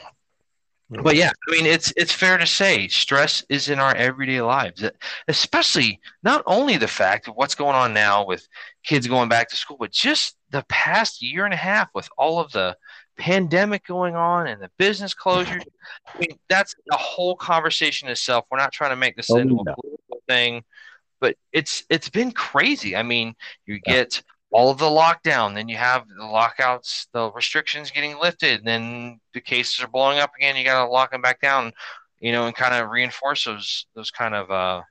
but 0.89 1.15
yeah, 1.15 1.31
I 1.47 1.51
mean, 1.51 1.65
it's 1.65 1.91
it's 1.97 2.11
fair 2.11 2.37
to 2.37 2.45
say 2.45 2.87
stress 2.87 3.43
is 3.49 3.69
in 3.69 3.79
our 3.79 3.95
everyday 3.95 4.41
lives, 4.41 4.83
especially 5.27 5.99
not 6.21 6.43
only 6.45 6.77
the 6.77 6.87
fact 6.87 7.27
of 7.27 7.35
what's 7.35 7.55
going 7.55 7.75
on 7.75 7.93
now 7.93 8.25
with 8.25 8.47
kids 8.83 9.07
going 9.07 9.27
back 9.27 9.49
to 9.49 9.55
school, 9.55 9.77
but 9.79 9.91
just 9.91 10.37
the 10.51 10.63
past 10.69 11.23
year 11.23 11.45
and 11.45 11.53
a 11.53 11.57
half 11.57 11.89
with 11.95 12.07
all 12.17 12.39
of 12.39 12.51
the 12.51 12.77
pandemic 13.17 13.85
going 13.87 14.15
on 14.15 14.45
and 14.45 14.61
the 14.61 14.69
business 14.77 15.15
closures. 15.15 15.63
I 16.13 16.19
mean, 16.19 16.37
that's 16.49 16.75
a 16.91 16.97
whole 16.97 17.35
conversation 17.35 18.07
itself. 18.07 18.45
We're 18.51 18.59
not 18.59 18.71
trying 18.71 18.91
to 18.91 18.95
make 18.95 19.15
this 19.15 19.31
oh, 19.31 19.37
into 19.37 19.55
a 19.55 19.63
political 19.63 20.21
thing, 20.27 20.63
but 21.19 21.35
it's 21.51 21.83
it's 21.89 22.09
been 22.09 22.31
crazy. 22.31 22.95
I 22.95 23.01
mean, 23.01 23.33
you 23.65 23.79
get 23.79 24.21
all 24.55 24.71
of 24.71 24.77
the 24.77 24.85
lockdown. 24.85 25.53
Then 25.53 25.67
you 25.67 25.75
have 25.75 26.07
the 26.07 26.23
lockouts, 26.23 27.07
the 27.11 27.29
restrictions 27.33 27.91
getting 27.91 28.17
lifted. 28.17 28.63
Then 28.63 29.19
the 29.33 29.41
cases 29.41 29.83
are 29.83 29.89
blowing 29.89 30.19
up 30.19 30.31
again. 30.37 30.55
You 30.55 30.63
got 30.63 30.85
to 30.85 30.89
lock 30.89 31.11
them 31.11 31.21
back 31.21 31.41
down, 31.41 31.73
you 32.21 32.31
know, 32.31 32.45
and 32.45 32.55
kind 32.55 32.73
of 32.73 32.89
reinforce 32.89 33.43
those 33.43 33.85
those 33.95 34.11
kind 34.11 34.33
of 34.33 34.49
uh, 34.49 34.83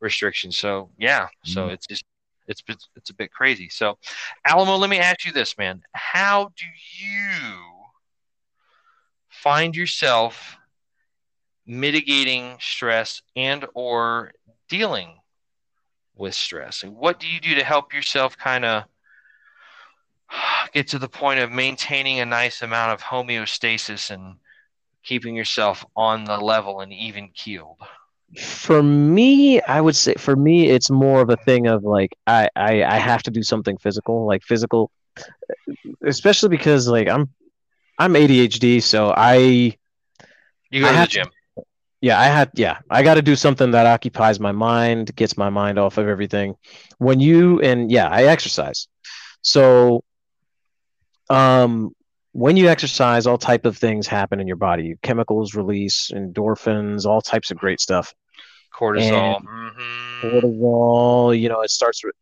restrictions. 0.00 0.58
So 0.58 0.90
yeah, 0.98 1.28
so 1.44 1.62
mm-hmm. 1.62 1.74
it's 1.74 1.86
just 1.86 2.04
it's 2.48 2.64
it's 2.96 3.10
a 3.10 3.14
bit 3.14 3.30
crazy. 3.30 3.68
So 3.68 3.96
Alamo, 4.44 4.74
let 4.74 4.90
me 4.90 4.98
ask 4.98 5.24
you 5.24 5.30
this, 5.30 5.56
man: 5.56 5.82
How 5.92 6.50
do 6.56 6.64
you 6.98 7.58
find 9.28 9.76
yourself 9.76 10.56
mitigating 11.64 12.56
stress 12.58 13.22
and 13.36 13.66
or 13.72 14.32
dealing 14.68 15.20
with 16.16 16.34
stress 16.34 16.82
and 16.82 16.96
what 16.96 17.20
do 17.20 17.28
you 17.28 17.38
do 17.40 17.54
to 17.56 17.62
help 17.62 17.92
yourself 17.92 18.38
kind 18.38 18.64
of 18.64 18.84
get 20.72 20.88
to 20.88 20.98
the 20.98 21.08
point 21.08 21.40
of 21.40 21.50
maintaining 21.52 22.20
a 22.20 22.26
nice 22.26 22.62
amount 22.62 22.92
of 22.92 23.02
homeostasis 23.02 24.10
and 24.10 24.36
keeping 25.04 25.36
yourself 25.36 25.84
on 25.96 26.24
the 26.24 26.38
level 26.38 26.80
and 26.80 26.92
even 26.92 27.30
keeled? 27.34 27.78
For 28.40 28.82
me, 28.82 29.60
I 29.62 29.80
would 29.80 29.94
say 29.94 30.14
for 30.14 30.34
me, 30.34 30.68
it's 30.68 30.90
more 30.90 31.20
of 31.20 31.30
a 31.30 31.36
thing 31.36 31.68
of 31.68 31.84
like 31.84 32.16
I, 32.26 32.48
I 32.56 32.82
I 32.82 32.98
have 32.98 33.22
to 33.24 33.30
do 33.30 33.42
something 33.42 33.78
physical, 33.78 34.26
like 34.26 34.42
physical, 34.42 34.90
especially 36.04 36.48
because 36.48 36.88
like 36.88 37.08
I'm 37.08 37.30
I'm 37.98 38.14
ADHD, 38.14 38.82
so 38.82 39.14
I 39.16 39.76
you 40.70 40.82
go 40.82 40.88
I 40.88 40.92
to 40.92 40.98
the 40.98 41.06
gym. 41.06 41.26
To, 41.56 41.62
yeah, 42.00 42.20
I 42.20 42.24
had 42.24 42.50
yeah, 42.54 42.78
I 42.90 43.04
got 43.04 43.14
to 43.14 43.22
do 43.22 43.36
something 43.36 43.70
that 43.70 43.86
occupies 43.86 44.40
my 44.40 44.52
mind, 44.52 45.14
gets 45.14 45.36
my 45.36 45.48
mind 45.48 45.78
off 45.78 45.96
of 45.96 46.08
everything. 46.08 46.56
When 46.98 47.20
you 47.20 47.60
and 47.60 47.90
yeah, 47.92 48.08
I 48.08 48.24
exercise. 48.24 48.88
So 49.42 50.02
um, 51.30 51.94
when 52.32 52.56
you 52.56 52.68
exercise, 52.68 53.26
all 53.26 53.38
type 53.38 53.64
of 53.64 53.78
things 53.78 54.06
happen 54.06 54.40
in 54.40 54.46
your 54.46 54.56
body. 54.56 54.96
Chemicals 55.02 55.54
release, 55.54 56.10
endorphins, 56.12 57.06
all 57.06 57.22
types 57.22 57.50
of 57.50 57.56
great 57.56 57.80
stuff. 57.80 58.14
Cortisol. 58.74 59.42
Mm-hmm. 59.42 60.26
Cortisol. 60.26 61.40
You 61.40 61.48
know, 61.48 61.62
it 61.62 61.70
starts 61.70 62.04
with 62.04 62.14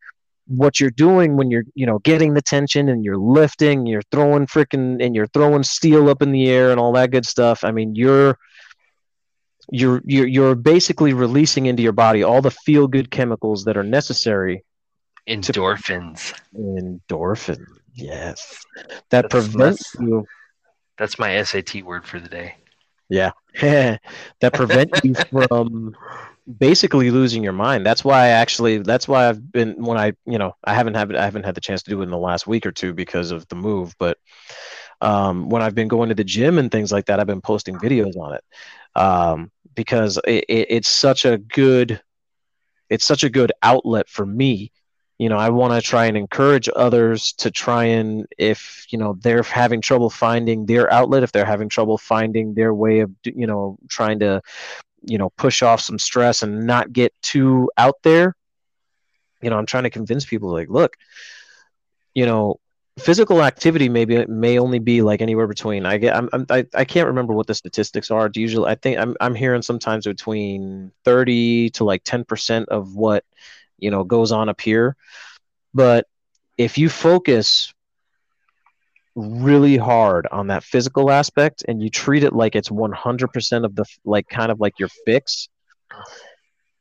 what 0.46 0.78
you're 0.78 0.90
doing 0.90 1.36
when 1.36 1.50
you're, 1.50 1.64
you 1.74 1.86
know, 1.86 1.98
getting 1.98 2.34
the 2.34 2.42
tension 2.42 2.88
and 2.88 3.04
you're 3.04 3.16
lifting, 3.16 3.86
you're 3.86 4.02
throwing 4.12 4.46
freaking, 4.46 5.04
and 5.04 5.16
you're 5.16 5.26
throwing 5.26 5.64
steel 5.64 6.08
up 6.08 6.22
in 6.22 6.30
the 6.30 6.48
air 6.48 6.70
and 6.70 6.78
all 6.78 6.92
that 6.92 7.10
good 7.10 7.26
stuff. 7.26 7.64
I 7.64 7.72
mean, 7.72 7.94
you're 7.94 8.38
you're 9.70 10.02
you're 10.04 10.26
you're 10.26 10.54
basically 10.54 11.12
releasing 11.12 11.66
into 11.66 11.82
your 11.82 11.92
body 11.92 12.22
all 12.22 12.42
the 12.42 12.50
feel 12.50 12.86
good 12.86 13.10
chemicals 13.10 13.64
that 13.64 13.76
are 13.76 13.82
necessary 13.82 14.62
endorphins 15.28 16.34
to, 16.34 16.58
endorphins 16.58 17.80
Yes, 17.94 18.64
that 19.10 19.10
that's, 19.10 19.28
prevents 19.28 19.92
that's, 19.92 20.02
you. 20.02 20.26
That's 20.98 21.18
my 21.18 21.42
SAT 21.42 21.82
word 21.82 22.04
for 22.04 22.20
the 22.20 22.28
day. 22.28 22.56
Yeah, 23.08 23.32
that 23.60 24.52
prevents 24.52 25.00
you 25.04 25.14
from 25.48 25.96
basically 26.58 27.10
losing 27.10 27.44
your 27.44 27.52
mind. 27.52 27.86
That's 27.86 28.04
why 28.04 28.24
I 28.24 28.28
actually. 28.28 28.78
That's 28.78 29.06
why 29.06 29.28
I've 29.28 29.52
been 29.52 29.82
when 29.84 29.96
I 29.96 30.12
you 30.26 30.38
know 30.38 30.56
I 30.64 30.74
haven't 30.74 30.94
had 30.94 31.14
I 31.14 31.24
haven't 31.24 31.44
had 31.44 31.54
the 31.54 31.60
chance 31.60 31.82
to 31.84 31.90
do 31.90 32.00
it 32.00 32.04
in 32.04 32.10
the 32.10 32.18
last 32.18 32.46
week 32.46 32.66
or 32.66 32.72
two 32.72 32.92
because 32.92 33.30
of 33.30 33.46
the 33.48 33.56
move, 33.56 33.94
but. 33.98 34.18
Um, 35.00 35.50
when 35.50 35.60
I've 35.60 35.74
been 35.74 35.88
going 35.88 36.08
to 36.08 36.14
the 36.14 36.24
gym 36.24 36.56
and 36.56 36.70
things 36.70 36.90
like 36.90 37.06
that, 37.06 37.20
I've 37.20 37.26
been 37.26 37.42
posting 37.42 37.74
videos 37.76 38.16
on 38.16 38.34
it 38.34 38.44
um, 38.94 39.50
because 39.74 40.18
it, 40.26 40.44
it, 40.48 40.66
it's 40.70 40.88
such 40.88 41.26
a 41.26 41.36
good, 41.36 42.00
it's 42.88 43.04
such 43.04 43.22
a 43.22 43.28
good 43.28 43.52
outlet 43.62 44.08
for 44.08 44.24
me 44.24 44.72
you 45.18 45.28
know 45.28 45.36
i 45.36 45.48
want 45.48 45.72
to 45.72 45.80
try 45.80 46.06
and 46.06 46.16
encourage 46.16 46.68
others 46.74 47.32
to 47.32 47.50
try 47.50 47.84
and 47.84 48.26
if 48.38 48.86
you 48.90 48.98
know 48.98 49.16
they're 49.20 49.42
having 49.42 49.80
trouble 49.80 50.10
finding 50.10 50.66
their 50.66 50.92
outlet 50.92 51.22
if 51.22 51.32
they're 51.32 51.44
having 51.44 51.68
trouble 51.68 51.98
finding 51.98 52.54
their 52.54 52.74
way 52.74 53.00
of 53.00 53.10
you 53.24 53.46
know 53.46 53.78
trying 53.88 54.18
to 54.18 54.40
you 55.02 55.18
know 55.18 55.30
push 55.30 55.62
off 55.62 55.80
some 55.80 55.98
stress 55.98 56.42
and 56.42 56.66
not 56.66 56.92
get 56.92 57.12
too 57.22 57.70
out 57.76 57.96
there 58.02 58.34
you 59.42 59.50
know 59.50 59.58
i'm 59.58 59.66
trying 59.66 59.84
to 59.84 59.90
convince 59.90 60.24
people 60.24 60.50
like 60.50 60.68
look 60.68 60.96
you 62.14 62.26
know 62.26 62.58
physical 62.98 63.42
activity 63.42 63.88
maybe 63.88 64.24
may 64.26 64.58
only 64.58 64.78
be 64.78 65.02
like 65.02 65.20
anywhere 65.20 65.48
between 65.48 65.84
i 65.84 65.98
get 65.98 66.16
I'm, 66.16 66.28
I'm 66.32 66.46
I, 66.48 66.64
I 66.74 66.84
can't 66.84 67.08
remember 67.08 67.34
what 67.34 67.48
the 67.48 67.54
statistics 67.54 68.10
are 68.10 68.26
it's 68.26 68.36
usually 68.36 68.70
i 68.70 68.76
think 68.76 68.98
i'm, 68.98 69.16
I'm 69.20 69.34
hearing 69.34 69.62
sometimes 69.62 70.06
between 70.06 70.92
30 71.04 71.70
to 71.70 71.84
like 71.84 72.04
10% 72.04 72.66
of 72.66 72.94
what 72.94 73.24
you 73.78 73.90
know 73.90 74.04
goes 74.04 74.32
on 74.32 74.48
up 74.48 74.60
here. 74.60 74.96
But 75.72 76.06
if 76.56 76.78
you 76.78 76.88
focus 76.88 77.72
really 79.16 79.76
hard 79.76 80.26
on 80.32 80.48
that 80.48 80.64
physical 80.64 81.10
aspect 81.10 81.64
and 81.68 81.80
you 81.82 81.88
treat 81.88 82.24
it 82.24 82.32
like 82.32 82.56
it's 82.56 82.68
100% 82.68 83.64
of 83.64 83.76
the 83.76 83.84
like 84.04 84.28
kind 84.28 84.50
of 84.50 84.60
like 84.60 84.78
your 84.78 84.88
fix 85.04 85.48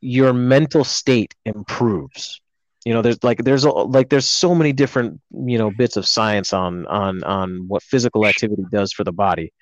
your 0.01 0.34
mental 0.34 0.84
state 0.84 1.34
improves. 1.45 2.41
You 2.86 2.93
know 2.93 3.01
there's 3.01 3.23
like 3.23 3.41
there's 3.45 3.63
a, 3.63 3.69
like 3.69 4.10
there's 4.10 4.29
so 4.29 4.53
many 4.53 4.73
different 4.73 5.21
you 5.32 5.58
know 5.58 5.71
bits 5.71 5.95
of 5.95 6.06
science 6.06 6.51
on 6.51 6.86
on 6.88 7.23
on 7.23 7.65
what 7.69 7.82
physical 7.82 8.25
activity 8.25 8.65
does 8.69 8.91
for 8.91 9.06
the 9.06 9.13
body 9.13 9.53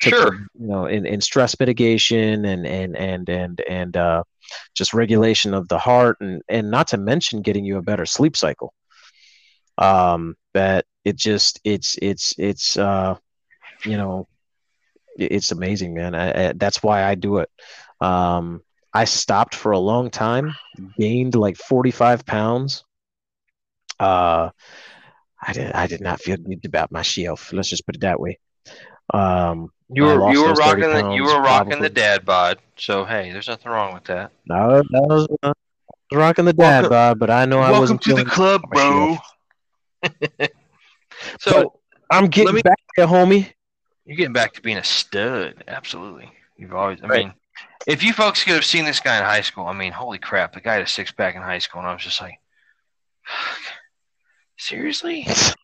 sure 0.00 0.36
you 0.58 0.66
know 0.66 0.86
in, 0.86 1.06
in 1.06 1.20
stress 1.20 1.58
mitigation 1.58 2.44
and 2.44 2.66
and 2.66 2.96
and 2.96 3.28
and 3.28 3.60
and 3.68 3.96
uh 3.96 4.22
just 4.74 4.94
regulation 4.94 5.54
of 5.54 5.68
the 5.68 5.78
heart 5.78 6.16
and 6.20 6.42
and 6.48 6.70
not 6.70 6.88
to 6.88 6.96
mention 6.98 7.42
getting 7.42 7.64
you 7.64 7.76
a 7.76 7.82
better 7.82 8.06
sleep 8.06 8.36
cycle 8.36 8.72
um 9.78 10.34
that 10.54 10.84
it 11.04 11.16
just 11.16 11.60
it's 11.64 11.96
it's 12.02 12.34
it's 12.38 12.76
uh 12.76 13.14
you 13.84 13.96
know 13.96 14.26
it's 15.16 15.52
amazing 15.52 15.94
man 15.94 16.14
I, 16.14 16.48
I, 16.48 16.52
that's 16.56 16.82
why 16.82 17.04
i 17.04 17.14
do 17.14 17.38
it 17.38 17.48
um 18.00 18.60
I 18.96 19.04
stopped 19.04 19.54
for 19.54 19.72
a 19.72 19.78
long 19.78 20.10
time, 20.10 20.56
gained 20.98 21.34
like 21.34 21.56
45 21.56 22.24
pounds. 22.24 22.84
Uh, 23.98 24.50
I 25.42 25.52
did, 25.52 25.72
I 25.72 25.86
did 25.86 26.00
not 26.00 26.20
feel 26.20 26.36
good 26.36 26.64
about 26.64 26.92
my 26.92 27.02
shelf. 27.02 27.52
Let's 27.52 27.68
just 27.68 27.86
put 27.86 27.96
it 27.96 28.00
that 28.02 28.20
way. 28.20 28.38
Um, 29.12 29.70
you 29.90 30.04
were 30.04 30.32
you 30.32 30.44
were 30.44 30.54
rocking 30.54 30.80
the, 30.80 31.12
you 31.14 31.24
were 31.24 31.40
rocking 31.40 31.70
probably. 31.70 31.88
the 31.88 31.94
dad 31.94 32.24
bod. 32.24 32.58
So 32.76 33.04
hey, 33.04 33.30
there's 33.32 33.48
nothing 33.48 33.70
wrong 33.70 33.94
with 33.94 34.04
that. 34.04 34.32
No, 34.46 34.82
that 34.82 35.02
was, 35.02 35.28
uh, 35.42 35.52
was 36.10 36.18
rocking 36.18 36.46
the 36.46 36.52
dad 36.52 36.82
welcome, 36.82 36.90
bod, 36.90 37.18
but 37.18 37.30
I 37.30 37.44
know 37.44 37.60
I 37.60 37.78
wasn't. 37.78 38.04
Welcome 38.06 38.24
to 38.24 38.24
the 38.24 38.30
club, 38.30 38.62
bro. 38.70 39.16
so 41.38 41.62
but 41.62 41.68
I'm 42.10 42.28
getting 42.28 42.54
me, 42.54 42.62
back 42.62 42.78
there, 42.96 43.06
homie. 43.06 43.52
You're 44.06 44.16
getting 44.16 44.32
back 44.32 44.54
to 44.54 44.62
being 44.62 44.78
a 44.78 44.84
stud. 44.84 45.64
Absolutely. 45.68 46.30
You've 46.56 46.74
always. 46.74 47.00
I 47.02 47.06
right. 47.06 47.24
mean, 47.26 47.34
if 47.86 48.02
you 48.02 48.12
folks 48.12 48.42
could 48.42 48.54
have 48.54 48.64
seen 48.64 48.84
this 48.84 49.00
guy 49.00 49.18
in 49.18 49.24
high 49.24 49.42
school, 49.42 49.66
I 49.66 49.72
mean, 49.72 49.92
holy 49.92 50.18
crap, 50.18 50.54
the 50.54 50.60
guy 50.60 50.74
had 50.74 50.82
a 50.82 50.86
six 50.86 51.12
pack 51.12 51.34
in 51.34 51.42
high 51.42 51.58
school, 51.58 51.80
and 51.80 51.88
I 51.88 51.92
was 51.92 52.02
just 52.02 52.20
like, 52.20 52.38
seriously? 54.58 55.26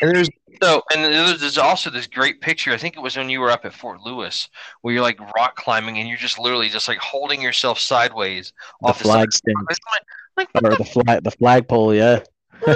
And 0.00 0.14
there's 0.14 0.28
so, 0.62 0.82
and 0.94 1.04
there's 1.04 1.58
also 1.58 1.90
this 1.90 2.06
great 2.06 2.40
picture. 2.40 2.72
I 2.72 2.76
think 2.76 2.96
it 2.96 3.00
was 3.00 3.16
when 3.16 3.30
you 3.30 3.40
were 3.40 3.50
up 3.50 3.64
at 3.64 3.72
Fort 3.72 4.00
Lewis, 4.00 4.48
where 4.82 4.94
you're 4.94 5.02
like 5.02 5.18
rock 5.36 5.56
climbing, 5.56 5.98
and 5.98 6.08
you're 6.08 6.18
just 6.18 6.38
literally 6.38 6.68
just 6.68 6.88
like 6.88 6.98
holding 6.98 7.40
yourself 7.40 7.78
sideways 7.78 8.52
the 8.82 8.88
off 8.88 9.00
flag 9.00 9.28
the 9.30 9.32
stand, 9.32 9.56
like, 10.36 10.48
or 10.62 10.76
the 10.76 10.84
flag, 10.84 11.24
the 11.24 11.30
flagpole, 11.30 11.94
yeah. 11.94 12.20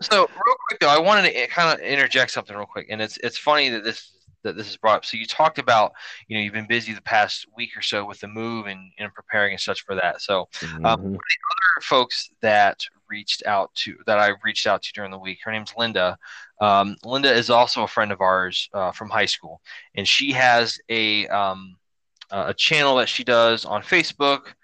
so 0.00 0.20
real 0.20 0.56
quick 0.66 0.80
though, 0.80 0.88
I 0.88 0.98
wanted 0.98 1.24
to 1.30 1.42
eh, 1.42 1.46
kind 1.46 1.78
of 1.78 1.84
interject 1.84 2.30
something 2.30 2.56
real 2.56 2.64
quick, 2.66 2.86
and 2.88 3.02
it's 3.02 3.18
it's 3.18 3.36
funny 3.36 3.68
that 3.68 3.84
this 3.84 4.13
that 4.44 4.56
this 4.56 4.68
is 4.68 4.76
brought 4.76 4.98
up. 4.98 5.04
So 5.04 5.16
you 5.16 5.26
talked 5.26 5.58
about, 5.58 5.92
you 6.28 6.36
know, 6.36 6.42
you've 6.42 6.52
been 6.52 6.66
busy 6.66 6.92
the 6.92 7.02
past 7.02 7.46
week 7.56 7.76
or 7.76 7.82
so 7.82 8.04
with 8.04 8.20
the 8.20 8.28
move 8.28 8.66
and, 8.66 8.92
and 8.98 9.12
preparing 9.12 9.52
and 9.52 9.60
such 9.60 9.84
for 9.84 9.94
that. 9.96 10.20
So 10.20 10.48
um, 10.62 10.82
mm-hmm. 10.82 11.12
the 11.12 11.18
other 11.18 11.82
folks 11.82 12.30
that 12.40 12.84
reached 13.10 13.44
out 13.46 13.74
to 13.74 13.96
that 14.06 14.18
I 14.18 14.32
reached 14.44 14.66
out 14.66 14.82
to 14.82 14.92
during 14.92 15.10
the 15.10 15.18
week, 15.18 15.38
her 15.44 15.52
name's 15.52 15.74
Linda. 15.76 16.16
Um, 16.60 16.96
Linda 17.04 17.32
is 17.32 17.50
also 17.50 17.82
a 17.82 17.88
friend 17.88 18.12
of 18.12 18.20
ours 18.20 18.68
uh, 18.72 18.92
from 18.92 19.10
high 19.10 19.26
school, 19.26 19.60
and 19.94 20.06
she 20.06 20.32
has 20.32 20.78
a 20.88 21.26
um, 21.28 21.76
a 22.30 22.54
channel 22.54 22.96
that 22.96 23.08
she 23.08 23.24
does 23.24 23.64
on 23.64 23.82
Facebook. 23.82 24.54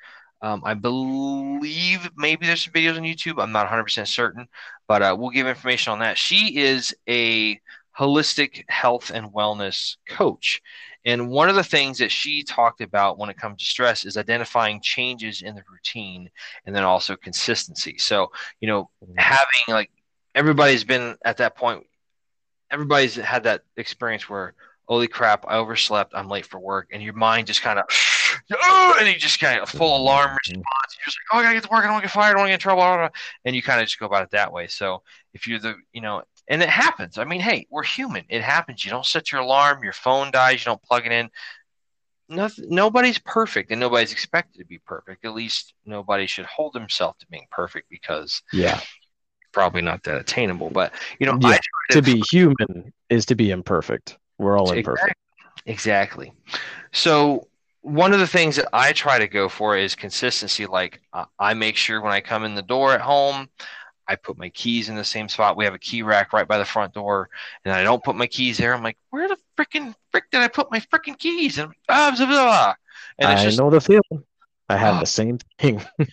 Um, 0.42 0.62
I 0.64 0.74
believe 0.74 2.10
maybe 2.16 2.46
there's 2.46 2.64
some 2.64 2.72
videos 2.72 2.96
on 2.96 3.02
YouTube. 3.02 3.42
I'm 3.42 3.52
not 3.52 3.68
100% 3.68 4.06
certain, 4.06 4.48
but 4.88 5.02
uh, 5.02 5.14
we'll 5.18 5.30
give 5.30 5.46
information 5.46 5.92
on 5.92 5.98
that. 5.98 6.16
She 6.16 6.56
is 6.58 6.94
a 7.08 7.60
holistic 8.00 8.64
health 8.70 9.10
and 9.12 9.26
wellness 9.26 9.96
coach. 10.08 10.62
And 11.04 11.28
one 11.28 11.50
of 11.50 11.54
the 11.54 11.62
things 11.62 11.98
that 11.98 12.10
she 12.10 12.42
talked 12.42 12.80
about 12.80 13.18
when 13.18 13.28
it 13.28 13.36
comes 13.36 13.58
to 13.58 13.66
stress 13.66 14.06
is 14.06 14.16
identifying 14.16 14.80
changes 14.80 15.42
in 15.42 15.54
the 15.54 15.62
routine 15.70 16.30
and 16.64 16.74
then 16.74 16.82
also 16.82 17.14
consistency. 17.14 17.98
So, 17.98 18.32
you 18.58 18.68
know, 18.68 18.88
mm-hmm. 19.04 19.12
having 19.18 19.46
like 19.68 19.90
everybody's 20.34 20.84
been 20.84 21.16
at 21.26 21.36
that 21.36 21.56
point, 21.56 21.84
everybody's 22.70 23.16
had 23.16 23.44
that 23.44 23.64
experience 23.76 24.30
where, 24.30 24.54
holy 24.88 25.06
crap, 25.06 25.44
I 25.46 25.58
overslept, 25.58 26.14
I'm 26.14 26.28
late 26.28 26.46
for 26.46 26.58
work, 26.58 26.88
and 26.92 27.02
your 27.02 27.12
mind 27.12 27.48
just 27.48 27.60
kind 27.60 27.78
of, 27.78 27.84
oh, 28.52 28.96
and 28.98 29.08
you 29.08 29.16
just 29.16 29.40
kind 29.40 29.60
of 29.60 29.68
full 29.68 29.96
alarm 29.96 30.28
mm-hmm. 30.28 30.36
response. 30.36 30.96
You're 30.98 31.04
just 31.04 31.18
like, 31.18 31.36
oh, 31.36 31.38
I 31.38 31.42
gotta 31.42 31.54
get 31.54 31.64
to 31.64 31.70
work, 31.70 31.80
I 31.80 31.82
don't 31.84 31.92
want 31.92 32.02
to 32.02 32.08
get 32.08 32.12
fired, 32.12 32.30
I 32.30 32.32
don't 32.32 32.40
want 32.40 32.48
to 32.48 32.52
get 32.52 32.54
in 32.54 32.60
trouble, 32.60 33.08
and 33.44 33.56
you 33.56 33.62
kind 33.62 33.80
of 33.80 33.86
just 33.86 33.98
go 33.98 34.06
about 34.06 34.22
it 34.22 34.30
that 34.30 34.52
way. 34.52 34.66
So, 34.66 35.02
if 35.32 35.46
you're 35.46 35.58
the, 35.58 35.76
you 35.92 36.00
know, 36.00 36.22
and 36.50 36.62
it 36.62 36.68
happens. 36.68 37.16
I 37.16 37.24
mean, 37.24 37.40
hey, 37.40 37.66
we're 37.70 37.84
human. 37.84 38.24
It 38.28 38.42
happens. 38.42 38.84
You 38.84 38.90
don't 38.90 39.06
set 39.06 39.30
your 39.30 39.40
alarm, 39.40 39.84
your 39.84 39.92
phone 39.92 40.32
dies, 40.32 40.60
you 40.60 40.64
don't 40.66 40.82
plug 40.82 41.06
it 41.06 41.12
in. 41.12 41.30
Nothing, 42.28 42.66
nobody's 42.68 43.18
perfect 43.18 43.70
and 43.70 43.80
nobody's 43.80 44.12
expected 44.12 44.58
to 44.58 44.64
be 44.64 44.78
perfect. 44.78 45.24
At 45.24 45.34
least 45.34 45.74
nobody 45.86 46.26
should 46.26 46.46
hold 46.46 46.74
himself 46.74 47.18
to 47.18 47.26
being 47.28 47.46
perfect 47.50 47.88
because 47.88 48.42
yeah, 48.52 48.80
probably 49.52 49.82
not 49.82 50.02
that 50.04 50.20
attainable. 50.20 50.70
But 50.70 50.92
you 51.18 51.26
know, 51.26 51.38
yeah, 51.40 51.58
to, 51.90 52.00
to 52.00 52.02
be 52.02 52.22
human 52.30 52.92
is 53.08 53.26
to 53.26 53.34
be 53.34 53.50
imperfect. 53.50 54.18
We're 54.38 54.58
all 54.58 54.72
imperfect. 54.72 55.14
Exactly. 55.66 56.32
So 56.92 57.48
one 57.82 58.12
of 58.12 58.20
the 58.20 58.26
things 58.26 58.56
that 58.56 58.68
I 58.72 58.92
try 58.92 59.18
to 59.18 59.28
go 59.28 59.48
for 59.48 59.76
is 59.76 59.94
consistency. 59.94 60.66
Like 60.66 61.00
uh, 61.12 61.24
I 61.38 61.54
make 61.54 61.76
sure 61.76 62.00
when 62.00 62.12
I 62.12 62.20
come 62.20 62.44
in 62.44 62.54
the 62.54 62.62
door 62.62 62.92
at 62.92 63.00
home, 63.00 63.48
I 64.06 64.16
put 64.16 64.38
my 64.38 64.48
keys 64.50 64.88
in 64.88 64.96
the 64.96 65.04
same 65.04 65.28
spot. 65.28 65.56
We 65.56 65.64
have 65.64 65.74
a 65.74 65.78
key 65.78 66.02
rack 66.02 66.32
right 66.32 66.46
by 66.46 66.58
the 66.58 66.64
front 66.64 66.94
door, 66.94 67.30
and 67.64 67.72
I 67.72 67.82
don't 67.84 68.02
put 68.02 68.16
my 68.16 68.26
keys 68.26 68.58
there. 68.58 68.74
I'm 68.74 68.82
like, 68.82 68.98
where 69.10 69.28
the 69.28 69.36
freaking 69.56 69.94
frick 70.10 70.24
did 70.32 70.40
I 70.40 70.48
put 70.48 70.70
my 70.70 70.80
freaking 70.80 71.18
keys? 71.18 71.58
And 71.58 71.72
blah, 71.86 72.16
blah, 72.16 72.26
blah. 72.26 72.74
And 73.18 73.28
I 73.28 73.42
just, 73.42 73.58
know 73.58 73.70
the 73.70 73.80
feeling. 73.80 74.24
I 74.68 74.76
have 74.76 75.00
the 75.00 75.06
same 75.06 75.38
thing. 75.58 75.80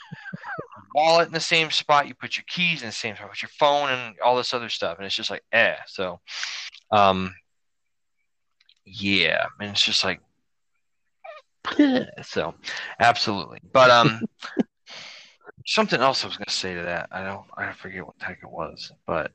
wallet 0.98 1.28
in 1.28 1.34
the 1.34 1.40
same 1.40 1.70
spot. 1.70 2.08
You 2.08 2.16
put 2.16 2.38
your 2.38 2.44
keys 2.48 2.82
in 2.82 2.88
the 2.88 2.94
same 2.94 3.16
spot. 3.16 3.30
Put 3.30 3.42
your 3.42 3.50
phone 3.50 3.90
and 3.90 4.16
all 4.20 4.36
this 4.36 4.54
other 4.54 4.70
stuff, 4.70 4.98
and 4.98 5.06
it's 5.06 5.16
just 5.16 5.30
like, 5.30 5.44
eh. 5.52 5.76
So, 5.86 6.20
um, 6.92 7.36
yeah, 8.84 9.46
and 9.60 9.72
it's 9.72 9.84
just 9.84 10.04
like, 10.04 10.20
so, 12.24 12.56
absolutely. 13.00 13.60
But 13.72 13.90
um, 13.90 14.22
something 15.66 16.00
else 16.00 16.24
I 16.24 16.28
was 16.28 16.38
going 16.38 16.46
to 16.46 16.52
say 16.52 16.76
to 16.76 16.84
that. 16.84 17.10
I 17.12 17.24
don't. 17.24 17.46
I 17.56 17.72
forget 17.74 18.06
what 18.06 18.18
the 18.20 18.26
heck 18.26 18.40
it 18.44 18.50
was, 18.50 18.92
but 19.06 19.32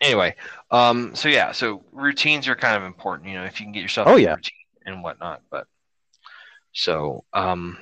anyway. 0.00 0.34
Um. 0.70 1.14
So 1.14 1.28
yeah. 1.28 1.52
So 1.52 1.84
routines 1.92 2.48
are 2.48 2.56
kind 2.56 2.76
of 2.76 2.84
important. 2.84 3.28
You 3.28 3.36
know, 3.36 3.44
if 3.44 3.60
you 3.60 3.66
can 3.66 3.72
get 3.72 3.82
yourself. 3.82 4.08
Oh 4.08 4.16
yeah. 4.16 4.36
and 4.86 5.02
whatnot, 5.02 5.42
but 5.50 5.66
so 6.72 7.24
um. 7.32 7.78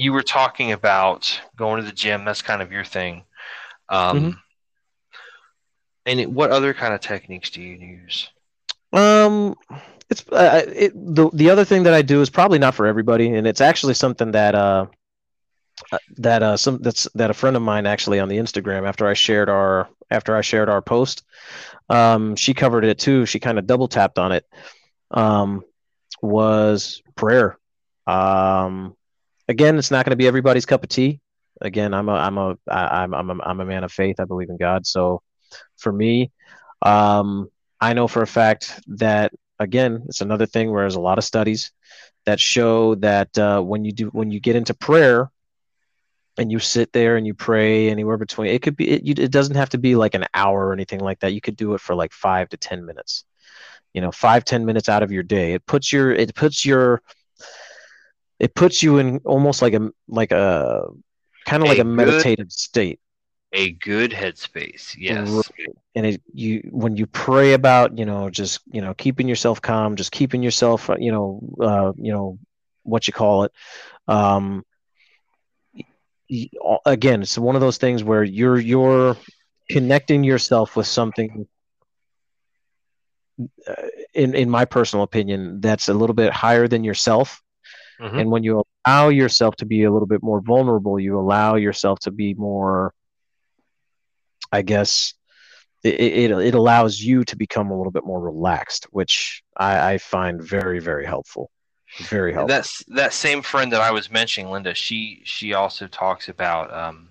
You 0.00 0.12
were 0.12 0.22
talking 0.22 0.70
about 0.70 1.40
going 1.56 1.80
to 1.80 1.86
the 1.86 1.92
gym. 1.92 2.24
That's 2.24 2.40
kind 2.40 2.62
of 2.62 2.70
your 2.70 2.84
thing. 2.84 3.24
Um. 3.88 4.18
Mm-hmm. 4.18 4.30
And 6.06 6.20
it, 6.20 6.30
what 6.30 6.50
other 6.50 6.72
kind 6.72 6.94
of 6.94 7.00
techniques 7.00 7.50
do 7.50 7.60
you 7.60 7.74
use? 7.74 8.30
Um, 8.92 9.54
it's 10.10 10.26
uh, 10.30 10.62
it, 10.66 10.92
the 10.94 11.30
the 11.32 11.50
other 11.50 11.64
thing 11.64 11.84
that 11.84 11.94
I 11.94 12.02
do 12.02 12.20
is 12.20 12.30
probably 12.30 12.58
not 12.58 12.74
for 12.74 12.86
everybody, 12.86 13.34
and 13.34 13.46
it's 13.46 13.60
actually 13.60 13.94
something 13.94 14.32
that 14.32 14.54
uh 14.54 14.86
that 16.18 16.42
uh 16.42 16.56
some 16.56 16.78
that's 16.78 17.08
that 17.14 17.30
a 17.30 17.34
friend 17.34 17.56
of 17.56 17.62
mine 17.62 17.86
actually 17.86 18.20
on 18.20 18.28
the 18.28 18.38
Instagram 18.38 18.86
after 18.86 19.06
I 19.06 19.14
shared 19.14 19.48
our 19.48 19.88
after 20.10 20.36
I 20.36 20.40
shared 20.40 20.68
our 20.68 20.82
post, 20.82 21.24
um, 21.88 22.36
she 22.36 22.54
covered 22.54 22.84
it 22.84 22.98
too. 22.98 23.26
She 23.26 23.38
kind 23.38 23.58
of 23.58 23.66
double 23.66 23.88
tapped 23.88 24.18
on 24.18 24.32
it. 24.32 24.46
Um, 25.10 25.64
was 26.22 27.02
prayer. 27.16 27.58
Um, 28.06 28.96
again, 29.48 29.78
it's 29.78 29.90
not 29.90 30.04
going 30.04 30.12
to 30.12 30.16
be 30.16 30.26
everybody's 30.26 30.66
cup 30.66 30.82
of 30.82 30.88
tea. 30.88 31.20
Again, 31.60 31.92
I'm 31.94 32.08
a 32.08 32.12
I'm 32.12 32.38
a 32.38 32.56
I'm 32.68 33.14
I'm 33.14 33.30
a, 33.30 33.42
I'm 33.42 33.60
a 33.60 33.64
man 33.66 33.84
of 33.84 33.92
faith. 33.92 34.20
I 34.20 34.24
believe 34.24 34.50
in 34.50 34.56
God. 34.56 34.86
So, 34.86 35.22
for 35.76 35.92
me, 35.92 36.30
um, 36.82 37.50
I 37.80 37.92
know 37.94 38.08
for 38.08 38.22
a 38.22 38.26
fact 38.26 38.80
that 38.88 39.32
again, 39.58 40.04
it's 40.06 40.20
another 40.20 40.46
thing 40.46 40.70
where 40.70 40.82
there's 40.82 40.94
a 40.94 41.00
lot 41.00 41.18
of 41.18 41.24
studies 41.24 41.72
that 42.26 42.40
show 42.40 42.94
that 42.96 43.36
uh, 43.38 43.60
when 43.60 43.84
you 43.84 43.92
do 43.92 44.06
when 44.08 44.30
you 44.30 44.40
get 44.40 44.56
into 44.56 44.74
prayer 44.74 45.30
and 46.36 46.52
you 46.52 46.58
sit 46.58 46.92
there 46.92 47.16
and 47.16 47.26
you 47.26 47.34
pray 47.34 47.90
anywhere 47.90 48.16
between 48.16 48.50
it 48.50 48.62
could 48.62 48.76
be 48.76 48.90
it, 48.90 49.02
you, 49.02 49.14
it 49.16 49.32
doesn't 49.32 49.56
have 49.56 49.70
to 49.70 49.78
be 49.78 49.96
like 49.96 50.14
an 50.14 50.24
hour 50.34 50.68
or 50.68 50.72
anything 50.72 51.00
like 51.00 51.20
that. 51.20 51.32
You 51.32 51.40
could 51.40 51.56
do 51.56 51.74
it 51.74 51.80
for 51.80 51.94
like 51.94 52.12
five 52.12 52.48
to 52.50 52.56
ten 52.56 52.84
minutes. 52.84 53.24
You 53.94 54.00
know 54.00 54.12
five 54.12 54.44
ten 54.44 54.64
minutes 54.64 54.88
out 54.88 55.02
of 55.02 55.10
your 55.10 55.22
day. 55.22 55.54
It 55.54 55.66
puts 55.66 55.92
your 55.92 56.12
it 56.12 56.34
puts 56.34 56.64
your 56.64 57.02
it 58.38 58.54
puts 58.54 58.82
you 58.82 58.98
in 58.98 59.18
almost 59.24 59.62
like 59.62 59.74
a 59.74 59.90
like 60.06 60.32
a 60.32 60.88
kind 61.46 61.62
of 61.62 61.68
like 61.68 61.78
a, 61.78 61.84
good, 61.84 61.90
meditative 61.90 62.52
state 62.52 63.00
a 63.52 63.72
good 63.72 64.10
headspace 64.10 64.94
yes 64.98 65.28
right. 65.30 65.68
and 65.94 66.04
it 66.04 66.22
you 66.34 66.68
when 66.70 66.96
you 66.96 67.06
pray 67.06 67.54
about 67.54 67.96
you 67.96 68.04
know 68.04 68.28
just 68.28 68.60
you 68.70 68.80
know 68.80 68.92
keeping 68.94 69.26
yourself 69.26 69.60
calm 69.62 69.96
just 69.96 70.12
keeping 70.12 70.42
yourself 70.42 70.90
you 70.98 71.10
know 71.10 71.40
uh 71.60 71.92
you 71.96 72.12
know 72.12 72.38
what 72.82 73.06
you 73.06 73.12
call 73.12 73.44
it 73.44 73.52
um 74.06 74.64
again, 76.86 77.22
it's 77.22 77.38
one 77.38 77.54
of 77.54 77.60
those 77.60 77.78
things 77.78 78.04
where 78.04 78.22
you're 78.22 78.58
you're 78.58 79.16
connecting 79.70 80.24
yourself 80.24 80.76
with 80.76 80.86
something. 80.86 81.46
Uh, 83.66 83.74
in 84.14 84.34
in 84.34 84.50
my 84.50 84.64
personal 84.64 85.04
opinion, 85.04 85.60
that's 85.60 85.88
a 85.88 85.94
little 85.94 86.14
bit 86.14 86.32
higher 86.32 86.68
than 86.68 86.84
yourself. 86.84 87.42
Mm-hmm. 88.00 88.18
And 88.18 88.30
when 88.30 88.44
you 88.44 88.64
allow 88.86 89.08
yourself 89.08 89.56
to 89.56 89.66
be 89.66 89.84
a 89.84 89.92
little 89.92 90.06
bit 90.06 90.22
more 90.22 90.40
vulnerable, 90.40 91.00
you 91.00 91.18
allow 91.18 91.56
yourself 91.56 91.98
to 92.00 92.10
be 92.10 92.34
more, 92.34 92.94
I 94.52 94.62
guess, 94.62 95.14
it, 95.82 95.94
it, 95.94 96.30
it 96.30 96.54
allows 96.54 97.00
you 97.00 97.24
to 97.24 97.36
become 97.36 97.70
a 97.70 97.76
little 97.76 97.92
bit 97.92 98.04
more 98.04 98.20
relaxed, 98.20 98.86
which 98.90 99.42
I, 99.56 99.92
I 99.92 99.98
find 99.98 100.42
very, 100.42 100.80
very 100.80 101.06
helpful. 101.06 101.50
Very 102.00 102.34
helpful. 102.34 102.48
That's 102.48 102.84
that 102.88 103.14
same 103.14 103.40
friend 103.40 103.72
that 103.72 103.80
I 103.80 103.90
was 103.92 104.10
mentioning, 104.10 104.50
Linda. 104.50 104.74
She 104.74 105.22
she 105.24 105.54
also 105.54 105.86
talks 105.86 106.28
about, 106.28 106.70
um, 106.70 107.08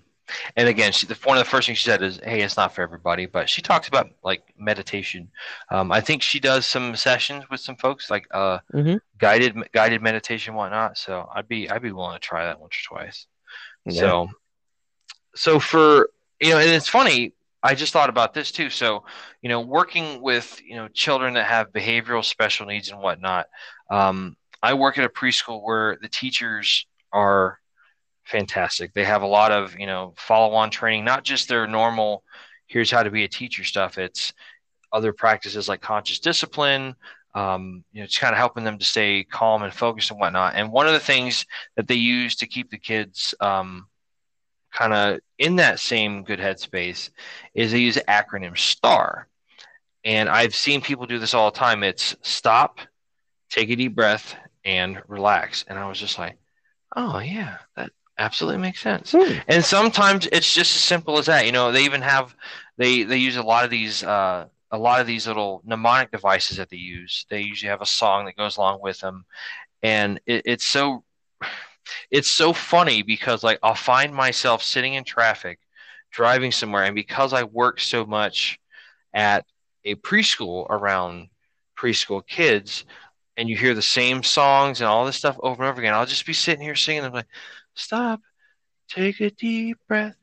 and 0.54 0.68
again, 0.68 0.92
she, 0.92 1.04
the, 1.04 1.16
one 1.24 1.36
of 1.36 1.44
the 1.44 1.50
first 1.50 1.66
things 1.66 1.78
she 1.78 1.90
said 1.90 2.00
is, 2.00 2.20
"Hey, 2.22 2.42
it's 2.42 2.56
not 2.56 2.72
for 2.72 2.82
everybody," 2.82 3.26
but 3.26 3.50
she 3.50 3.60
talks 3.60 3.88
about 3.88 4.08
like 4.22 4.42
meditation. 4.56 5.30
Um, 5.72 5.90
I 5.90 6.00
think 6.00 6.22
she 6.22 6.38
does 6.38 6.64
some 6.64 6.94
sessions 6.94 7.42
with 7.50 7.58
some 7.58 7.74
folks, 7.74 8.08
like 8.08 8.28
uh, 8.30 8.60
mm-hmm. 8.72 8.98
guided 9.18 9.56
guided 9.72 10.00
meditation, 10.00 10.54
whatnot. 10.54 10.96
So 10.96 11.28
I'd 11.34 11.48
be 11.48 11.68
I'd 11.68 11.82
be 11.82 11.90
willing 11.90 12.14
to 12.14 12.20
try 12.20 12.44
that 12.44 12.60
once 12.60 12.76
or 12.76 12.98
twice. 12.98 13.26
Yeah. 13.84 14.00
So, 14.00 14.30
so 15.34 15.58
for 15.58 16.10
you 16.40 16.50
know, 16.50 16.58
and 16.58 16.70
it's 16.70 16.88
funny. 16.88 17.32
I 17.62 17.74
just 17.74 17.92
thought 17.92 18.08
about 18.08 18.34
this 18.34 18.52
too. 18.52 18.70
So, 18.70 19.04
you 19.42 19.48
know, 19.48 19.60
working 19.60 20.22
with 20.22 20.60
you 20.64 20.76
know 20.76 20.88
children 20.88 21.34
that 21.34 21.46
have 21.46 21.72
behavioral 21.72 22.24
special 22.24 22.66
needs 22.66 22.90
and 22.90 23.00
whatnot. 23.00 23.46
Um, 23.90 24.36
I 24.62 24.74
work 24.74 24.98
at 24.98 25.04
a 25.04 25.08
preschool 25.08 25.62
where 25.62 25.98
the 26.00 26.08
teachers 26.08 26.86
are 27.12 27.58
fantastic. 28.24 28.92
They 28.92 29.04
have 29.04 29.22
a 29.22 29.26
lot 29.26 29.52
of, 29.52 29.78
you 29.78 29.86
know, 29.86 30.14
follow 30.16 30.54
on 30.54 30.70
training, 30.70 31.04
not 31.04 31.24
just 31.24 31.48
their 31.48 31.66
normal, 31.66 32.22
here's 32.66 32.90
how 32.90 33.02
to 33.02 33.10
be 33.10 33.24
a 33.24 33.28
teacher 33.28 33.64
stuff. 33.64 33.98
It's 33.98 34.32
other 34.92 35.12
practices 35.12 35.68
like 35.68 35.80
conscious 35.80 36.18
discipline, 36.18 36.94
um, 37.34 37.84
you 37.92 38.00
know, 38.00 38.04
it's 38.04 38.18
kind 38.18 38.32
of 38.32 38.38
helping 38.38 38.64
them 38.64 38.78
to 38.78 38.84
stay 38.84 39.24
calm 39.24 39.62
and 39.62 39.72
focused 39.72 40.10
and 40.10 40.20
whatnot. 40.20 40.54
And 40.54 40.72
one 40.72 40.86
of 40.86 40.92
the 40.92 41.00
things 41.00 41.46
that 41.76 41.86
they 41.86 41.94
use 41.94 42.36
to 42.36 42.46
keep 42.46 42.70
the 42.70 42.78
kids 42.78 43.34
um, 43.40 43.86
kind 44.72 44.92
of 44.92 45.20
in 45.38 45.56
that 45.56 45.80
same 45.80 46.24
good 46.24 46.38
headspace 46.38 47.10
is 47.54 47.72
they 47.72 47.78
use 47.78 47.94
the 47.94 48.02
acronym 48.02 48.56
STAR. 48.56 49.28
And 50.04 50.28
I've 50.28 50.54
seen 50.54 50.80
people 50.80 51.06
do 51.06 51.18
this 51.18 51.34
all 51.34 51.50
the 51.50 51.58
time. 51.58 51.82
It's 51.82 52.16
stop, 52.22 52.80
take 53.50 53.70
a 53.70 53.76
deep 53.76 53.94
breath, 53.94 54.34
and 54.64 55.02
relax. 55.08 55.64
And 55.68 55.78
I 55.78 55.88
was 55.88 55.98
just 55.98 56.18
like, 56.18 56.36
oh, 56.96 57.18
yeah, 57.18 57.58
that 57.76 57.90
absolutely 58.18 58.60
makes 58.60 58.80
sense. 58.80 59.12
Hmm. 59.12 59.38
And 59.48 59.64
sometimes 59.64 60.26
it's 60.30 60.54
just 60.54 60.74
as 60.74 60.82
simple 60.82 61.18
as 61.18 61.26
that. 61.26 61.46
You 61.46 61.52
know, 61.52 61.72
they 61.72 61.84
even 61.84 62.02
have, 62.02 62.34
they, 62.76 63.02
they 63.02 63.18
use 63.18 63.36
a 63.36 63.42
lot 63.42 63.64
of 63.64 63.70
these, 63.70 64.02
uh, 64.02 64.46
a 64.70 64.78
lot 64.78 65.00
of 65.00 65.06
these 65.06 65.26
little 65.26 65.62
mnemonic 65.64 66.10
devices 66.10 66.58
that 66.58 66.70
they 66.70 66.76
use. 66.76 67.26
They 67.30 67.40
usually 67.40 67.70
have 67.70 67.82
a 67.82 67.86
song 67.86 68.26
that 68.26 68.36
goes 68.36 68.56
along 68.56 68.80
with 68.82 69.00
them. 69.00 69.24
And 69.82 70.20
it, 70.26 70.42
it's 70.44 70.64
so, 70.64 71.04
it's 72.10 72.30
so 72.30 72.52
funny 72.52 73.02
because 73.02 73.42
like 73.42 73.58
I'll 73.62 73.74
find 73.74 74.14
myself 74.14 74.62
sitting 74.62 74.94
in 74.94 75.04
traffic, 75.04 75.58
driving 76.10 76.52
somewhere. 76.52 76.84
And 76.84 76.94
because 76.94 77.32
I 77.32 77.44
work 77.44 77.80
so 77.80 78.04
much 78.04 78.58
at 79.12 79.44
a 79.84 79.94
preschool 79.96 80.66
around 80.68 81.28
preschool 81.76 82.26
kids, 82.26 82.84
and 83.36 83.48
you 83.48 83.56
hear 83.56 83.74
the 83.74 83.82
same 83.82 84.22
songs 84.24 84.80
and 84.80 84.88
all 84.88 85.06
this 85.06 85.16
stuff 85.16 85.38
over 85.40 85.62
and 85.62 85.70
over 85.70 85.80
again, 85.80 85.94
I'll 85.94 86.06
just 86.06 86.26
be 86.26 86.32
sitting 86.32 86.60
here 86.60 86.74
singing 86.74 87.04
them 87.04 87.12
like, 87.12 87.28
stop, 87.74 88.20
take 88.88 89.20
a 89.20 89.30
deep 89.30 89.78
breath, 89.86 90.16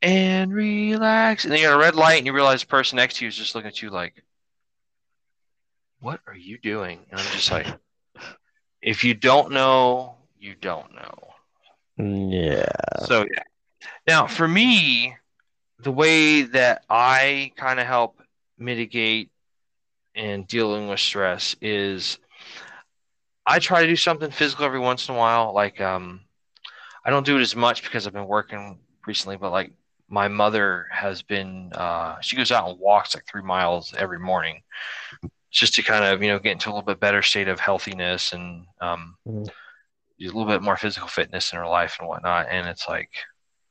and 0.00 0.54
relax. 0.54 1.44
And 1.44 1.52
then 1.52 1.60
you 1.60 1.66
got 1.66 1.74
a 1.74 1.78
red 1.78 1.96
light, 1.96 2.18
and 2.18 2.26
you 2.26 2.32
realize 2.32 2.60
the 2.60 2.68
person 2.68 2.96
next 2.96 3.16
to 3.16 3.24
you 3.24 3.28
is 3.28 3.36
just 3.36 3.56
looking 3.56 3.68
at 3.68 3.82
you 3.82 3.90
like, 3.90 4.22
what 5.98 6.20
are 6.28 6.36
you 6.36 6.58
doing? 6.58 7.00
And 7.10 7.18
I'm 7.18 7.26
just 7.32 7.50
like, 7.50 7.66
if 8.80 9.02
you 9.02 9.14
don't 9.14 9.50
know, 9.50 10.13
you 10.44 10.54
don't 10.60 10.92
know. 10.94 12.28
Yeah. 12.28 12.68
So, 13.06 13.22
yeah. 13.22 13.42
Now, 14.06 14.26
for 14.26 14.46
me, 14.46 15.16
the 15.78 15.90
way 15.90 16.42
that 16.42 16.84
I 16.90 17.52
kind 17.56 17.80
of 17.80 17.86
help 17.86 18.20
mitigate 18.58 19.30
and 20.14 20.46
dealing 20.46 20.88
with 20.88 21.00
stress 21.00 21.56
is 21.62 22.18
I 23.46 23.58
try 23.58 23.80
to 23.82 23.88
do 23.88 23.96
something 23.96 24.30
physical 24.30 24.66
every 24.66 24.78
once 24.78 25.08
in 25.08 25.14
a 25.14 25.18
while. 25.18 25.54
Like, 25.54 25.80
um, 25.80 26.20
I 27.04 27.10
don't 27.10 27.26
do 27.26 27.38
it 27.38 27.42
as 27.42 27.56
much 27.56 27.82
because 27.82 28.06
I've 28.06 28.12
been 28.12 28.28
working 28.28 28.78
recently, 29.06 29.38
but 29.38 29.50
like 29.50 29.72
my 30.08 30.28
mother 30.28 30.86
has 30.90 31.22
been, 31.22 31.72
uh, 31.72 32.20
she 32.20 32.36
goes 32.36 32.52
out 32.52 32.68
and 32.68 32.78
walks 32.78 33.14
like 33.14 33.26
three 33.26 33.42
miles 33.42 33.94
every 33.96 34.18
morning 34.18 34.62
just 35.50 35.74
to 35.74 35.82
kind 35.82 36.04
of, 36.04 36.22
you 36.22 36.28
know, 36.28 36.38
get 36.38 36.52
into 36.52 36.68
a 36.68 36.70
little 36.70 36.82
bit 36.82 37.00
better 37.00 37.22
state 37.22 37.48
of 37.48 37.60
healthiness 37.60 38.34
and, 38.34 38.66
um, 38.82 39.16
mm. 39.26 39.48
A 40.20 40.24
little 40.24 40.46
bit 40.46 40.62
more 40.62 40.76
physical 40.76 41.08
fitness 41.08 41.52
in 41.52 41.58
her 41.58 41.66
life 41.66 41.96
and 41.98 42.08
whatnot. 42.08 42.46
And 42.50 42.68
it's 42.68 42.88
like, 42.88 43.10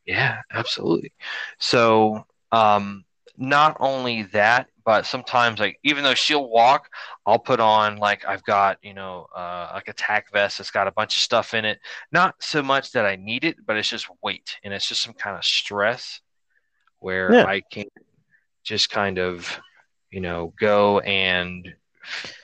yeah, 0.05 0.39
absolutely. 0.51 1.13
So, 1.59 2.25
um, 2.51 3.05
not 3.37 3.77
only 3.79 4.23
that, 4.23 4.67
but 4.85 5.05
sometimes 5.05 5.59
like 5.59 5.79
even 5.83 6.03
though 6.03 6.13
she'll 6.13 6.49
walk 6.49 6.89
i'll 7.25 7.39
put 7.39 7.59
on 7.59 7.97
like 7.97 8.25
i've 8.25 8.43
got 8.43 8.77
you 8.81 8.93
know 8.93 9.27
uh, 9.35 9.71
like 9.73 9.87
a 9.87 9.93
tack 9.93 10.31
vest 10.31 10.57
that's 10.57 10.71
got 10.71 10.87
a 10.87 10.91
bunch 10.91 11.15
of 11.15 11.21
stuff 11.21 11.53
in 11.53 11.65
it 11.65 11.79
not 12.11 12.35
so 12.39 12.61
much 12.61 12.91
that 12.91 13.05
i 13.05 13.15
need 13.15 13.43
it 13.43 13.55
but 13.65 13.77
it's 13.77 13.89
just 13.89 14.07
weight 14.21 14.57
and 14.63 14.73
it's 14.73 14.87
just 14.87 15.01
some 15.01 15.13
kind 15.13 15.37
of 15.37 15.43
stress 15.43 16.21
where 16.99 17.33
yeah. 17.33 17.45
i 17.45 17.61
can 17.71 17.85
just 18.63 18.89
kind 18.89 19.19
of 19.19 19.59
you 20.11 20.21
know 20.21 20.53
go 20.59 20.99
and 20.99 21.73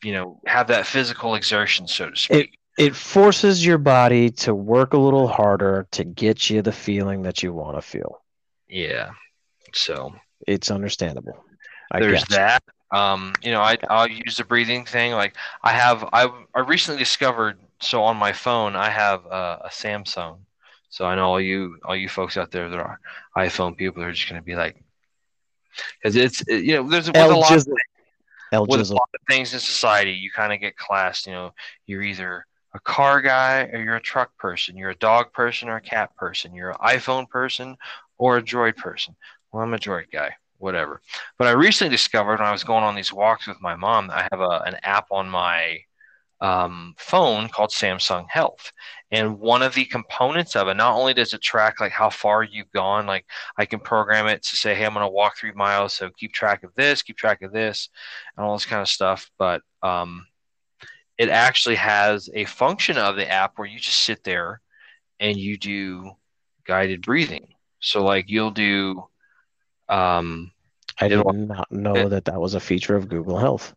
you 0.03 0.13
know 0.13 0.39
have 0.45 0.67
that 0.67 0.85
physical 0.85 1.35
exertion 1.35 1.87
so 1.87 2.09
to 2.09 2.15
speak 2.15 2.53
it, 2.53 2.58
it 2.79 2.95
forces 2.95 3.65
your 3.65 3.77
body 3.77 4.29
to 4.29 4.55
work 4.55 4.93
a 4.93 4.97
little 4.97 5.27
harder 5.27 5.87
to 5.91 6.03
get 6.03 6.49
you 6.49 6.61
the 6.61 6.71
feeling 6.71 7.21
that 7.21 7.43
you 7.43 7.53
want 7.53 7.77
to 7.77 7.81
feel 7.81 8.21
yeah 8.67 9.11
so 9.73 10.13
it's 10.47 10.71
understandable 10.71 11.43
I 11.91 11.99
There's 11.99 12.23
that. 12.25 12.63
Um, 12.91 13.33
you 13.43 13.51
know, 13.51 13.61
I 13.61 13.77
I'll 13.89 14.07
use 14.07 14.37
the 14.37 14.43
breathing 14.43 14.85
thing. 14.85 15.13
Like 15.13 15.35
I 15.63 15.71
have, 15.71 16.07
I 16.13 16.29
I 16.53 16.59
recently 16.61 16.99
discovered. 16.99 17.57
So 17.81 18.03
on 18.03 18.17
my 18.17 18.33
phone, 18.33 18.75
I 18.75 18.89
have 18.89 19.25
a, 19.25 19.61
a 19.65 19.69
Samsung. 19.69 20.39
So 20.89 21.05
I 21.05 21.15
know 21.15 21.25
all 21.25 21.41
you 21.41 21.77
all 21.85 21.95
you 21.95 22.09
folks 22.09 22.37
out 22.37 22.51
there 22.51 22.69
that 22.69 22.79
are 22.79 22.99
iPhone 23.37 23.77
people 23.77 24.03
are 24.03 24.11
just 24.11 24.29
going 24.29 24.41
to 24.41 24.45
be 24.45 24.55
like, 24.55 24.83
because 25.97 26.15
it's 26.15 26.43
you 26.47 26.75
know 26.75 26.89
there's 26.89 27.07
a 27.07 27.11
lot 27.11 27.51
of 27.51 27.67
with 28.67 28.89
a 28.89 28.93
lot 28.93 29.09
of 29.13 29.21
things 29.29 29.53
in 29.53 29.59
society, 29.59 30.11
you 30.11 30.31
kind 30.31 30.51
of 30.51 30.59
get 30.59 30.75
classed. 30.75 31.27
You 31.27 31.33
know, 31.33 31.53
you're 31.85 32.01
either 32.01 32.45
a 32.73 32.79
car 32.79 33.21
guy 33.21 33.63
or 33.71 33.81
you're 33.81 33.95
a 33.95 34.01
truck 34.01 34.35
person. 34.37 34.77
You're 34.77 34.91
a 34.91 34.95
dog 34.95 35.33
person 35.33 35.69
or 35.69 35.77
a 35.77 35.81
cat 35.81 36.15
person. 36.15 36.53
You're 36.53 36.71
an 36.71 36.77
iPhone 36.77 37.29
person 37.29 37.77
or 38.17 38.37
a 38.37 38.43
Droid 38.43 38.75
person. 38.77 39.15
Well, 39.51 39.63
I'm 39.63 39.73
a 39.73 39.77
Droid 39.77 40.11
guy 40.11 40.35
whatever. 40.59 41.01
But 41.37 41.47
I 41.47 41.51
recently 41.51 41.89
discovered 41.89 42.39
when 42.39 42.47
I 42.47 42.51
was 42.51 42.63
going 42.63 42.83
on 42.83 42.95
these 42.95 43.11
walks 43.11 43.47
with 43.47 43.59
my 43.61 43.75
mom, 43.75 44.11
I 44.11 44.27
have 44.31 44.41
a, 44.41 44.61
an 44.65 44.75
app 44.83 45.07
on 45.09 45.27
my 45.27 45.79
um, 46.41 46.93
phone 46.97 47.49
called 47.49 47.71
Samsung 47.71 48.27
Health. 48.29 48.71
And 49.11 49.39
one 49.39 49.61
of 49.61 49.73
the 49.73 49.85
components 49.85 50.55
of 50.55 50.67
it, 50.67 50.75
not 50.75 50.95
only 50.95 51.13
does 51.13 51.33
it 51.33 51.41
track 51.41 51.79
like 51.79 51.91
how 51.91 52.09
far 52.09 52.43
you've 52.43 52.71
gone, 52.71 53.07
like 53.07 53.25
I 53.57 53.65
can 53.65 53.79
program 53.79 54.27
it 54.27 54.43
to 54.43 54.55
say, 54.55 54.75
hey, 54.75 54.85
I'm 54.85 54.93
going 54.93 55.05
to 55.05 55.11
walk 55.11 55.37
three 55.37 55.51
miles. 55.53 55.93
So 55.93 56.09
keep 56.17 56.33
track 56.33 56.63
of 56.63 56.73
this, 56.75 57.01
keep 57.01 57.17
track 57.17 57.41
of 57.41 57.51
this, 57.51 57.89
and 58.37 58.45
all 58.45 58.55
this 58.55 58.65
kind 58.65 58.81
of 58.81 58.87
stuff. 58.87 59.29
But 59.37 59.61
um, 59.81 60.27
it 61.19 61.29
actually 61.29 61.75
has 61.75 62.29
a 62.33 62.45
function 62.45 62.97
of 62.97 63.17
the 63.17 63.29
app 63.29 63.57
where 63.57 63.67
you 63.67 63.77
just 63.77 63.99
sit 63.99 64.23
there 64.23 64.61
and 65.19 65.37
you 65.37 65.57
do 65.57 66.11
guided 66.65 67.01
breathing. 67.01 67.49
So, 67.81 68.03
like, 68.03 68.29
you'll 68.29 68.51
do 68.51 69.03
um, 69.89 70.51
I 70.99 71.09
did 71.09 71.25
not 71.25 71.71
know 71.71 71.95
it, 71.95 72.09
that 72.09 72.25
that 72.25 72.39
was 72.39 72.53
a 72.53 72.59
feature 72.59 72.95
of 72.95 73.09
Google 73.09 73.37
Health. 73.37 73.73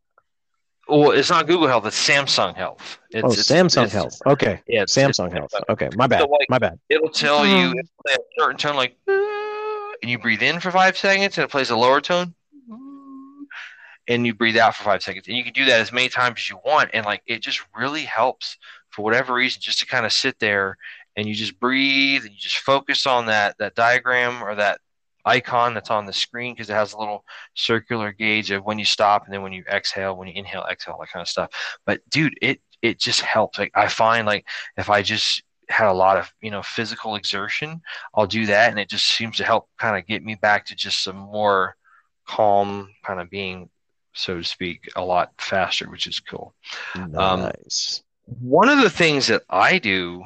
well, 0.88 1.10
it's 1.10 1.30
not 1.30 1.48
Google 1.48 1.66
Health. 1.66 1.84
It's 1.86 2.08
Samsung 2.08 2.54
Health. 2.54 2.98
It's, 3.10 3.24
oh, 3.24 3.32
it's, 3.32 3.50
Samsung 3.50 3.84
it's, 3.84 3.92
Health. 3.92 4.18
Okay. 4.26 4.60
Yeah, 4.68 4.84
Samsung 4.84 5.32
Health. 5.32 5.52
Okay, 5.68 5.88
my 5.96 6.06
bad. 6.06 6.20
So, 6.20 6.28
like, 6.28 6.48
my 6.48 6.58
bad. 6.58 6.78
It'll 6.88 7.10
tell 7.10 7.44
you 7.44 7.74
a 8.08 8.16
certain 8.38 8.56
tone, 8.56 8.76
like, 8.76 8.96
and 9.08 10.10
you 10.10 10.18
breathe 10.18 10.42
in 10.42 10.60
for 10.60 10.70
five 10.70 10.96
seconds, 10.96 11.38
and 11.38 11.44
it 11.44 11.50
plays 11.50 11.70
a 11.70 11.76
lower 11.76 12.00
tone, 12.00 12.34
and 14.08 14.26
you 14.26 14.34
breathe 14.34 14.56
out 14.56 14.74
for 14.76 14.84
five 14.84 15.02
seconds, 15.02 15.28
and 15.28 15.36
you 15.36 15.44
can 15.44 15.52
do 15.52 15.64
that 15.66 15.80
as 15.80 15.92
many 15.92 16.08
times 16.08 16.40
as 16.40 16.50
you 16.50 16.58
want, 16.64 16.90
and 16.92 17.06
like 17.06 17.22
it 17.26 17.40
just 17.40 17.62
really 17.76 18.02
helps 18.02 18.56
for 18.90 19.02
whatever 19.02 19.34
reason, 19.34 19.60
just 19.62 19.78
to 19.80 19.86
kind 19.86 20.04
of 20.06 20.12
sit 20.12 20.38
there 20.38 20.76
and 21.16 21.26
you 21.28 21.34
just 21.34 21.58
breathe 21.60 22.22
and 22.22 22.32
you 22.32 22.38
just 22.38 22.58
focus 22.58 23.06
on 23.06 23.26
that 23.26 23.56
that 23.58 23.74
diagram 23.74 24.42
or 24.42 24.54
that 24.54 24.80
icon 25.24 25.74
that's 25.74 25.90
on 25.90 26.06
the 26.06 26.12
screen 26.12 26.54
because 26.54 26.68
it 26.68 26.74
has 26.74 26.92
a 26.92 26.98
little 26.98 27.24
circular 27.54 28.12
gauge 28.12 28.50
of 28.50 28.64
when 28.64 28.78
you 28.78 28.84
stop 28.84 29.24
and 29.24 29.32
then 29.32 29.42
when 29.42 29.52
you 29.52 29.64
exhale, 29.70 30.16
when 30.16 30.28
you 30.28 30.34
inhale, 30.34 30.66
exhale, 30.70 30.96
that 31.00 31.10
kind 31.10 31.22
of 31.22 31.28
stuff. 31.28 31.50
But 31.86 32.00
dude, 32.08 32.34
it 32.42 32.60
it 32.82 32.98
just 32.98 33.20
helps. 33.20 33.58
Like 33.58 33.72
I 33.74 33.88
find 33.88 34.26
like 34.26 34.46
if 34.76 34.90
I 34.90 35.02
just 35.02 35.42
had 35.68 35.88
a 35.88 35.92
lot 35.92 36.18
of 36.18 36.32
you 36.42 36.50
know 36.50 36.62
physical 36.62 37.14
exertion, 37.16 37.80
I'll 38.14 38.26
do 38.26 38.46
that, 38.46 38.70
and 38.70 38.78
it 38.80 38.88
just 38.88 39.06
seems 39.06 39.36
to 39.38 39.44
help 39.44 39.68
kind 39.78 39.96
of 39.96 40.06
get 40.06 40.24
me 40.24 40.34
back 40.34 40.66
to 40.66 40.76
just 40.76 41.02
some 41.04 41.16
more 41.16 41.76
calm 42.26 42.88
kind 43.04 43.20
of 43.20 43.30
being, 43.30 43.70
so 44.12 44.38
to 44.38 44.44
speak, 44.44 44.88
a 44.96 45.04
lot 45.04 45.32
faster, 45.38 45.88
which 45.88 46.06
is 46.06 46.20
cool. 46.20 46.54
Nice. 46.96 48.02
One 48.26 48.68
of 48.68 48.80
the 48.82 48.90
things 48.90 49.26
that 49.28 49.42
I 49.48 49.78
do, 49.78 50.24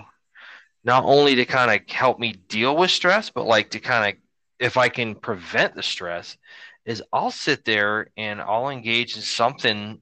not 0.85 1.05
only 1.05 1.37
to 1.37 1.45
kind 1.45 1.71
of 1.71 1.89
help 1.89 2.19
me 2.19 2.33
deal 2.49 2.77
with 2.77 2.91
stress, 2.91 3.31
but 3.31 3.47
like 3.47 3.71
to 3.71 3.81
kind 3.81 4.13
of 4.13 4.21
if 4.59 4.77
I 4.77 4.89
can 4.89 5.15
prevent 5.15 5.75
the 5.75 5.83
stress, 5.83 6.37
is 6.85 7.03
I'll 7.13 7.31
sit 7.31 7.65
there 7.65 8.09
and 8.17 8.41
I'll 8.41 8.71
engage 8.71 9.17
in 9.17 9.23
something, 9.23 10.01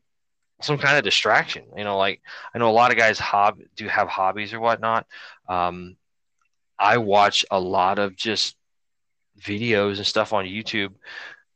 some 0.61 0.79
kind 0.79 0.97
of 0.97 1.05
distraction. 1.05 1.65
You 1.77 1.85
know, 1.85 1.97
like 1.97 2.21
I 2.55 2.59
know 2.59 2.71
a 2.71 2.73
lot 2.73 2.93
of 2.93 2.99
guys 2.99 3.19
hob 3.19 3.59
do 3.77 3.89
have 3.89 4.09
hobbies 4.09 4.53
or 4.53 4.61
whatnot. 4.61 5.07
Um, 5.49 5.97
I 6.79 6.99
watch 6.99 7.45
a 7.51 7.59
lot 7.59 7.99
of 7.99 8.17
just 8.17 8.57
videos 9.41 9.97
and 9.97 10.07
stuff 10.07 10.33
on 10.33 10.45
YouTube 10.45 10.95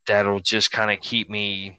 that'll 0.06 0.40
just 0.40 0.70
kind 0.70 0.90
of 0.90 1.00
keep 1.00 1.28
me 1.28 1.77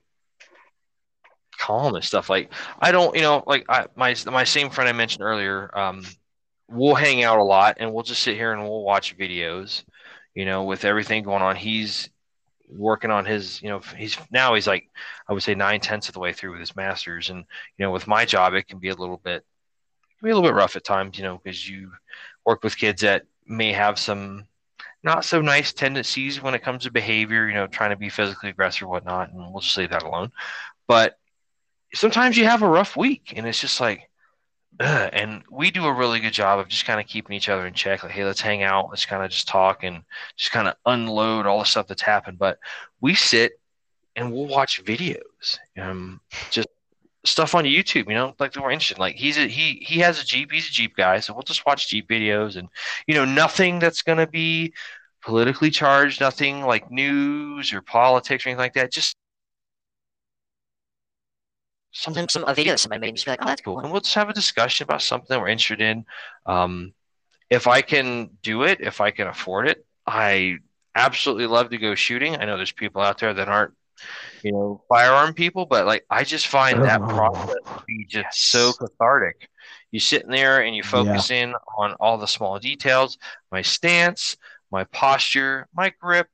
calm 1.60 1.95
and 1.95 2.04
stuff. 2.04 2.30
Like 2.30 2.52
I 2.80 2.91
don't, 2.91 3.15
you 3.15 3.22
know, 3.22 3.43
like 3.45 3.65
I, 3.69 3.86
my 3.95 4.15
my 4.26 4.43
same 4.43 4.69
friend 4.69 4.89
I 4.89 4.93
mentioned 4.93 5.24
earlier. 5.24 5.69
Um, 5.78 6.04
we'll 6.67 6.95
hang 6.95 7.24
out 7.24 7.39
a 7.39 7.43
lot 7.43 7.78
and 7.80 7.93
we'll 7.93 8.04
just 8.04 8.24
sit 8.24 8.36
here 8.36 8.54
and 8.54 8.63
we'll 8.63 8.84
watch 8.84 9.17
videos 9.17 9.84
you 10.39 10.45
know, 10.45 10.63
with 10.63 10.86
everything 10.86 11.24
going 11.24 11.41
on. 11.41 11.58
He's 11.58 12.10
working 12.69 13.12
on 13.12 13.26
his, 13.26 13.62
you 13.62 13.67
know, 13.67 13.82
he's 13.98 14.17
now 14.32 14.56
he's 14.56 14.67
like, 14.67 14.89
I 15.28 15.34
would 15.34 15.43
say 15.43 15.54
nine 15.54 15.82
tenths 15.82 16.08
of 16.08 16.13
the 16.13 16.22
way 16.22 16.32
through 16.32 16.52
with 16.52 16.62
his 16.62 16.78
master's. 16.78 17.30
And, 17.30 17.39
you 17.78 17.86
know, 17.86 17.91
with 17.91 18.08
my 18.08 18.24
job, 18.24 18.54
it 18.54 18.65
can 18.65 18.80
be 18.80 18.88
a 18.88 18.95
little 18.95 19.17
bit, 19.17 19.43
be 20.24 20.30
a 20.30 20.34
little 20.34 20.50
bit 20.50 20.56
rough 20.56 20.78
at 20.78 20.86
times, 20.86 21.17
you 21.17 21.26
know, 21.26 21.41
because 21.43 21.67
you 21.67 21.91
work 22.45 22.63
with 22.63 22.78
kids 22.78 23.02
that 23.02 23.24
may 23.45 23.74
have 23.74 24.00
some 24.00 24.45
not 25.04 25.26
so 25.26 25.41
nice 25.41 25.74
tendencies 25.74 26.41
when 26.41 26.54
it 26.54 26.63
comes 26.63 26.84
to 26.84 26.91
behavior, 26.91 27.45
you 27.50 27.56
know, 27.56 27.67
trying 27.67 27.89
to 27.89 27.98
be 27.98 28.08
physically 28.08 28.50
aggressive 28.50 28.84
or 28.84 28.91
whatnot. 28.91 29.34
And 29.34 29.39
we'll 29.52 29.60
just 29.60 29.78
leave 29.78 29.89
that 29.89 30.04
alone. 30.04 30.32
But 30.88 31.18
sometimes 31.93 32.38
you 32.38 32.45
have 32.45 32.62
a 32.62 32.69
rough 32.69 32.95
week 32.95 33.34
and 33.36 33.47
it's 33.47 33.62
just 33.62 33.80
like, 33.80 34.10
Ugh. 34.80 35.10
and 35.12 35.43
we 35.52 35.71
do 35.71 35.86
a 35.86 35.93
really 35.93 36.19
good 36.19 36.34
job 36.34 36.60
of 36.60 36.67
just 36.67 36.86
kind 36.86 36.99
of 36.99 37.08
keeping 37.08 37.36
each 37.36 37.49
other 37.49 37.67
in 37.67 37.73
check. 37.73 38.04
Like, 38.04 38.13
hey, 38.13 38.23
let's 38.23 38.41
hang 38.41 38.63
out, 38.63 38.89
let's 38.89 39.06
kind 39.06 39.23
of 39.23 39.30
just 39.30 39.47
talk 39.47 39.84
and 39.84 40.04
just 40.38 40.52
kind 40.52 40.67
of 40.67 40.75
unload 40.86 41.45
all 41.45 41.60
the 41.60 41.65
stuff 41.65 41.88
that's 41.88 42.02
happened. 42.02 42.38
But 42.38 42.60
we 43.02 43.13
sit 43.15 43.60
and 44.15 44.32
we'll 44.32 44.47
watch 44.47 44.84
videos, 44.84 45.60
um, 45.78 46.21
just 46.52 46.67
stuff 47.25 47.56
on 47.56 47.65
YouTube. 47.65 48.08
You 48.08 48.15
know, 48.15 48.36
like 48.39 48.56
we're 48.56 48.71
interested. 48.71 48.99
Like 48.99 49.15
he's 49.15 49.38
a, 49.38 49.47
he 49.47 49.84
he 49.86 49.99
has 49.99 50.21
a 50.21 50.25
Jeep. 50.25 50.52
He's 50.52 50.67
a 50.67 50.71
Jeep 50.71 50.95
guy, 50.95 51.19
so 51.19 51.34
we'll 51.34 51.43
just 51.43 51.65
watch 51.65 51.89
Jeep 51.89 52.08
videos 52.08 52.56
and 52.56 52.69
you 53.08 53.15
know 53.15 53.25
nothing 53.25 53.80
that's 53.80 54.02
gonna 54.02 54.28
be 54.28 54.73
politically 55.21 55.69
charged, 55.69 56.21
nothing 56.21 56.62
like 56.65 56.89
news 56.91 57.73
or 57.73 57.82
politics 57.82 58.45
or 58.45 58.49
anything 58.49 58.60
like 58.60 58.73
that. 58.73 58.91
Just 58.91 59.17
something, 61.91 62.28
some 62.30 62.43
a 62.45 62.54
video 62.54 62.73
that 62.73 62.80
somebody 62.80 62.99
made, 63.02 63.10
and 63.10 63.17
just 63.17 63.25
be 63.25 63.32
like, 63.32 63.39
oh, 63.43 63.47
that's 63.47 63.62
cool. 63.62 63.80
and 63.80 63.91
we'll 63.91 64.02
just 64.02 64.15
have 64.15 64.30
a 64.30 64.34
discussion 64.34 64.84
about 64.84 65.02
something 65.02 65.39
we're 65.39 65.47
interested 65.47 65.82
in. 65.82 66.06
Um, 66.45 66.93
if 67.49 67.67
I 67.67 67.82
can 67.82 68.30
do 68.43 68.63
it, 68.63 68.80
if 68.82 69.02
I 69.02 69.12
can 69.12 69.28
afford 69.28 69.67
it, 69.67 69.86
I 70.06 70.58
absolutely 70.95 71.47
love 71.47 71.69
to 71.71 71.78
go 71.78 71.95
shooting. 71.95 72.36
I 72.36 72.45
know 72.45 72.58
there's 72.58 72.71
people 72.71 73.02
out 73.02 73.19
there 73.19 73.34
that 73.34 73.47
aren't, 73.49 73.73
you 74.43 74.52
know, 74.52 74.84
firearm 74.89 75.34
people, 75.34 75.65
but 75.65 75.86
like 75.86 76.06
I 76.10 76.23
just 76.23 76.47
find 76.47 76.84
that 76.86 77.02
Oh, 77.02 77.08
process 77.08 77.56
to 77.65 77.84
be 77.88 78.06
just 78.06 78.23
yes. 78.23 78.38
so 78.38 78.73
cathartic. 78.73 79.49
You 79.91 79.99
sitting 79.99 80.30
there 80.32 80.62
and 80.63 80.75
you 80.75 80.84
focus 80.84 81.32
in 81.32 81.54
on 81.78 81.93
all 81.99 82.17
the 82.17 82.28
small 82.28 82.60
details, 82.60 83.17
my 83.52 83.62
stance, 83.62 84.38
my 84.71 84.84
posture, 84.86 85.67
my 85.73 85.91
grip, 85.99 86.28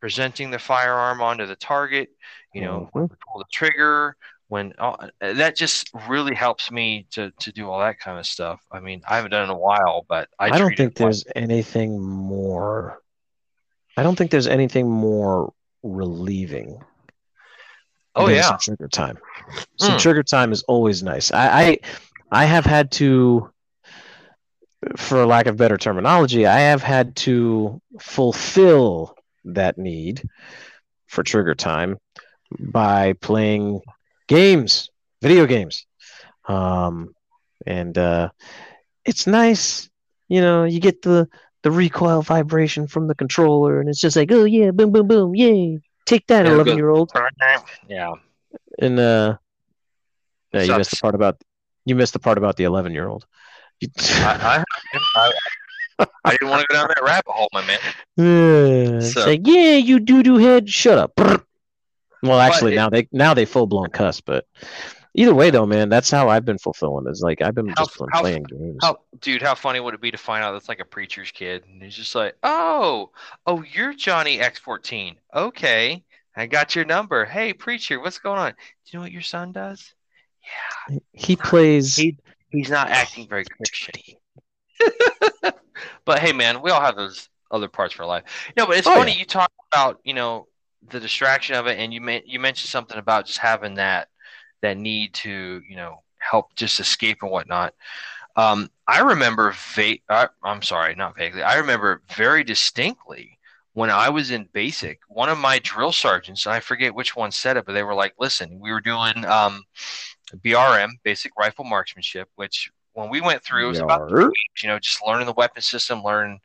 presenting 0.00 0.50
the 0.50 0.58
firearm 0.58 1.20
onto 1.22 1.46
the 1.46 1.56
target, 1.56 2.08
you 2.52 2.62
know, 2.62 2.90
Mhm. 2.94 3.08
pull 3.26 3.38
the 3.38 3.44
trigger, 3.52 4.16
when 4.48 4.72
uh, 4.78 5.08
that 5.20 5.56
just 5.56 5.90
really 6.08 6.34
helps 6.34 6.70
me 6.70 7.06
to 7.12 7.30
to 7.40 7.52
do 7.52 7.68
all 7.70 7.80
that 7.80 7.98
kind 7.98 8.18
of 8.18 8.26
stuff. 8.26 8.60
I 8.70 8.80
mean, 8.80 9.02
I 9.08 9.16
haven't 9.16 9.30
done 9.30 9.42
it 9.42 9.44
in 9.44 9.50
a 9.50 9.58
while, 9.58 10.04
but 10.08 10.28
I, 10.38 10.46
I 10.50 10.58
don't 10.58 10.76
think 10.76 10.90
like- 10.90 10.94
there's 10.96 11.24
anything 11.34 12.00
more. 12.00 13.00
I 13.96 14.02
don't 14.02 14.16
think 14.16 14.30
there's 14.30 14.48
anything 14.48 14.90
more 14.90 15.52
relieving. 15.82 16.78
Oh 18.16 18.26
than 18.26 18.36
yeah, 18.36 18.42
some 18.42 18.58
trigger 18.60 18.88
time. 18.88 19.18
Some 19.76 19.96
Mm. 19.96 20.00
trigger 20.00 20.22
time 20.22 20.52
is 20.52 20.62
always 20.64 21.02
nice. 21.02 21.32
I, 21.32 21.62
I 21.62 21.78
I 22.30 22.44
have 22.44 22.64
had 22.64 22.90
to, 22.92 23.50
for 24.96 25.24
lack 25.26 25.46
of 25.46 25.56
better 25.56 25.76
terminology, 25.76 26.46
I 26.46 26.60
have 26.60 26.82
had 26.82 27.16
to 27.16 27.80
fulfill 28.00 29.16
that 29.46 29.78
need 29.78 30.22
for 31.08 31.22
trigger 31.22 31.54
time 31.54 31.98
by 32.58 33.14
playing 33.14 33.80
games, 34.28 34.90
video 35.22 35.46
games. 35.46 35.86
Um, 36.46 37.14
and 37.66 37.96
uh, 37.96 38.30
it's 39.04 39.26
nice, 39.26 39.88
you 40.28 40.40
know, 40.40 40.64
you 40.64 40.80
get 40.80 41.02
the 41.02 41.28
the 41.62 41.70
recoil 41.70 42.20
vibration 42.20 42.86
from 42.86 43.06
the 43.08 43.14
controller, 43.14 43.80
and 43.80 43.88
it's 43.88 44.00
just 44.00 44.16
like, 44.16 44.30
oh 44.32 44.44
yeah, 44.44 44.70
boom, 44.70 44.92
boom, 44.92 45.08
boom, 45.08 45.34
yay, 45.34 45.80
take 46.04 46.26
that, 46.26 46.44
eleven 46.46 46.76
year 46.76 46.90
old. 46.90 47.10
yeah. 47.88 48.12
And 48.78 48.98
uh, 48.98 49.36
yeah, 50.52 50.62
you 50.62 50.76
missed 50.76 50.90
the 50.90 50.96
part 50.98 51.14
about 51.14 51.40
you 51.86 51.94
missed 51.94 52.12
the 52.12 52.18
part 52.18 52.36
about 52.38 52.56
the 52.56 52.64
eleven 52.64 52.92
year 52.92 53.08
old. 53.08 53.26
I, 54.08 54.62
I, 55.16 55.32
I, 55.98 56.06
I 56.24 56.30
didn't 56.32 56.48
want 56.50 56.60
to 56.62 56.66
go 56.68 56.74
down 56.74 56.88
that 56.88 57.02
rabbit 57.02 57.30
hole, 57.30 57.48
my 57.52 57.64
man. 57.66 57.78
it's 58.98 59.14
So- 59.14 59.26
like, 59.26 59.40
yeah, 59.44 59.76
you 59.76 60.00
doo 60.00 60.22
doo 60.22 60.36
head, 60.38 60.68
shut 60.68 60.98
up. 60.98 61.12
Well, 62.28 62.40
actually, 62.40 62.72
it- 62.72 62.76
now 62.76 62.90
they 62.90 63.08
now 63.12 63.34
they 63.34 63.44
full 63.44 63.66
blown 63.66 63.90
cuss, 63.90 64.20
but 64.20 64.46
either 65.14 65.34
way, 65.34 65.50
though, 65.50 65.66
man, 65.66 65.88
that's 65.88 66.10
how 66.10 66.28
I've 66.28 66.44
been 66.44 66.58
fulfilling. 66.58 67.06
Is 67.08 67.20
like 67.20 67.42
I've 67.42 67.54
been 67.54 67.68
How- 67.68 67.84
just 67.84 68.00
how- 68.12 68.20
playing 68.20 68.44
games. 68.44 68.78
How, 68.82 68.98
dude, 69.20 69.42
how 69.42 69.54
funny 69.54 69.80
would 69.80 69.94
it 69.94 70.00
be 70.00 70.10
to 70.10 70.18
find 70.18 70.42
out 70.44 70.52
that's 70.52 70.68
like 70.68 70.80
a 70.80 70.84
preacher's 70.84 71.30
kid, 71.30 71.64
and 71.70 71.82
he's 71.82 71.94
just 71.96 72.14
like, 72.14 72.36
"Oh, 72.42 73.10
oh, 73.46 73.62
you're 73.62 73.94
Johnny 73.94 74.38
X14. 74.38 75.16
Okay, 75.34 76.02
I 76.36 76.46
got 76.46 76.74
your 76.74 76.84
number. 76.84 77.24
Hey, 77.24 77.52
preacher, 77.52 78.00
what's 78.00 78.18
going 78.18 78.38
on? 78.38 78.50
Do 78.52 78.56
you 78.86 78.98
know 78.98 79.02
what 79.02 79.12
your 79.12 79.22
son 79.22 79.52
does? 79.52 79.94
Yeah, 80.90 80.98
he 81.12 81.36
plays. 81.36 81.96
he 81.96 82.16
he's 82.50 82.70
not 82.70 82.90
acting 82.90 83.28
very 83.28 83.44
Christian. 83.56 83.94
but 86.04 86.18
hey, 86.18 86.32
man, 86.32 86.60
we 86.62 86.70
all 86.70 86.80
have 86.80 86.96
those 86.96 87.28
other 87.50 87.68
parts 87.68 87.94
of 87.94 88.00
our 88.00 88.06
life. 88.06 88.24
No, 88.56 88.66
but 88.66 88.76
it's 88.76 88.86
Oh, 88.86 88.94
funny 88.94 89.12
yeah. 89.12 89.18
you 89.18 89.24
talk 89.24 89.50
about 89.72 90.00
you 90.04 90.14
know 90.14 90.48
the 90.90 91.00
distraction 91.00 91.56
of 91.56 91.66
it, 91.66 91.78
and 91.78 91.92
you 91.92 92.00
men- 92.00 92.22
you 92.26 92.38
mentioned 92.40 92.70
something 92.70 92.98
about 92.98 93.26
just 93.26 93.38
having 93.38 93.74
that 93.74 94.08
that 94.62 94.76
need 94.76 95.14
to 95.14 95.62
you 95.68 95.76
know 95.76 96.02
help 96.18 96.54
just 96.56 96.80
escape 96.80 97.18
and 97.22 97.30
whatnot. 97.30 97.74
Um, 98.36 98.70
I 98.86 99.00
remember 99.00 99.54
va- 99.74 99.98
I, 100.08 100.28
I'm 100.42 100.62
sorry, 100.62 100.94
not 100.94 101.16
vaguely. 101.16 101.42
I 101.42 101.56
remember 101.56 102.02
very 102.14 102.44
distinctly 102.44 103.38
when 103.74 103.90
I 103.90 104.08
was 104.08 104.30
in 104.30 104.48
basic. 104.52 105.00
One 105.08 105.28
of 105.28 105.38
my 105.38 105.58
drill 105.60 105.92
sergeants, 105.92 106.46
I 106.46 106.60
forget 106.60 106.94
which 106.94 107.14
one 107.16 107.30
said 107.30 107.56
it, 107.56 107.66
but 107.66 107.72
they 107.72 107.82
were 107.82 107.94
like, 107.94 108.14
"Listen, 108.18 108.58
we 108.60 108.72
were 108.72 108.80
doing 108.80 109.24
um, 109.24 109.64
BRM, 110.36 110.90
basic 111.02 111.32
rifle 111.38 111.64
marksmanship, 111.64 112.28
which 112.36 112.70
when 112.94 113.10
we 113.10 113.20
went 113.20 113.42
through, 113.42 113.66
it 113.66 113.68
was 113.68 113.80
about 113.80 114.08
Yarr. 114.08 114.26
weeks, 114.28 114.62
you 114.62 114.68
know, 114.68 114.78
just 114.78 115.04
learning 115.06 115.26
the 115.26 115.32
weapon 115.32 115.62
system, 115.62 116.02
learn 116.02 116.38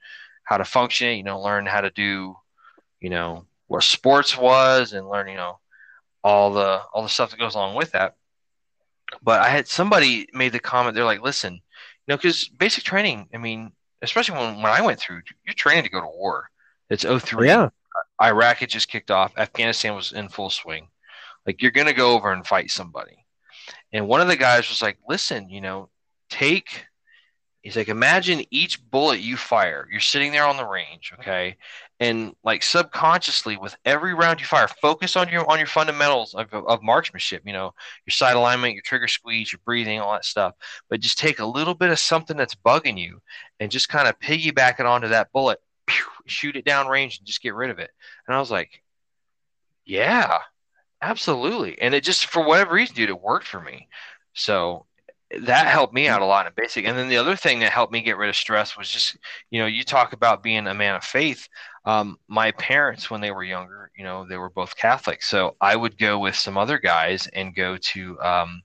how 0.44 0.58
to 0.58 0.66
function 0.66 1.10
it, 1.10 1.14
you 1.16 1.24
know, 1.24 1.40
learn 1.40 1.66
how 1.66 1.80
to 1.82 1.92
do, 1.92 2.36
you 3.00 3.10
know, 3.10 3.46
what 3.70 3.84
sports 3.84 4.38
was 4.38 4.92
and 4.94 5.08
learn, 5.08 5.30
you 5.30 5.38
know, 5.38 5.60
all 6.24 6.52
the 6.52 6.82
all 6.92 7.04
the 7.04 7.10
stuff 7.10 7.32
that 7.32 7.40
goes 7.40 7.56
along 7.56 7.76
with 7.76 7.92
that. 7.92 8.16
But 9.22 9.42
I 9.42 9.50
had 9.50 9.68
somebody 9.68 10.28
made 10.34 10.52
the 10.52 10.60
comment, 10.60 10.96
they're 10.96 11.06
like, 11.06 11.22
listen, 11.22 11.54
you 11.54 11.62
know, 12.08 12.18
because 12.18 12.50
basic 12.50 12.84
training, 12.84 13.30
I 13.34 13.38
mean, 13.38 13.72
especially 14.02 14.38
when, 14.38 14.58
when 14.58 14.72
I 14.72 14.82
went 14.82 15.00
through, 15.00 15.22
you're 15.46 15.54
training 15.54 15.84
to 15.84 15.90
go 15.90 16.02
to 16.02 16.08
war. 16.08 16.50
It's 16.90 17.06
03. 17.06 17.48
yeah, 17.48 17.70
Iraq 18.22 18.58
had 18.58 18.70
just 18.70 18.90
kicked 18.90 19.12
off. 19.12 19.38
Afghanistan 19.38 19.96
was 19.96 20.12
in 20.12 20.30
full 20.30 20.50
swing. 20.50 20.90
Like 21.46 21.62
you're 21.62 21.72
gonna 21.72 21.94
go 21.94 22.14
over 22.14 22.34
and 22.34 22.46
fight 22.46 22.72
somebody. 22.72 23.26
And 23.94 24.08
one 24.08 24.22
of 24.22 24.28
the 24.28 24.36
guys 24.36 24.70
was 24.70 24.82
like, 24.82 24.98
listen, 25.08 25.50
you 25.50 25.62
know, 25.62 25.90
take, 26.30 26.86
he's 27.62 27.76
like, 27.76 27.88
imagine 27.88 28.44
each 28.50 28.84
bullet 28.90 29.20
you 29.20 29.38
fire, 29.38 29.88
you're 29.92 30.00
sitting 30.00 30.32
there 30.32 30.46
on 30.46 30.58
the 30.58 30.66
range, 30.66 31.14
okay? 31.20 31.58
And 32.02 32.34
like 32.46 32.64
subconsciously, 32.64 33.58
with 33.58 33.76
every 33.84 34.14
round 34.14 34.40
you 34.40 34.46
fire, 34.46 34.70
focus 34.82 35.18
on 35.18 35.28
your 35.28 35.50
on 35.50 35.58
your 35.58 35.68
fundamentals 35.68 36.34
of, 36.34 36.54
of 36.54 36.82
marksmanship. 36.82 37.44
You 37.46 37.52
know, 37.52 37.74
your 38.06 38.12
sight 38.12 38.38
alignment, 38.38 38.74
your 38.74 38.84
trigger 38.84 39.10
squeeze, 39.10 39.52
your 39.52 39.60
breathing, 39.66 40.00
all 40.00 40.14
that 40.14 40.24
stuff. 40.24 40.54
But 40.90 41.02
just 41.02 41.18
take 41.18 41.40
a 41.40 41.46
little 41.46 41.76
bit 41.76 41.90
of 41.90 42.00
something 42.00 42.38
that's 42.38 42.56
bugging 42.56 42.98
you, 42.98 43.22
and 43.60 43.70
just 43.70 43.90
kind 43.90 44.08
of 44.08 44.18
piggyback 44.20 44.80
it 44.80 44.86
onto 44.86 45.10
that 45.10 45.32
bullet, 45.34 45.60
shoot 46.26 46.56
it 46.56 46.64
down 46.64 46.88
range, 46.88 47.18
and 47.18 47.28
just 47.28 47.42
get 47.42 47.54
rid 47.54 47.70
of 47.70 47.80
it. 47.80 47.92
And 48.28 48.36
I 48.36 48.40
was 48.40 48.52
like, 48.52 48.82
yeah, 49.86 50.38
absolutely. 51.02 51.82
And 51.82 51.94
it 51.94 52.04
just 52.04 52.28
for 52.28 52.46
whatever 52.46 52.76
reason, 52.76 52.96
dude, 52.96 53.10
it 53.10 53.22
worked 53.22 53.48
for 53.48 53.60
me. 53.60 53.90
So 54.34 54.86
that 55.42 55.68
helped 55.68 55.94
me 55.94 56.08
out 56.08 56.22
a 56.22 56.26
lot 56.26 56.48
in 56.48 56.54
basic. 56.56 56.86
And 56.86 56.98
then 56.98 57.08
the 57.10 57.18
other 57.18 57.36
thing 57.36 57.60
that 57.60 57.72
helped 57.72 57.94
me 57.94 58.02
get 58.02 58.18
rid 58.18 58.30
of 58.30 58.36
stress 58.36 58.76
was 58.78 58.90
just, 58.90 59.18
you 59.52 59.60
know, 59.60 59.68
you 59.68 59.84
talk 59.84 60.14
about 60.14 60.42
being 60.44 60.68
a 60.68 60.74
man 60.74 60.96
of 60.96 61.04
faith. 61.04 61.48
Um, 61.86 62.18
my 62.28 62.52
parents, 62.54 63.10
when 63.10 63.22
they 63.22 63.32
were 63.32 63.44
younger, 63.44 63.92
you 63.96 64.04
know, 64.04 64.26
they 64.28 64.38
were 64.38 64.50
both 64.50 64.76
Catholic. 64.76 65.22
So 65.22 65.56
I 65.62 65.76
would 65.76 65.98
go 65.98 66.18
with 66.20 66.36
some 66.36 66.58
other 66.58 66.80
guys 66.80 67.28
and 67.28 67.56
go 67.56 67.78
to 67.78 68.20
um, 68.22 68.62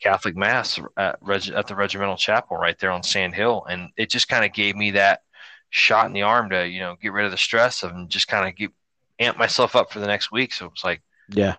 Catholic 0.00 0.36
Mass 0.36 0.78
at, 0.96 1.18
Reg- 1.20 1.48
at 1.50 1.66
the 1.66 1.76
Regimental 1.76 2.16
Chapel 2.16 2.56
right 2.56 2.78
there 2.78 2.90
on 2.92 3.02
Sand 3.02 3.34
Hill. 3.34 3.64
And 3.68 3.90
it 3.96 4.08
just 4.10 4.28
kind 4.28 4.44
of 4.44 4.52
gave 4.52 4.76
me 4.76 4.92
that 4.92 5.22
shot 5.70 6.06
in 6.06 6.12
the 6.12 6.22
arm 6.22 6.50
to, 6.50 6.66
you 6.66 6.80
know, 6.80 6.96
get 7.00 7.12
rid 7.12 7.24
of 7.26 7.32
the 7.32 7.36
stress 7.36 7.82
of 7.82 7.90
and 7.90 8.08
just 8.08 8.28
kind 8.28 8.48
of 8.48 8.56
get 8.56 8.70
amp 9.18 9.36
myself 9.36 9.74
up 9.74 9.92
for 9.92 9.98
the 9.98 10.06
next 10.06 10.30
week. 10.30 10.52
So 10.52 10.66
it 10.66 10.72
was 10.72 10.84
like, 10.84 11.02
Yeah. 11.28 11.56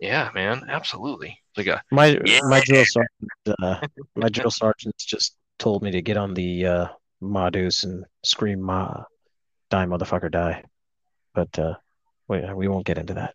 yeah, 0.00 0.30
man, 0.34 0.64
absolutely. 0.68 1.38
Like 1.56 1.66
a, 1.66 1.82
My 1.90 2.18
Yeah. 2.24 2.40
my 2.48 2.60
drill 2.60 2.84
sergeant 2.84 3.30
uh, 3.62 3.80
my 4.14 4.28
drill 4.28 4.50
sergeants 4.50 5.04
just 5.04 5.36
told 5.58 5.82
me 5.82 5.90
to 5.90 6.00
get 6.02 6.16
on 6.16 6.34
the 6.34 6.66
uh 6.66 6.86
Madus 7.22 7.84
and 7.84 8.04
scream 8.24 8.60
Ma 8.62 9.04
die 9.70 9.84
motherfucker 9.86 10.30
die. 10.30 10.64
But 11.34 11.58
uh 11.58 11.74
we 12.28 12.40
we 12.54 12.68
won't 12.68 12.86
get 12.86 12.98
into 12.98 13.14
that. 13.14 13.34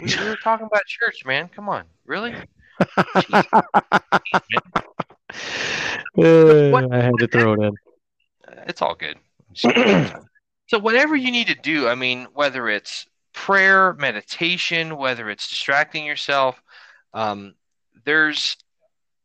we 0.00 0.06
we 0.18 0.24
were 0.28 0.36
talking 0.36 0.66
about 0.66 0.84
church, 0.86 1.24
man. 1.26 1.48
Come 1.48 1.68
on. 1.68 1.84
Really? 2.06 2.34
Uh, 6.16 6.70
What- 6.70 6.92
I 6.92 7.02
had 7.02 7.12
to 7.18 7.28
throw 7.28 7.52
it 7.54 7.60
in. 7.60 7.74
it's 8.66 8.82
all 8.82 8.94
good. 8.94 9.18
so 9.54 10.78
whatever 10.78 11.14
you 11.16 11.30
need 11.30 11.46
to 11.48 11.54
do, 11.54 11.86
I 11.88 11.94
mean, 11.94 12.26
whether 12.34 12.68
it's 12.68 13.06
prayer, 13.32 13.92
meditation, 13.94 14.96
whether 14.96 15.30
it's 15.30 15.48
distracting 15.48 16.04
yourself, 16.04 16.60
um, 17.18 17.54
there's 18.04 18.56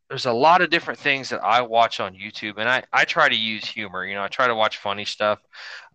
there's 0.10 0.26
a 0.26 0.34
lot 0.34 0.62
of 0.62 0.70
different 0.70 1.00
things 1.00 1.30
that 1.30 1.44
I 1.44 1.62
watch 1.62 2.00
on 2.00 2.14
YouTube, 2.14 2.56
and 2.58 2.70
I 2.70 2.84
I 2.94 3.06
try 3.06 3.30
to 3.30 3.36
use 3.36 3.66
humor. 3.66 4.06
You 4.06 4.16
know, 4.16 4.24
I 4.24 4.28
try 4.28 4.48
to 4.48 4.56
watch 4.56 4.78
funny 4.78 5.06
stuff. 5.06 5.40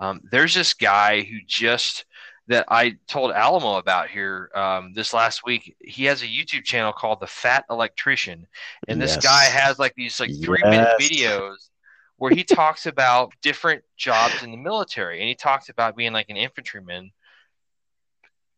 Um, 0.00 0.20
there's 0.30 0.54
this 0.54 0.74
guy 0.74 1.22
who 1.22 1.38
just 1.46 2.04
that 2.48 2.64
I 2.68 2.96
told 3.08 3.32
Alamo 3.32 3.76
about 3.76 4.08
here 4.10 4.50
um, 4.54 4.92
this 4.94 5.12
last 5.14 5.42
week. 5.44 5.76
He 5.80 6.06
has 6.06 6.22
a 6.22 6.26
YouTube 6.26 6.64
channel 6.64 6.92
called 6.92 7.20
The 7.20 7.26
Fat 7.26 7.64
Electrician, 7.70 8.46
and 8.88 9.00
this 9.00 9.16
Yes. 9.16 9.22
guy 9.22 9.44
has 9.44 9.78
like 9.78 9.94
these 9.96 10.20
like 10.20 10.34
three 10.42 10.64
minute 10.64 10.90
videos 10.98 11.70
where 12.16 12.32
he 12.32 12.44
talks 12.44 12.86
about 12.86 13.32
different 13.42 13.84
jobs 13.96 14.42
in 14.42 14.50
the 14.50 14.56
military, 14.56 15.20
and 15.20 15.28
he 15.28 15.34
talks 15.36 15.68
about 15.68 15.96
being 15.96 16.12
like 16.12 16.30
an 16.30 16.36
infantryman. 16.36 17.12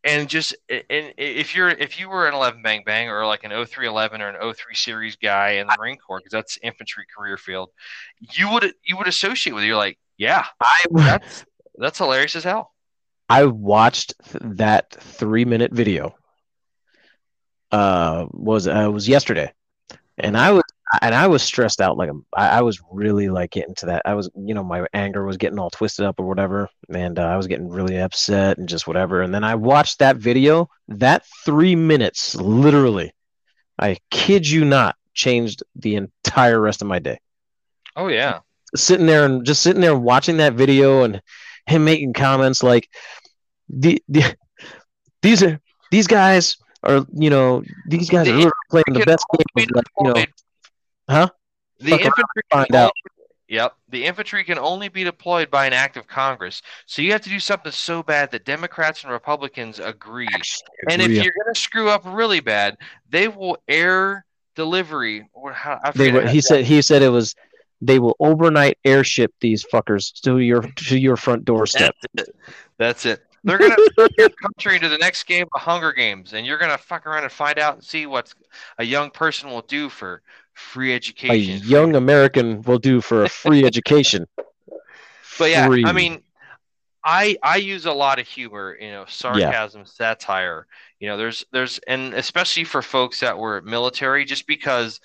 And 0.03 0.27
just 0.27 0.55
and 0.69 1.13
if 1.17 1.55
you're 1.55 1.69
if 1.69 1.99
you 1.99 2.09
were 2.09 2.27
an 2.27 2.33
11 2.33 2.63
bang 2.63 2.81
bang 2.83 3.09
or 3.09 3.25
like 3.25 3.43
an 3.43 3.51
0311 3.51 4.21
or 4.21 4.29
an 4.29 4.53
03 4.53 4.73
series 4.73 5.15
guy 5.15 5.51
in 5.51 5.67
the 5.67 5.75
Marine 5.77 5.97
Corps 5.97 6.19
because 6.19 6.31
that's 6.31 6.57
infantry 6.63 7.05
career 7.15 7.37
field, 7.37 7.69
you 8.19 8.51
would 8.51 8.73
you 8.83 8.97
would 8.97 9.07
associate 9.07 9.53
with 9.53 9.63
it. 9.63 9.67
You're 9.67 9.77
like, 9.77 9.99
yeah, 10.17 10.45
I 10.59 10.85
that's 10.91 11.45
that's 11.75 11.97
hilarious 11.99 12.35
as 12.35 12.43
hell. 12.43 12.71
I 13.29 13.45
watched 13.45 14.13
th- 14.29 14.55
that 14.57 14.91
three 14.91 15.45
minute 15.45 15.71
video. 15.71 16.15
Uh, 17.71 18.25
was 18.31 18.67
uh, 18.67 18.89
was 18.91 19.07
yesterday, 19.07 19.53
and 20.17 20.37
I 20.37 20.51
was 20.51 20.60
and 21.01 21.15
I 21.15 21.27
was 21.27 21.41
stressed 21.41 21.81
out. 21.81 21.97
Like 21.97 22.09
I, 22.35 22.49
I 22.49 22.61
was 22.61 22.81
really 22.91 23.29
like 23.29 23.51
getting 23.51 23.75
to 23.75 23.85
that. 23.87 24.01
I 24.05 24.13
was, 24.13 24.29
you 24.35 24.53
know, 24.53 24.63
my 24.63 24.85
anger 24.93 25.25
was 25.25 25.37
getting 25.37 25.59
all 25.59 25.69
twisted 25.69 26.05
up 26.05 26.19
or 26.19 26.27
whatever, 26.27 26.69
and 26.93 27.17
uh, 27.17 27.23
I 27.23 27.37
was 27.37 27.47
getting 27.47 27.69
really 27.69 27.97
upset 27.97 28.57
and 28.57 28.67
just 28.67 28.87
whatever. 28.87 29.21
And 29.21 29.33
then 29.33 29.43
I 29.43 29.55
watched 29.55 29.99
that 29.99 30.17
video. 30.17 30.69
That 30.87 31.25
three 31.45 31.75
minutes, 31.75 32.35
literally, 32.35 33.13
I 33.79 33.97
kid 34.09 34.47
you 34.47 34.65
not, 34.65 34.95
changed 35.13 35.63
the 35.75 35.95
entire 35.95 36.59
rest 36.59 36.81
of 36.81 36.87
my 36.87 36.99
day 36.99 37.19
Oh 37.95 38.07
yeah, 38.07 38.39
sitting 38.75 39.05
there 39.05 39.25
and 39.25 39.45
just 39.45 39.61
sitting 39.61 39.81
there 39.81 39.97
watching 39.97 40.37
that 40.37 40.53
video 40.53 41.03
and 41.03 41.21
him 41.65 41.83
making 41.83 42.13
comments 42.13 42.63
like 42.63 42.89
the, 43.69 44.01
the 44.07 44.35
these 45.21 45.43
are 45.43 45.59
these 45.91 46.07
guys 46.07 46.57
are 46.83 47.05
you 47.13 47.29
know 47.29 47.63
these 47.87 48.09
guys 48.09 48.27
are 48.27 48.51
playing 48.69 48.85
the 48.87 49.03
best 49.05 49.25
game 49.37 49.67
like, 49.73 49.85
you 49.99 50.13
know 50.13 50.25
Huh? 51.09 51.29
The 51.79 51.91
Fuck 51.91 52.01
infantry 52.01 52.41
find 52.49 52.67
can 52.67 52.75
out. 52.75 52.83
only- 52.85 53.21
Yep, 53.47 53.75
the 53.89 54.05
infantry 54.05 54.45
can 54.45 54.57
only 54.57 54.87
be 54.87 55.03
deployed 55.03 55.51
by 55.51 55.65
an 55.65 55.73
act 55.73 55.97
of 55.97 56.07
Congress. 56.07 56.61
So 56.85 57.01
you 57.01 57.11
have 57.11 57.19
to 57.23 57.29
do 57.29 57.37
something 57.37 57.73
so 57.73 58.01
bad 58.01 58.31
that 58.31 58.45
Democrats 58.45 59.03
and 59.03 59.11
Republicans 59.11 59.77
agree. 59.77 60.29
And 60.89 61.01
if 61.01 61.11
you're 61.11 61.33
going 61.33 61.53
to 61.53 61.59
screw 61.59 61.89
up 61.89 62.03
really 62.05 62.39
bad, 62.39 62.77
they 63.09 63.27
will 63.27 63.57
air 63.67 64.25
delivery 64.55 65.27
or 65.33 65.51
how 65.51 65.81
I 65.83 65.91
they 65.91 66.13
were, 66.13 66.25
he 66.25 66.39
said 66.39 66.63
he 66.63 66.81
said 66.81 67.01
it 67.01 67.09
was 67.09 67.35
they 67.81 67.99
will 67.99 68.15
overnight 68.21 68.77
airship 68.85 69.33
these 69.41 69.65
fuckers 69.65 70.13
to 70.21 70.37
your 70.39 70.61
to 70.61 70.97
your 70.97 71.17
front 71.17 71.43
doorstep. 71.43 71.93
That's 72.13 72.29
it. 72.29 72.35
That's 72.77 73.05
it. 73.05 73.25
They're 73.43 73.57
gonna 73.57 73.75
turn 73.97 74.09
your 74.17 74.29
country 74.29 74.75
into 74.75 74.87
the 74.87 74.97
next 74.99 75.23
game 75.23 75.47
of 75.53 75.61
Hunger 75.61 75.91
Games, 75.91 76.31
and 76.33 76.45
you're 76.45 76.57
gonna 76.59 76.77
fuck 76.77 77.05
around 77.05 77.23
and 77.23 77.31
find 77.33 77.59
out 77.59 77.73
and 77.75 77.83
see 77.83 78.05
what 78.05 78.31
a 78.77 78.85
young 78.85 79.09
person 79.09 79.49
will 79.49 79.63
do 79.63 79.89
for 79.89 80.21
free 80.61 80.93
education. 80.93 81.55
A 81.55 81.65
young 81.65 81.95
American 81.95 82.61
will 82.61 82.79
do 82.79 83.01
for 83.01 83.23
a 83.23 83.29
free 83.29 83.65
education. 83.71 84.27
But 85.37 85.49
yeah, 85.49 85.67
Free. 85.67 85.83
I 85.85 85.91
mean, 85.91 86.21
I 87.03 87.37
I 87.41 87.57
use 87.57 87.85
a 87.85 87.93
lot 87.93 88.19
of 88.19 88.27
humor, 88.27 88.77
you 88.79 88.91
know, 88.91 89.05
sarcasm, 89.07 89.85
satire. 89.85 90.67
You 90.99 91.09
know, 91.09 91.17
there's 91.17 91.45
there's 91.51 91.79
and 91.87 92.13
especially 92.13 92.63
for 92.63 92.81
folks 92.81 93.19
that 93.21 93.37
were 93.37 93.61
military, 93.61 94.23
just 94.25 94.45
because 94.45 94.99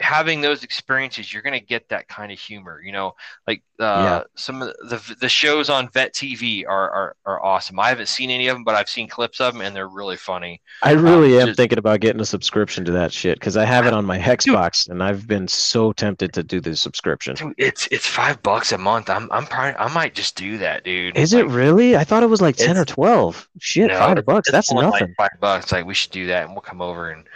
having 0.00 0.40
those 0.42 0.62
experiences, 0.62 1.32
you're 1.32 1.42
gonna 1.42 1.60
get 1.60 1.88
that 1.88 2.08
kind 2.08 2.30
of 2.30 2.38
humor. 2.38 2.82
You 2.84 2.92
know, 2.92 3.14
like 3.46 3.62
uh, 3.78 4.22
some 4.34 4.62
of 4.62 4.68
the 4.88 5.16
the 5.20 5.28
shows 5.28 5.70
on 5.70 5.88
Vet 5.88 6.12
TV 6.14 6.64
are, 6.66 6.90
are 6.90 7.16
are 7.24 7.42
awesome. 7.44 7.78
I 7.80 7.88
haven't 7.88 8.08
seen 8.08 8.30
any 8.30 8.48
of 8.48 8.54
them, 8.54 8.64
but 8.64 8.74
I've 8.74 8.88
seen 8.88 9.08
clips 9.08 9.40
of 9.40 9.52
them, 9.54 9.62
and 9.62 9.74
they're 9.74 9.88
really 9.88 10.16
funny. 10.16 10.60
I 10.82 10.92
really 10.92 11.38
am 11.40 11.48
just- 11.48 11.56
thinking 11.56 11.78
about 11.78 12.00
getting 12.00 12.20
a 12.20 12.26
subscription 12.26 12.84
to 12.86 12.92
that 12.92 13.12
shit 13.12 13.38
because 13.38 13.56
I 13.56 13.64
have 13.64 13.86
it 13.86 13.92
on 13.94 14.04
my 14.04 14.18
Xbox 14.18 14.88
and 14.88 15.02
I've 15.02 15.26
been 15.26 15.48
so 15.48 15.92
tempted 15.92 16.32
to 16.34 16.42
do 16.42 16.60
the 16.60 16.76
subscription. 16.76 17.36
Dude, 17.36 17.54
it's 17.56 17.88
it's 17.90 18.06
five 18.06 18.42
bucks 18.42 18.72
a 18.72 18.78
month. 18.78 19.08
I'm 19.10 19.30
I'm 19.32 19.46
probably 19.46 19.76
I 19.78 19.92
might 19.92 20.14
just 20.14 20.36
do 20.36 20.58
that, 20.58 20.84
dude. 20.84 21.16
Is 21.16 21.32
it 21.32 21.46
really? 21.46 21.96
I 21.96 22.04
thought 22.04 22.22
it 22.22 22.30
was 22.30 22.40
like 22.42 22.56
ten 22.56 22.76
or 22.76 22.84
twelve. 22.84 23.48
Shit, 23.60 23.88
No, 23.88 23.98
five 23.98 24.24
bucks. 24.26 24.50
That's 24.50 24.70
only 24.70 24.84
like 24.86 25.00
nothing. 25.00 25.14
five 25.16 25.30
bucks. 25.40 25.72
Like 25.72 25.86
we 25.86 25.94
should 25.94 26.12
do 26.12 26.26
that, 26.28 26.44
and 26.44 26.52
we'll 26.52 26.60
come 26.60 26.82
over 26.82 27.10
and 27.10 27.26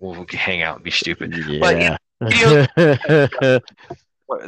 we'll, 0.00 0.26
hang 0.30 0.62
out 0.62 0.76
and 0.76 0.84
be 0.84 0.90
stupid. 0.90 1.34
Yeah. 1.36 1.60
What- 1.60 2.00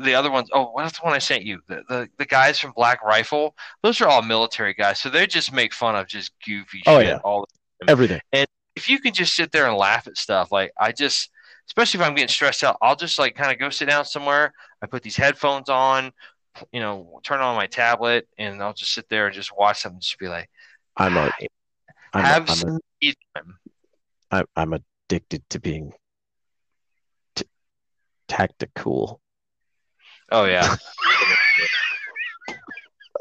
The 0.02 0.14
other 0.14 0.30
ones, 0.30 0.50
oh, 0.52 0.72
what's 0.72 0.98
the 0.98 1.04
one 1.04 1.14
I 1.14 1.18
sent 1.18 1.42
you? 1.42 1.60
The, 1.66 1.82
the 1.88 2.08
the 2.18 2.26
guys 2.26 2.58
from 2.58 2.72
Black 2.72 3.02
Rifle. 3.02 3.54
Those 3.82 4.02
are 4.02 4.08
all 4.08 4.20
military 4.20 4.74
guys, 4.74 5.00
so 5.00 5.08
they 5.08 5.26
just 5.26 5.54
make 5.54 5.72
fun 5.72 5.96
of 5.96 6.06
just 6.06 6.32
goofy 6.46 6.82
Oh, 6.86 6.98
shit. 6.98 7.08
yeah. 7.08 7.18
All 7.24 7.48
Everything. 7.88 8.20
And 8.32 8.46
if 8.76 8.90
you 8.90 8.98
can 9.00 9.14
just 9.14 9.34
sit 9.34 9.52
there 9.52 9.66
and 9.66 9.76
laugh 9.76 10.06
at 10.06 10.18
stuff, 10.18 10.52
like 10.52 10.72
I 10.78 10.92
just, 10.92 11.30
especially 11.66 12.00
if 12.00 12.06
I'm 12.06 12.14
getting 12.14 12.28
stressed 12.28 12.62
out, 12.62 12.76
I'll 12.82 12.94
just 12.94 13.18
like 13.18 13.34
kind 13.34 13.50
of 13.50 13.58
go 13.58 13.70
sit 13.70 13.88
down 13.88 14.04
somewhere. 14.04 14.52
I 14.82 14.86
put 14.86 15.02
these 15.02 15.16
headphones 15.16 15.70
on, 15.70 16.12
you 16.72 16.80
know, 16.80 17.20
turn 17.22 17.40
on 17.40 17.56
my 17.56 17.66
tablet, 17.66 18.28
and 18.36 18.62
I'll 18.62 18.74
just 18.74 18.92
sit 18.92 19.08
there 19.08 19.26
and 19.26 19.34
just 19.34 19.56
watch 19.56 19.80
something. 19.80 20.00
Just 20.00 20.18
be 20.18 20.28
like, 20.28 20.50
I'm 20.96 21.16
a, 21.16 21.30
ah, 21.30 21.46
I'm, 22.12 22.24
have 22.24 22.48
a, 22.48 22.50
I'm, 22.50 22.56
some 22.56 22.80
me 23.00 23.14
time. 23.34 23.54
a, 24.30 24.36
I'm, 24.36 24.44
I'm 24.56 24.82
addicted 25.08 25.48
to 25.50 25.58
being 25.58 25.92
t- 25.92 25.96
tactical. 28.30 29.20
Oh 30.32 30.44
yeah. 30.44 30.76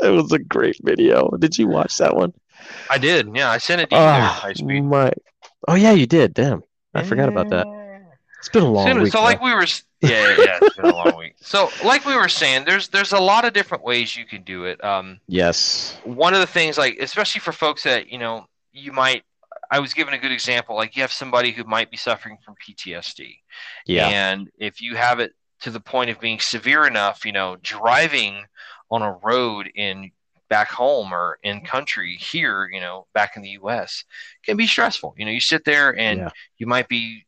It 0.01 0.10
was 0.12 0.32
a 0.32 0.39
great 0.39 0.78
video. 0.82 1.30
Did 1.38 1.57
you 1.57 1.68
watch 1.68 1.97
that 1.97 2.16
one? 2.16 2.32
I 2.89 2.97
did. 2.97 3.36
Yeah, 3.36 3.51
I 3.51 3.57
sent 3.57 3.82
it 3.82 3.89
to 3.89 3.95
you 3.97 4.01
Oh, 4.01 4.05
high 4.10 4.53
speed. 4.53 4.82
my. 4.86 5.12
Oh 5.68 5.76
yeah, 5.76 5.91
you 5.91 6.05
did. 6.07 6.34
Damn, 6.34 6.64
I 6.93 7.03
forgot 7.03 7.28
about 7.28 7.49
that. 7.49 7.68
It's 8.38 8.47
been 8.47 8.64
a 8.64 8.72
long 8.72 8.88
So, 8.88 9.01
week. 9.01 9.12
so 9.12 9.18
man. 9.18 9.26
like 9.26 9.41
we 9.41 9.53
were, 9.53 9.66
yeah, 9.99 10.10
yeah, 10.10 10.36
yeah, 10.38 10.60
it's 10.62 10.76
been 10.78 10.86
a 10.86 10.95
long 10.95 11.18
week. 11.18 11.36
So, 11.41 11.70
like 11.84 12.05
we 12.05 12.16
were 12.16 12.30
saying, 12.30 12.64
there's 12.64 12.88
there's 12.88 13.12
a 13.12 13.20
lot 13.20 13.43
of 13.43 13.51
different 13.51 13.84
ways 13.84 14.16
you 14.16 14.26
can 14.26 14.43
do 14.43 14.64
it. 14.64 14.82
Um, 14.82 15.20
yes. 15.28 15.99
one 16.05 16.34
of 16.34 16.39
the 16.39 16.47
things, 16.47 16.78
like 16.78 16.97
especially 17.01 17.41
for 17.41 17.51
folks 17.51 17.84
that 17.84 18.10
you 18.10 18.18
know, 18.20 18.45
you 18.72 18.93
might, 18.93 19.24
I 19.72 19.80
was 19.80 19.94
given 19.94 20.14
a 20.14 20.18
good 20.18 20.32
example. 20.32 20.76
Like 20.76 20.96
you 20.96 21.02
have 21.04 21.12
somebody 21.12 21.52
who 21.52 21.64
might 21.64 21.92
be 21.92 21.98
suffering 21.98 22.38
from 22.44 22.56
PTSD, 22.56 23.36
Yeah. 23.86 24.08
and 24.08 24.50
if 24.58 24.82
you 24.82 24.96
have 24.96 25.20
it 25.20 25.34
to 25.62 25.72
the 25.72 25.80
point 25.80 26.10
of 26.10 26.20
being 26.20 26.40
severe 26.40 26.88
enough, 26.88 27.26
you 27.26 27.32
know, 27.32 27.58
driving 27.62 28.46
on 28.90 29.02
a 29.02 29.12
road 29.12 29.70
in 29.76 30.12
back 30.50 30.72
home 30.72 31.14
or 31.14 31.38
in 31.44 31.62
country 31.62 32.16
here, 32.16 32.68
you 32.72 32.80
know, 32.80 33.06
back 33.14 33.36
in 33.36 33.44
the 33.44 33.50
US 33.62 34.04
can 34.44 34.58
be 34.58 34.66
stressful. 34.66 35.14
You 35.18 35.26
know, 35.26 35.32
you 35.32 35.40
sit 35.42 35.64
there 35.66 35.96
and 35.96 36.20
Yeah. 36.22 36.30
you 36.58 36.66
might 36.66 36.88
be 36.88 37.26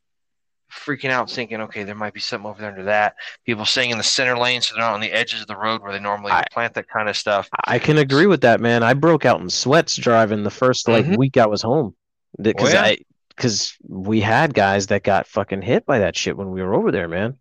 freaking 0.71 1.11
out 1.11 1.29
thinking, 1.29 1.59
okay, 1.61 1.83
there 1.83 1.93
might 1.93 2.13
be 2.13 2.19
something 2.21 2.49
over 2.49 2.61
there 2.61 2.71
under 2.71 2.85
that. 2.85 3.15
People 3.45 3.65
staying 3.65 3.89
in 3.91 3.97
the 3.97 4.03
center 4.03 4.37
lane 4.37 4.61
so 4.61 4.73
they're 4.73 4.83
not 4.83 4.93
on 4.93 5.01
the 5.01 5.11
edges 5.11 5.41
of 5.41 5.47
the 5.47 5.55
road 5.57 5.81
where 5.81 5.91
they 5.91 5.99
normally 5.99 6.31
I- 6.31 6.45
plant 6.51 6.73
that 6.75 6.87
kind 6.87 7.09
of 7.09 7.17
stuff. 7.17 7.49
I 7.65 7.77
can 7.77 7.97
agree 7.97 8.25
with 8.25 8.41
that, 8.41 8.61
man. 8.61 8.81
I 8.81 8.93
broke 8.93 9.25
out 9.25 9.41
in 9.41 9.49
sweats 9.49 9.97
driving 9.97 10.43
the 10.43 10.49
first 10.49 10.87
like 10.87 11.05
Mhm. 11.05 11.17
week 11.17 11.37
I 11.37 11.45
was 11.45 11.61
home 11.61 11.93
because 12.39 12.69
Oh, 12.69 12.73
yeah. 12.73 12.83
I 12.83 12.97
because 13.29 13.75
we 13.87 14.21
had 14.21 14.53
guys 14.53 14.87
that 14.87 15.03
got 15.03 15.25
fucking 15.25 15.61
hit 15.61 15.85
by 15.85 15.99
that 15.99 16.15
shit 16.15 16.37
when 16.37 16.51
we 16.51 16.61
were 16.61 16.75
over 16.75 16.91
there, 16.91 17.07
man. 17.07 17.37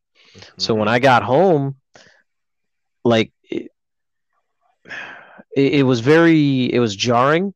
So 0.57 0.75
when 0.75 0.87
mm-hmm. 0.87 0.95
I 0.95 0.99
got 1.01 1.23
home, 1.23 1.77
like 3.05 3.33
it, 3.51 3.71
it, 5.55 5.85
was 5.85 6.01
very 6.01 6.73
it 6.73 6.79
was 6.79 6.95
jarring 6.95 7.53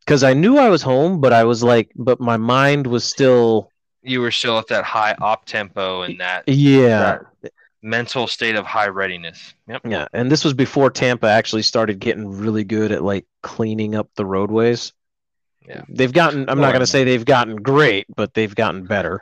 because 0.00 0.24
I 0.24 0.32
knew 0.32 0.56
I 0.58 0.70
was 0.70 0.82
home, 0.82 1.20
but 1.20 1.32
I 1.32 1.44
was 1.44 1.62
like, 1.62 1.92
but 1.94 2.20
my 2.20 2.38
mind 2.38 2.86
was 2.86 3.04
still 3.04 3.70
you 4.02 4.20
were 4.20 4.30
still 4.30 4.58
at 4.58 4.68
that 4.68 4.84
high 4.84 5.14
op 5.20 5.44
tempo 5.44 6.02
and 6.02 6.20
that 6.20 6.44
yeah 6.48 7.18
mental 7.82 8.26
state 8.26 8.56
of 8.56 8.66
high 8.66 8.88
readiness. 8.88 9.54
Yep. 9.68 9.82
yeah. 9.86 10.08
And 10.12 10.30
this 10.30 10.44
was 10.44 10.54
before 10.54 10.90
Tampa 10.90 11.28
actually 11.28 11.62
started 11.62 11.98
getting 11.98 12.28
really 12.28 12.64
good 12.64 12.92
at 12.92 13.02
like 13.02 13.26
cleaning 13.42 13.94
up 13.94 14.08
the 14.14 14.26
roadways. 14.26 14.92
Yeah. 15.68 15.82
They've 15.88 16.12
gotten. 16.12 16.48
I'm 16.48 16.60
not 16.60 16.72
gonna 16.72 16.86
say 16.86 17.04
they've 17.04 17.24
gotten 17.24 17.56
great, 17.56 18.06
but 18.16 18.34
they've 18.34 18.54
gotten 18.54 18.84
better. 18.84 19.20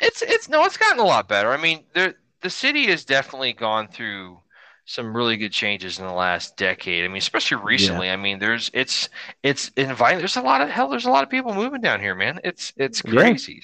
It's 0.00 0.22
it's 0.22 0.48
no, 0.48 0.64
it's 0.64 0.76
gotten 0.76 0.98
a 0.98 1.04
lot 1.04 1.28
better. 1.28 1.52
I 1.52 1.56
mean, 1.56 1.84
there 1.94 2.14
the 2.40 2.50
city 2.50 2.86
has 2.88 3.04
definitely 3.04 3.52
gone 3.52 3.88
through 3.88 4.40
some 4.86 5.16
really 5.16 5.36
good 5.36 5.52
changes 5.52 5.98
in 5.98 6.04
the 6.06 6.12
last 6.12 6.56
decade. 6.56 7.04
I 7.04 7.08
mean, 7.08 7.16
especially 7.18 7.58
recently. 7.62 8.10
I 8.10 8.16
mean, 8.16 8.38
there's 8.38 8.70
it's 8.74 9.08
it's 9.42 9.68
inviting. 9.76 10.18
There's 10.18 10.36
a 10.36 10.42
lot 10.42 10.60
of 10.60 10.68
hell. 10.68 10.88
There's 10.88 11.06
a 11.06 11.10
lot 11.10 11.22
of 11.22 11.30
people 11.30 11.54
moving 11.54 11.80
down 11.80 12.00
here, 12.00 12.14
man. 12.14 12.40
It's 12.44 12.72
it's 12.76 13.02
Yeah. 13.04 13.12
crazy. 13.12 13.62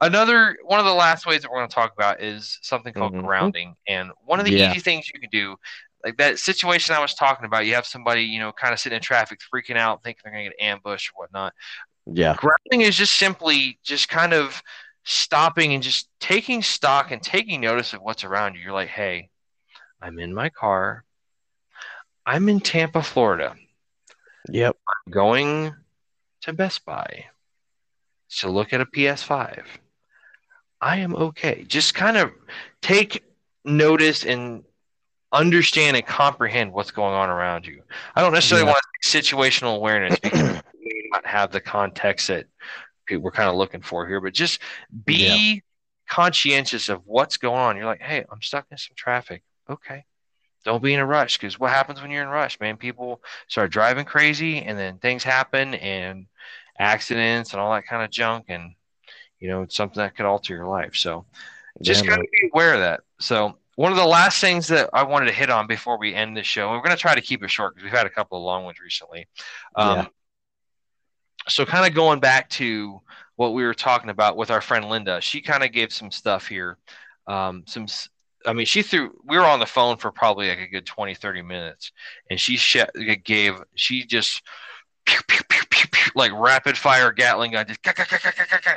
Another 0.00 0.56
one 0.64 0.80
of 0.80 0.84
the 0.86 0.94
last 0.94 1.26
ways 1.26 1.42
that 1.42 1.50
we're 1.50 1.58
going 1.58 1.68
to 1.68 1.74
talk 1.74 1.92
about 1.94 2.20
is 2.22 2.58
something 2.62 2.92
called 2.92 3.14
Mhm. 3.14 3.22
grounding, 3.24 3.76
and 3.86 4.10
one 4.24 4.40
of 4.40 4.46
the 4.46 4.52
Yeah. 4.52 4.70
easy 4.70 4.80
things 4.80 5.10
you 5.12 5.20
can 5.20 5.30
do. 5.30 5.56
Like 6.04 6.18
that 6.18 6.38
situation 6.38 6.94
I 6.94 7.00
was 7.00 7.14
talking 7.14 7.46
about, 7.46 7.66
you 7.66 7.74
have 7.74 7.86
somebody, 7.86 8.22
you 8.22 8.38
know, 8.38 8.52
kind 8.52 8.72
of 8.74 8.78
sitting 8.80 8.96
in 8.96 9.02
traffic, 9.02 9.40
freaking 9.52 9.76
out, 9.76 10.02
thinking 10.02 10.20
they're 10.24 10.32
going 10.32 10.44
to 10.44 10.50
get 10.56 10.64
ambushed 10.64 11.10
or 11.10 11.22
whatnot 11.22 11.54
Yeah. 12.06 12.36
grounding 12.36 12.86
is 12.86 12.96
just 12.96 13.14
simply 13.16 13.78
just 13.82 14.08
kind 14.08 14.32
of 14.34 14.62
stopping 15.04 15.74
and 15.74 15.82
just 15.82 16.08
taking 16.20 16.62
stock 16.62 17.10
and 17.10 17.22
taking 17.22 17.60
notice 17.60 17.92
of 17.92 18.02
what's 18.02 18.24
around 18.24 18.54
you. 18.54 18.60
You're 18.62 18.72
like, 18.72 18.88
hey, 18.88 19.30
I'm 20.00 20.18
in 20.18 20.34
my 20.34 20.50
car. 20.50 21.04
I'm 22.26 22.48
in 22.48 22.60
Tampa, 22.60 23.02
Florida, 23.02 23.54
Yep. 24.48 24.76
I'm 24.88 25.12
going 25.12 25.74
to 26.42 26.52
Best 26.52 26.84
Buy 26.84 27.26
to 28.38 28.50
look 28.50 28.72
at 28.72 28.80
a 28.80 28.86
PS5. 28.86 29.64
I 30.80 30.98
am 30.98 31.14
okay. 31.16 31.64
Just 31.66 31.94
kind 31.94 32.16
of 32.16 32.32
take 32.82 33.24
notice 33.64 34.24
and 34.24 34.64
understand 35.34 35.96
and 35.98 36.06
comprehend 36.06 36.72
what's 36.72 36.92
going 36.92 37.14
on 37.14 37.30
around 37.30 37.66
you. 37.66 37.82
I 38.16 38.22
don't 38.22 38.34
necessarily 38.34 38.64
Yeah. 38.64 38.72
want 38.72 38.80
situational 39.04 39.76
awareness 39.76 40.20
because 40.20 40.52
we 40.80 40.86
may 40.86 41.08
not 41.12 41.26
have 41.26 41.52
the 41.52 41.60
context 41.60 42.28
that 42.28 42.46
we're 43.10 43.32
kind 43.32 43.50
of 43.50 43.56
looking 43.56 43.82
for 43.82 44.06
here, 44.08 44.20
but 44.20 44.34
just 44.34 44.62
be 45.06 45.62
conscientious 46.08 46.88
of 46.90 47.02
what's 47.06 47.38
going 47.38 47.58
on. 47.60 47.76
You're 47.76 47.86
like, 47.86 48.02
hey, 48.02 48.24
I'm 48.32 48.42
stuck 48.42 48.66
in 48.72 48.78
some 48.78 48.96
traffic. 48.96 49.44
Okay. 49.70 50.06
Don't 50.64 50.82
be 50.82 50.94
in 50.94 51.00
a 51.00 51.06
rush 51.06 51.38
because 51.38 51.60
what 51.60 51.70
happens 51.70 52.00
when 52.02 52.10
you're 52.10 52.22
in 52.22 52.28
a 52.28 52.32
rush, 52.32 52.60
man? 52.60 52.76
People 52.78 53.22
start 53.48 53.72
driving 53.72 54.06
crazy 54.06 54.62
and 54.62 54.78
then 54.78 54.98
things 54.98 55.24
happen 55.24 55.74
and 55.74 56.26
accidents 56.78 57.52
and 57.52 57.60
all 57.60 57.72
that 57.74 57.86
kind 57.86 58.02
of 58.04 58.10
junk. 58.10 58.46
And, 58.48 58.74
you 59.40 59.48
know, 59.48 59.62
it's 59.62 59.76
something 59.76 60.00
that 60.00 60.16
could 60.16 60.26
alter 60.26 60.54
your 60.54 60.66
life. 60.68 60.96
So, 60.96 61.26
just 61.82 62.04
Yeah, 62.04 62.10
kind 62.10 62.20
of 62.22 62.26
be 62.30 62.50
aware 62.52 62.74
of 62.74 62.80
that. 62.80 63.00
So 63.20 63.58
one 63.76 63.90
of 63.92 63.98
the 63.98 64.04
last 64.06 64.40
things 64.40 64.68
that 64.68 64.90
I 64.92 65.02
wanted 65.02 65.26
to 65.26 65.32
hit 65.32 65.50
on 65.50 65.66
before 65.66 65.98
we 65.98 66.14
end 66.14 66.36
this 66.36 66.46
show, 66.46 66.68
and 66.68 66.76
we're 66.76 66.84
going 66.84 66.96
to 66.96 67.00
try 67.00 67.14
to 67.14 67.20
keep 67.20 67.42
it 67.42 67.50
short 67.50 67.74
because 67.74 67.84
we've 67.84 67.96
had 67.96 68.06
a 68.06 68.10
couple 68.10 68.38
of 68.38 68.44
long 68.44 68.64
ones 68.64 68.78
recently. 68.80 69.26
Um, 69.74 69.96
Yeah. 69.96 70.06
So 71.46 71.66
kind 71.66 71.86
of 71.86 71.94
going 71.94 72.20
back 72.20 72.48
to 72.50 73.02
what 73.36 73.52
we 73.52 73.64
were 73.64 73.74
talking 73.74 74.08
about 74.10 74.36
with 74.36 74.50
our 74.50 74.60
friend 74.62 74.88
Linda, 74.88 75.20
she 75.20 75.42
kind 75.42 75.62
of 75.62 75.72
gave 75.72 75.92
some 75.92 76.10
stuff 76.10 76.46
here. 76.46 76.78
Um, 77.26 77.64
some, 77.66 77.86
I 78.46 78.52
mean, 78.54 78.64
she 78.64 78.82
threw, 78.82 79.10
we 79.24 79.36
were 79.36 79.44
on 79.44 79.60
the 79.60 79.66
phone 79.66 79.98
for 79.98 80.10
probably 80.10 80.48
like 80.48 80.60
a 80.60 80.68
good 80.68 80.86
20, 80.86 81.14
30 81.14 81.42
minutes 81.42 81.92
and 82.30 82.40
she 82.40 82.56
sh- 82.56 82.76
gave, 83.24 83.56
she 83.74 84.04
just, 84.06 84.42
pew, 85.04 85.20
pew, 85.28 85.40
pew, 85.48 85.62
pew, 85.68 85.86
pew, 85.90 86.03
like 86.14 86.32
rapid 86.32 86.76
fire 86.76 87.12
Gatling 87.12 87.52
gun, 87.52 87.66
just, 87.66 87.82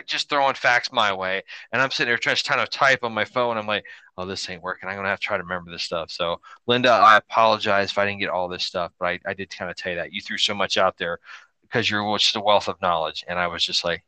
just 0.05 0.29
throwing 0.29 0.55
facts 0.55 0.91
my 0.91 1.13
way. 1.13 1.43
And 1.71 1.81
I'm 1.81 1.91
sitting 1.91 2.09
there 2.09 2.17
trying, 2.17 2.35
to 2.35 2.67
type 2.67 3.03
on 3.03 3.13
my 3.13 3.25
phone. 3.25 3.57
I'm 3.57 3.67
like, 3.67 3.85
oh, 4.17 4.25
this 4.25 4.49
ain't 4.49 4.63
working. 4.63 4.89
I'm 4.89 4.95
going 4.95 5.05
to 5.05 5.09
have 5.09 5.19
to 5.19 5.25
try 5.25 5.37
to 5.37 5.43
remember 5.43 5.71
this 5.71 5.83
stuff. 5.83 6.11
So, 6.11 6.41
Linda, 6.65 6.89
I 6.89 7.17
apologize 7.17 7.91
if 7.91 7.97
I 7.97 8.05
didn't 8.05 8.19
get 8.19 8.29
all 8.29 8.47
this 8.47 8.63
stuff, 8.63 8.91
but 8.99 9.05
I, 9.07 9.19
I 9.25 9.33
did 9.33 9.55
kind 9.55 9.69
of 9.69 9.77
tell 9.77 9.91
you 9.91 9.97
that. 9.99 10.13
You 10.13 10.21
threw 10.21 10.37
so 10.37 10.53
much 10.53 10.77
out 10.77 10.97
there 10.97 11.19
because 11.61 11.89
you're 11.89 12.17
just 12.17 12.35
a 12.35 12.41
wealth 12.41 12.67
of 12.67 12.81
knowledge. 12.81 13.23
And 13.27 13.37
I 13.37 13.47
was 13.47 13.63
just 13.63 13.83
like, 13.85 14.03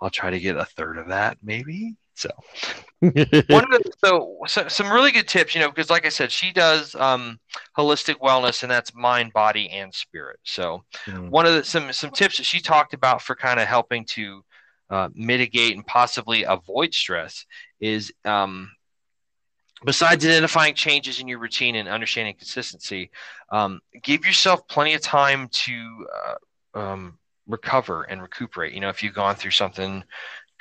I'll 0.00 0.10
try 0.10 0.30
to 0.30 0.40
get 0.40 0.56
a 0.56 0.64
third 0.64 0.98
of 0.98 1.08
that, 1.08 1.38
maybe. 1.42 1.96
So, 2.14 2.30
one 3.48 3.64
of 3.64 3.70
the, 3.70 3.92
so, 4.04 4.38
so 4.46 4.68
some 4.68 4.90
really 4.90 5.12
good 5.12 5.28
tips, 5.28 5.54
you 5.54 5.60
know, 5.60 5.68
because 5.68 5.90
like 5.90 6.06
I 6.06 6.10
said, 6.10 6.30
she 6.30 6.52
does 6.52 6.94
um, 6.94 7.38
holistic 7.76 8.16
wellness, 8.20 8.62
and 8.62 8.70
that's 8.70 8.94
mind, 8.94 9.32
body, 9.32 9.68
and 9.70 9.92
spirit. 9.94 10.38
So, 10.44 10.84
Mm. 11.06 11.30
one 11.30 11.46
of 11.46 11.54
the 11.54 11.64
some 11.64 11.92
some 11.92 12.10
tips 12.10 12.36
that 12.36 12.44
she 12.44 12.60
talked 12.60 12.94
about 12.94 13.22
for 13.22 13.34
kind 13.34 13.58
of 13.58 13.66
helping 13.66 14.04
to 14.06 14.44
uh, 14.90 15.08
mitigate 15.14 15.74
and 15.74 15.86
possibly 15.86 16.44
avoid 16.44 16.94
stress 16.94 17.46
is 17.80 18.12
um, 18.24 18.70
besides 19.84 20.24
identifying 20.24 20.74
changes 20.74 21.20
in 21.20 21.28
your 21.28 21.38
routine 21.38 21.76
and 21.76 21.88
understanding 21.88 22.34
consistency, 22.36 23.10
um, 23.50 23.80
give 24.02 24.24
yourself 24.24 24.66
plenty 24.68 24.94
of 24.94 25.00
time 25.00 25.48
to 25.50 26.06
uh, 26.74 26.78
um, 26.78 27.18
recover 27.46 28.04
and 28.04 28.22
recuperate. 28.22 28.72
You 28.72 28.80
know, 28.80 28.88
if 28.88 29.02
you've 29.02 29.14
gone 29.14 29.34
through 29.34 29.50
something 29.52 30.04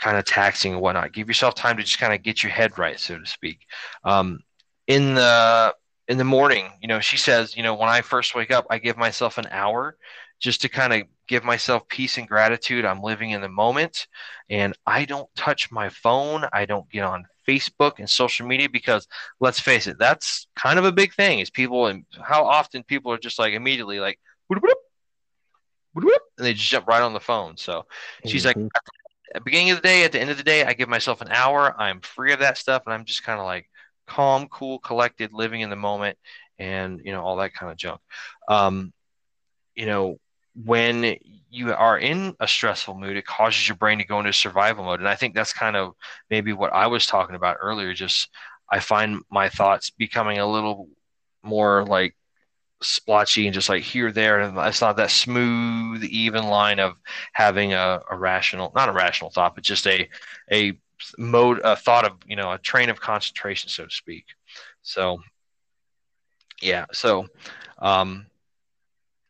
kind 0.02 0.18
of 0.18 0.26
taxing 0.26 0.74
and 0.74 0.82
whatnot, 0.82 1.14
give 1.14 1.28
yourself 1.28 1.56
time 1.56 1.78
to 1.78 1.84
just 1.84 1.99
kind 1.99 2.14
of 2.14 2.24
get 2.24 2.43
your 2.43 2.52
head 2.52 2.78
right, 2.78 2.99
so 2.99 3.18
to 3.18 3.26
speak. 3.26 3.60
Um, 4.04 4.39
in 4.88 5.16
the 5.16 5.74
in 6.08 6.18
the 6.18 6.24
morning, 6.26 6.72
you 6.82 6.88
know, 6.88 6.99
she 6.99 7.16
says, 7.18 7.56
you 7.56 7.64
know, 7.64 7.76
when 7.76 7.88
I 7.88 8.02
first 8.02 8.36
wake 8.36 8.52
up, 8.52 8.66
I 8.70 8.80
give 8.80 8.97
myself 8.97 9.38
an 9.38 9.47
hour 9.52 9.95
just 10.39 10.62
to 10.62 10.70
kind 10.70 10.91
of 10.91 11.04
give 11.28 11.43
myself 11.43 11.88
peace 11.88 12.18
and 12.18 12.28
gratitude. 12.28 12.84
I'm 12.84 13.02
living 13.02 13.30
in 13.32 13.41
the 13.41 13.47
moment 13.47 14.08
and 14.49 14.76
I 14.86 15.06
don't 15.06 15.30
touch 15.36 15.72
my 15.72 15.88
phone. 15.88 16.45
I 16.52 16.66
don't 16.66 16.89
get 16.89 17.04
on 17.04 17.26
Facebook 17.47 17.99
and 17.99 18.10
social 18.10 18.45
media 18.47 18.68
because 18.68 19.08
let's 19.39 19.60
face 19.60 19.88
it, 19.88 19.97
that's 19.99 20.47
kind 20.56 20.80
of 20.80 20.86
a 20.86 20.91
big 20.91 21.14
thing 21.14 21.39
is 21.39 21.49
people 21.49 21.88
and 21.88 22.06
how 22.22 22.45
often 22.45 22.84
people 22.84 23.12
are 23.14 23.18
just 23.18 23.39
like 23.39 23.54
immediately 23.54 23.99
like, 23.99 24.20
"Whoop, 24.47 24.62
whoop, 24.64 24.78
whoop, 25.93 26.06
whoop," 26.06 26.22
and 26.38 26.45
they 26.45 26.54
just 26.54 26.70
jump 26.70 26.88
right 26.88 27.02
on 27.02 27.14
the 27.14 27.20
phone. 27.20 27.56
So 27.56 27.86
she's 28.26 28.45
like, 28.45 28.58
Mhm. 28.58 28.70
Beginning 29.40 29.72
of 29.72 29.78
the 29.78 29.88
day, 29.88 30.04
at 30.04 30.12
the 30.12 30.20
end 30.20 30.30
of 30.30 30.38
the 30.38 30.44
day, 30.44 30.66
I 30.66 30.74
give 30.74 30.90
myself 30.90 31.22
an 31.22 31.30
hour. 31.30 31.74
I'm 31.80 32.02
free 32.02 32.34
of 32.34 32.40
that 32.40 32.58
stuff. 32.58 32.84
And 32.86 32.94
I'm 32.94 33.06
just 33.06 33.24
kind 33.24 33.40
of 33.40 33.46
like 33.46 33.70
calm, 34.08 34.48
cool, 34.50 34.80
collected, 34.80 35.32
living 35.32 35.62
in 35.62 35.70
the 35.70 35.76
moment 35.76 36.18
and, 36.60 37.02
you 37.04 37.12
know, 37.12 37.22
all 37.22 37.38
that 37.38 37.54
kind 37.54 37.72
of 37.72 37.78
junk. 37.78 38.02
Um, 38.48 38.92
you 39.76 39.86
know, 39.86 40.18
when 40.54 41.18
you 41.50 41.74
are 41.74 41.98
in 41.98 42.36
a 42.40 42.48
stressful 42.48 42.98
mood, 42.98 43.16
it 43.16 43.26
causes 43.26 43.68
your 43.68 43.78
brain 43.78 44.00
to 44.00 44.04
go 44.04 44.20
into 44.20 44.34
survival 44.34 44.84
mode. 44.84 45.00
And 45.00 45.08
I 45.08 45.16
think 45.16 45.34
that's 45.34 45.54
kind 45.54 45.76
of 45.76 45.94
maybe 46.30 46.52
what 46.54 46.74
I 46.74 46.88
was 46.88 47.06
talking 47.06 47.36
about 47.36 47.58
earlier. 47.62 47.94
Just 47.94 48.30
I 48.70 48.80
find 48.80 49.22
my 49.30 49.50
thoughts 49.50 49.90
becoming 49.90 50.40
a 50.40 50.48
little 50.48 50.90
more 51.44 51.86
like 51.86 52.16
splotchy 52.82 53.48
and 53.48 53.54
just 53.54 53.70
like 53.70 53.84
here, 53.84 54.12
there. 54.12 54.40
And 54.40 54.58
it's 54.58 54.82
not 54.82 54.98
that 54.98 55.12
smooth, 55.12 56.04
even 56.04 56.46
line 56.46 56.80
of 56.80 56.96
having 57.34 57.74
a, 57.74 58.02
a 58.10 58.18
rational, 58.18 58.72
not 58.76 58.90
a 58.90 58.94
rational 58.94 59.30
thought, 59.30 59.56
but 59.56 59.64
just 59.64 59.88
a, 59.88 60.10
a 60.52 60.74
mode, 61.18 61.62
a 61.64 61.76
thought 61.76 62.06
of, 62.06 62.14
you 62.26 62.36
know, 62.36 62.52
a 62.52 62.58
train 62.58 62.90
of 62.90 63.00
concentration, 63.00 63.70
so 63.70 63.86
to 63.86 63.92
speak. 63.92 64.26
So, 64.82 65.22
yeah. 66.62 66.86
So, 66.92 67.28
um, 67.80 68.28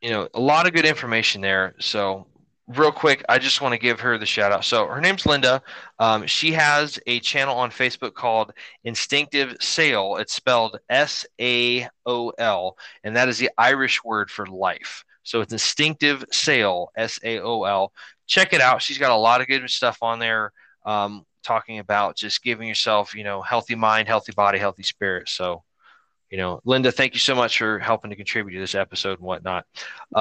you 0.01 0.09
know, 0.09 0.27
a 0.33 0.39
lot 0.39 0.67
of 0.67 0.73
good 0.73 0.85
information 0.85 1.41
there. 1.41 1.75
So, 1.79 2.27
real 2.75 2.91
quick, 2.91 3.23
I 3.29 3.39
just 3.39 3.61
want 3.61 3.73
to 3.73 3.79
give 3.79 3.99
her 3.99 4.17
the 4.17 4.25
shout 4.25 4.51
out. 4.51 4.65
So, 4.65 4.87
her 4.87 5.01
name's 5.01 5.25
Linda. 5.25 5.61
Um, 5.99 6.25
she 6.27 6.51
has 6.53 6.99
a 7.07 7.19
channel 7.19 7.55
on 7.57 7.71
Facebook 7.71 8.13
called 8.13 8.51
Instinctive 8.83 9.57
Saol. 9.59 10.19
It's 10.19 10.33
spelled 10.33 10.79
S 10.89 11.25
A 11.39 11.87
O 12.05 12.29
L, 12.37 12.77
and 13.03 13.15
that 13.15 13.29
is 13.29 13.37
the 13.37 13.49
Irish 13.57 14.03
word 14.03 14.29
for 14.31 14.45
life. 14.45 15.03
So, 15.23 15.41
it's 15.41 15.53
Instinctive 15.53 16.23
Saol, 16.31 16.87
S 16.95 17.19
A 17.23 17.39
O 17.41 17.63
L. 17.63 17.91
check 18.27 18.53
it 18.53 18.61
out. 18.61 18.81
She's 18.81 18.97
got 18.97 19.11
a 19.11 19.15
lot 19.15 19.41
of 19.41 19.47
good 19.47 19.69
stuff 19.69 19.97
on 20.01 20.19
there, 20.19 20.51
um, 20.85 21.25
talking 21.43 21.79
about 21.79 22.15
just 22.15 22.43
giving 22.43 22.67
yourself, 22.67 23.13
you 23.15 23.23
know, 23.23 23.41
healthy 23.41 23.75
mind, 23.75 24.07
healthy 24.07 24.31
body, 24.31 24.57
healthy 24.59 24.83
spirit. 24.83 25.27
So, 25.29 25.63
you 26.29 26.37
know, 26.37 26.61
Linda, 26.63 26.91
thank 26.91 27.13
you 27.13 27.19
so 27.19 27.35
much 27.35 27.57
for 27.57 27.79
helping 27.79 28.09
to 28.11 28.15
contribute 28.15 28.53
to 28.55 28.61
this 28.61 28.75
episode 28.75 29.19
and 29.19 29.27
whatnot. 29.27 29.65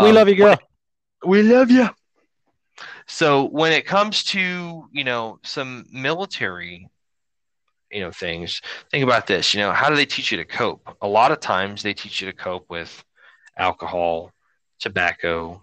we 0.03 0.09
Um, 0.09 0.15
love 0.15 0.29
you, 0.29 0.35
girl. 0.35 0.59
we 1.25 1.43
love 1.43 1.71
you. 1.71 1.89
So 3.07 3.45
when 3.49 3.73
it 3.73 3.87
comes 3.87 4.25
to 4.25 4.89
you 4.93 5.05
know 5.05 5.39
some 5.43 5.87
military, 5.93 6.89
you 7.91 8.01
know 8.01 8.11
things, 8.13 8.61
think 8.91 9.05
about 9.05 9.27
this. 9.27 9.55
You 9.55 9.61
know, 9.61 9.73
how 9.73 9.89
do 9.89 9.97
they 9.97 10.07
teach 10.07 10.31
you 10.31 10.39
to 10.39 10.45
cope? 10.45 10.97
A 11.03 11.09
lot 11.09 11.33
of 11.33 11.41
times 11.41 11.83
they 11.83 11.95
teach 11.95 12.21
you 12.21 12.31
to 12.31 12.37
cope 12.37 12.67
with 12.71 13.05
alcohol, 13.59 14.33
tobacco. 14.81 15.63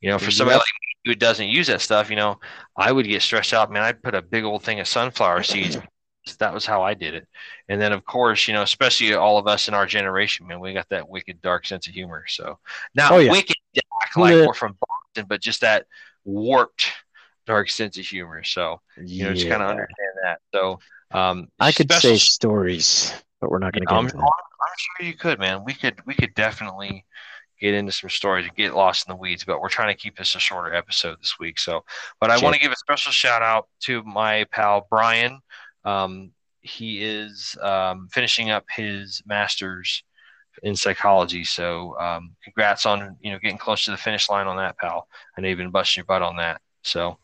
You 0.00 0.10
know, 0.10 0.18
for 0.18 0.30
somebody 0.30 0.56
Yep. 0.56 0.60
like 0.60 1.06
me 1.06 1.12
who 1.12 1.16
doesn't 1.16 1.48
use 1.48 1.68
that 1.68 1.80
stuff, 1.80 2.10
you 2.10 2.16
know, 2.16 2.40
I 2.76 2.92
would 2.92 3.06
get 3.06 3.22
stressed 3.22 3.54
out. 3.54 3.70
Man, 3.72 3.82
I'd 3.82 4.02
put 4.02 4.14
a 4.14 4.22
big 4.22 4.44
old 4.44 4.64
thing 4.64 4.80
of 4.80 4.88
sunflower 4.88 5.44
seeds. 5.44 5.78
That 6.38 6.54
was 6.54 6.66
how 6.66 6.82
I 6.82 6.94
did 6.94 7.14
it. 7.14 7.28
And 7.68 7.80
then, 7.80 7.92
of 7.92 8.04
course, 8.04 8.46
you 8.48 8.54
know, 8.54 8.62
especially 8.62 9.14
all 9.14 9.38
of 9.38 9.46
us 9.46 9.68
in 9.68 9.74
our 9.74 9.86
generation, 9.86 10.46
man, 10.46 10.60
we 10.60 10.74
got 10.74 10.88
that 10.90 11.08
wicked, 11.08 11.40
dark 11.40 11.66
sense 11.66 11.88
of 11.88 11.94
humor. 11.94 12.24
So 12.28 12.58
not 12.94 13.12
Oh, 13.12 13.18
yeah. 13.18 13.30
wicked 13.30 13.56
dark 13.74 14.16
like 14.16 14.36
Yeah. 14.36 14.46
we're 14.46 14.54
from 14.54 14.78
Boston, 14.80 15.26
but 15.28 15.40
just 15.40 15.62
that 15.62 15.86
warped, 16.30 16.92
dark 17.46 17.70
sense 17.70 17.98
of 17.98 18.06
humor. 18.06 18.42
So 18.44 18.80
you 18.96 19.24
know, 19.24 19.34
just 19.34 19.48
kind 19.48 19.62
of 19.62 19.68
understand 19.68 20.12
that. 20.22 20.38
So 20.54 20.78
um, 21.12 21.48
I 21.58 21.72
could 21.72 21.90
say 21.92 22.16
stories, 22.16 23.12
but 23.40 23.50
we're 23.50 23.58
not 23.58 23.72
going 23.72 23.86
to 23.86 23.92
I'm, 23.92 24.06
I'm 24.06 24.12
sure 24.78 25.06
you 25.06 25.14
could, 25.14 25.38
man. 25.38 25.64
We 25.64 25.74
could 25.74 26.04
we 26.06 26.14
could 26.14 26.34
definitely 26.34 27.04
get 27.60 27.74
into 27.74 27.92
some 27.92 28.08
stories 28.10 28.46
and 28.46 28.56
get 28.56 28.74
lost 28.74 29.06
in 29.06 29.12
the 29.12 29.16
weeds, 29.16 29.44
but 29.44 29.60
we're 29.60 29.68
trying 29.68 29.94
to 29.94 30.00
keep 30.00 30.16
this 30.16 30.34
a 30.34 30.38
shorter 30.38 30.74
episode 30.74 31.18
this 31.20 31.36
week. 31.38 31.58
So, 31.58 31.84
but 32.20 32.30
I 32.30 32.36
Sure. 32.36 32.44
want 32.44 32.54
to 32.54 32.60
give 32.60 32.72
a 32.72 32.76
special 32.76 33.12
shout 33.12 33.42
out 33.42 33.68
to 33.80 34.02
my 34.04 34.44
pal 34.50 34.86
Brian. 34.88 35.40
Um, 35.84 36.32
he 36.62 37.02
is 37.04 37.56
um, 37.60 38.08
finishing 38.12 38.50
up 38.50 38.64
his 38.74 39.22
master's 39.26 40.02
in 40.62 40.76
psychology. 40.76 41.44
So, 41.44 41.98
um, 41.98 42.34
congrats 42.44 42.86
on 42.86 43.16
you 43.20 43.32
know 43.32 43.38
getting 43.38 43.58
close 43.58 43.84
to 43.84 43.90
the 43.90 43.96
finish 43.96 44.28
line 44.28 44.46
on 44.46 44.56
that, 44.56 44.78
pal. 44.78 45.06
I 45.36 45.40
know 45.40 45.48
you've 45.48 45.58
been 45.58 45.70
busting 45.70 46.00
your 46.00 46.06
butt 46.06 46.22
on 46.22 46.36
that. 46.36 46.60
So, 46.82 47.18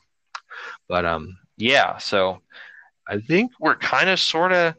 but 0.89 1.05
um, 1.05 1.37
yeah. 1.57 1.99
So, 1.99 2.41
I 3.09 3.19
think 3.19 3.53
we're 3.61 3.77
kind 3.77 4.09
of 4.09 4.19
sort 4.21 4.53
of 4.53 4.75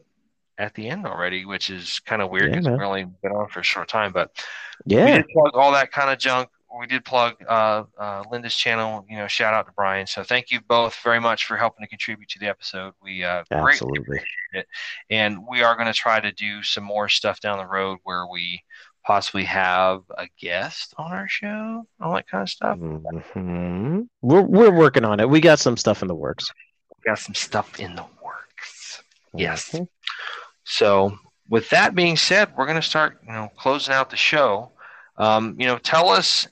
at 0.58 0.74
the 0.74 0.88
end 0.88 1.06
already, 1.06 1.44
which 1.44 1.70
is 1.70 2.00
kind 2.00 2.20
of 2.20 2.30
weird 2.30 2.50
because 2.50 2.66
man. 2.66 2.74
we've 2.78 2.86
only 2.86 3.04
been 3.22 3.32
on 3.32 3.48
for 3.48 3.60
a 3.60 3.64
short 3.64 3.88
time. 3.88 4.12
But 4.12 4.30
yeah, 4.86 5.04
we 5.04 5.10
Yeah. 5.12 5.16
did 5.18 5.26
all 5.54 5.72
that 5.72 5.92
kind 5.92 6.10
of 6.10 6.18
junk. 6.18 6.48
We 6.78 6.86
did 6.86 7.04
plug 7.04 7.34
uh, 7.48 7.84
uh, 7.98 8.24
Linda's 8.30 8.54
channel. 8.54 9.04
You 9.10 9.16
know, 9.18 9.26
shout 9.26 9.52
out 9.52 9.66
to 9.66 9.72
Brian. 9.72 10.06
So 10.06 10.22
thank 10.22 10.50
you 10.50 10.60
both 10.60 10.94
very 11.02 11.20
much 11.20 11.46
for 11.46 11.56
helping 11.56 11.84
to 11.84 11.88
contribute 11.88 12.28
to 12.30 12.38
the 12.38 12.46
episode. 12.46 12.94
We 13.02 13.24
uh, 13.24 13.42
greatly 13.50 13.72
Absolutely. 13.72 14.20
and 15.10 15.46
we 15.48 15.62
are 15.62 15.74
going 15.74 15.88
to 15.88 15.92
try 15.92 16.20
to 16.20 16.30
do 16.32 16.62
some 16.62 16.84
more 16.84 17.08
stuff 17.08 17.40
down 17.40 17.58
the 17.58 17.66
road 17.66 17.98
where 18.04 18.26
we 18.26 18.62
possibly 19.04 19.44
have 19.44 20.02
a 20.16 20.28
guest 20.40 20.94
on 20.98 21.12
our 21.12 21.26
show, 21.28 21.86
all 22.00 22.14
that 22.14 22.28
kind 22.28 22.42
of 22.42 22.50
stuff. 22.50 22.78
Mhm. 22.78 24.06
We're 24.20 24.42
we're 24.42 24.70
working 24.70 25.04
on 25.04 25.18
it. 25.20 25.28
We 25.28 25.40
got 25.40 25.58
some 25.58 25.76
stuff 25.76 26.02
in 26.02 26.08
the 26.08 26.14
works. 26.14 26.52
We 26.96 27.10
got 27.10 27.18
some 27.18 27.34
stuff 27.34 27.80
in 27.80 27.96
the 27.96 28.04
works. 28.22 29.02
Yes. 29.34 29.70
Mhm. 29.70 29.88
So, 30.64 31.16
with 31.48 31.70
that 31.70 31.94
being 31.94 32.16
said, 32.16 32.54
we're 32.56 32.66
going 32.66 32.80
to 32.80 32.86
start, 32.86 33.18
you 33.26 33.32
know, 33.32 33.50
closing 33.56 33.94
out 33.94 34.10
the 34.10 34.16
show. 34.16 34.72
Um, 35.16 35.56
you 35.58 35.66
know, 35.66 35.78
tell 35.78 36.10
us, 36.10 36.46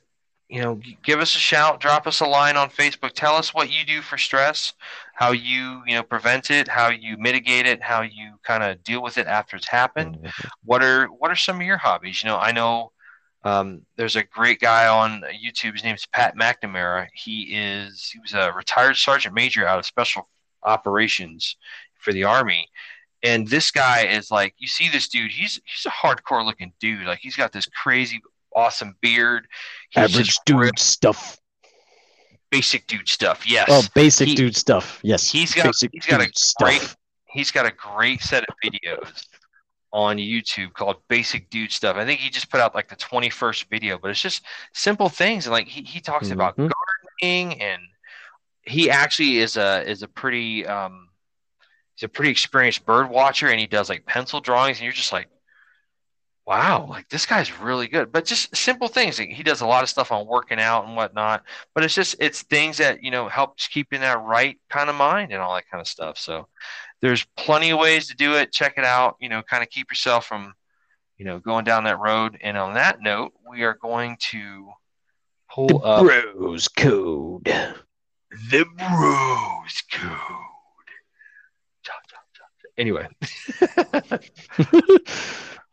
you 0.48 0.60
know, 0.62 0.80
give 1.02 1.18
us 1.20 1.34
a 1.34 1.38
shout, 1.40 1.80
drop 1.80 2.06
us 2.06 2.20
a 2.20 2.24
line 2.26 2.56
on 2.56 2.70
Facebook. 2.70 3.12
Tell 3.12 3.34
us 3.34 3.52
what 3.52 3.70
you 3.70 3.84
do 3.84 4.00
for 4.00 4.16
stress, 4.16 4.74
how 5.14 5.32
you, 5.32 5.82
you 5.86 5.94
know, 5.96 6.02
prevent 6.04 6.50
it, 6.50 6.68
how 6.68 6.88
you 6.88 7.16
mitigate 7.18 7.66
it, 7.66 7.82
how 7.82 8.02
you 8.02 8.38
kind 8.44 8.62
of 8.62 8.82
deal 8.84 9.02
with 9.02 9.18
it 9.18 9.26
after 9.26 9.56
it's 9.56 9.68
happened. 9.68 10.18
Mhm. 10.22 10.32
What 10.64 10.84
are 10.84 11.06
what 11.06 11.30
are 11.30 11.36
some 11.36 11.56
of 11.56 11.66
your 11.66 11.78
hobbies? 11.78 12.22
You 12.22 12.28
know, 12.30 12.38
I 12.38 12.52
know 12.52 12.92
um, 13.44 13.82
there's 13.96 14.16
a 14.16 14.24
great 14.24 14.60
guy 14.60 14.88
on 14.88 15.22
YouTube. 15.44 15.72
His 15.72 15.84
name's 15.84 16.06
Pat 16.06 16.36
McNamara. 16.36 17.08
He 17.14 17.42
is 17.56 18.10
he 18.12 18.18
was 18.20 18.32
a 18.34 18.52
retired 18.52 18.96
sergeant 18.96 19.34
major 19.34 19.66
out 19.66 19.78
of 19.78 19.86
special 19.86 20.28
operations 20.62 21.56
for 21.98 22.12
the 22.12 22.24
army. 22.24 22.68
And 23.22 23.48
this 23.48 23.70
guy 23.70 24.06
is 24.06 24.30
like, 24.30 24.54
you 24.58 24.68
see 24.68 24.88
this 24.88 25.08
dude. 25.08 25.30
He's 25.32 25.60
he's 25.64 25.86
a 25.86 25.90
hardcore 25.90 26.44
looking 26.44 26.72
dude. 26.80 27.06
Like 27.06 27.18
he's 27.20 27.36
got 27.36 27.52
this 27.52 27.66
crazy 27.66 28.20
awesome 28.56 28.96
beard. 29.00 29.46
He's 29.90 30.04
Average 30.12 30.34
dude 30.46 30.78
stuff. 30.78 31.38
basic 32.50 32.86
dude 32.86 33.08
stuff. 33.08 33.48
Yes. 33.48 33.66
Oh, 33.70 33.82
basic 33.94 34.28
He- 34.28 34.34
dude 34.34 34.56
stuff. 34.56 34.98
Yes. 35.02 35.30
he's 35.30 35.54
got- 35.54 35.66
basic 35.66 35.90
he's 35.92 36.06
got 36.06 36.20
a 36.22 36.30
stuff. 36.34 36.96
he's 37.28 37.50
got 37.50 37.66
a 37.66 37.70
great 37.70 38.22
set 38.22 38.44
of 38.48 38.54
videos 38.64 39.26
on 39.92 40.16
YouTube 40.16 40.72
called 40.74 40.96
Basic 41.08 41.48
Dude 41.48 41.70
Stuff. 41.72 41.96
I 41.96 42.04
think 42.04 42.20
he 42.20 42.28
just 42.28 42.50
put 42.50 42.60
out 42.60 42.74
like 42.74 42.88
the 42.88 42.96
21st 42.96 43.64
video, 43.70 43.98
but 43.98 44.10
it's 44.10 44.20
just 44.20 44.42
simple 44.74 45.08
things. 45.08 45.46
And 45.46 45.52
like 45.52 45.68
he, 45.68 45.82
he 45.82 46.00
talks 46.00 46.30
about 46.30 46.56
Mhm. 46.56 46.70
gardening 47.22 47.62
and 47.62 47.82
he 48.62 48.90
actually 48.90 49.38
is 49.38 49.56
a 49.56 49.88
is 49.88 50.02
a 50.02 50.08
pretty 50.08 50.66
um 50.66 51.08
he's 51.94 52.02
a 52.04 52.08
pretty 52.08 52.30
experienced 52.30 52.84
bird 52.84 53.08
watcher 53.08 53.48
and 53.48 53.60
he 53.60 53.66
does 53.66 53.88
like 53.88 54.04
pencil 54.06 54.40
drawings 54.40 54.78
and 54.78 54.84
you're 54.84 54.92
just 54.92 55.12
like 55.12 55.28
wow 56.46 56.86
like 56.88 57.08
this 57.08 57.26
guy's 57.26 57.58
really 57.58 57.88
good. 57.88 58.12
But 58.12 58.24
just 58.24 58.54
simple 58.56 58.88
things 58.88 59.18
he 59.18 59.42
does 59.42 59.60
a 59.62 59.66
lot 59.66 59.82
of 59.82 59.88
stuff 59.88 60.12
on 60.12 60.26
working 60.26 60.60
out 60.60 60.86
and 60.86 60.94
whatnot 60.96 61.42
but 61.74 61.82
it's 61.84 61.94
just 61.94 62.14
it's 62.20 62.42
things 62.42 62.78
that 62.78 63.02
you 63.02 63.10
know 63.10 63.28
helps 63.28 63.66
keeping 63.66 64.00
that 64.00 64.22
right 64.22 64.58
kind 64.70 64.88
of 64.88 64.94
mind 64.96 65.32
and 65.32 65.40
all 65.42 65.54
that 65.54 65.68
kind 65.70 65.80
of 65.80 65.88
stuff. 65.88 66.18
So 66.18 66.46
there's 67.00 67.26
plenty 67.36 67.70
of 67.70 67.78
ways 67.80 68.06
to 68.08 68.16
do 68.16 68.34
it. 68.36 68.52
Check 68.52 68.74
it 68.78 68.84
out 68.84 69.16
you 69.20 69.28
know 69.28 69.42
kind 69.42 69.62
of 69.62 69.70
keep 69.70 69.90
yourself 69.90 70.26
from 70.26 70.54
you 71.18 71.24
know 71.24 71.38
going 71.40 71.64
down 71.64 71.84
that 71.84 71.98
road. 71.98 72.38
And 72.40 72.56
on 72.56 72.74
that 72.74 73.00
note 73.00 73.32
we 73.48 73.64
are 73.64 73.74
going 73.74 74.16
to 74.30 74.70
pull 75.52 75.84
up 75.84 76.04
The 76.06 76.12
up 76.28 76.34
bros 76.36 76.68
code. 76.68 77.44
the 78.50 78.64
bros 78.76 79.82
code. 79.90 80.10
Anyway 82.78 83.08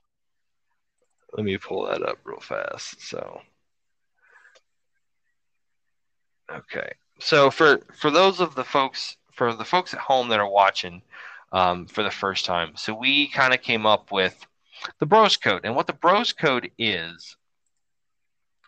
let 1.33 1.45
me 1.45 1.57
pull 1.57 1.85
that 1.87 2.01
up 2.03 2.17
real 2.23 2.39
fast 2.39 3.01
so 3.01 3.41
okay 6.51 6.93
so 7.19 7.49
for 7.49 7.79
for 7.95 8.11
those 8.11 8.39
of 8.39 8.55
the 8.55 8.63
folks 8.63 9.17
for 9.31 9.53
the 9.53 9.65
folks 9.65 9.93
at 9.93 9.99
home 9.99 10.29
that 10.29 10.39
are 10.39 10.49
watching 10.49 11.01
um, 11.51 11.85
for 11.85 12.03
the 12.03 12.11
first 12.11 12.45
time 12.45 12.71
so 12.75 12.93
we 12.93 13.27
kind 13.27 13.53
of 13.53 13.61
came 13.61 13.85
up 13.85 14.11
with 14.11 14.45
the 14.99 15.05
bros 15.05 15.37
code 15.37 15.61
and 15.63 15.75
what 15.75 15.87
the 15.87 15.93
bros 15.93 16.33
code 16.33 16.69
is 16.77 17.37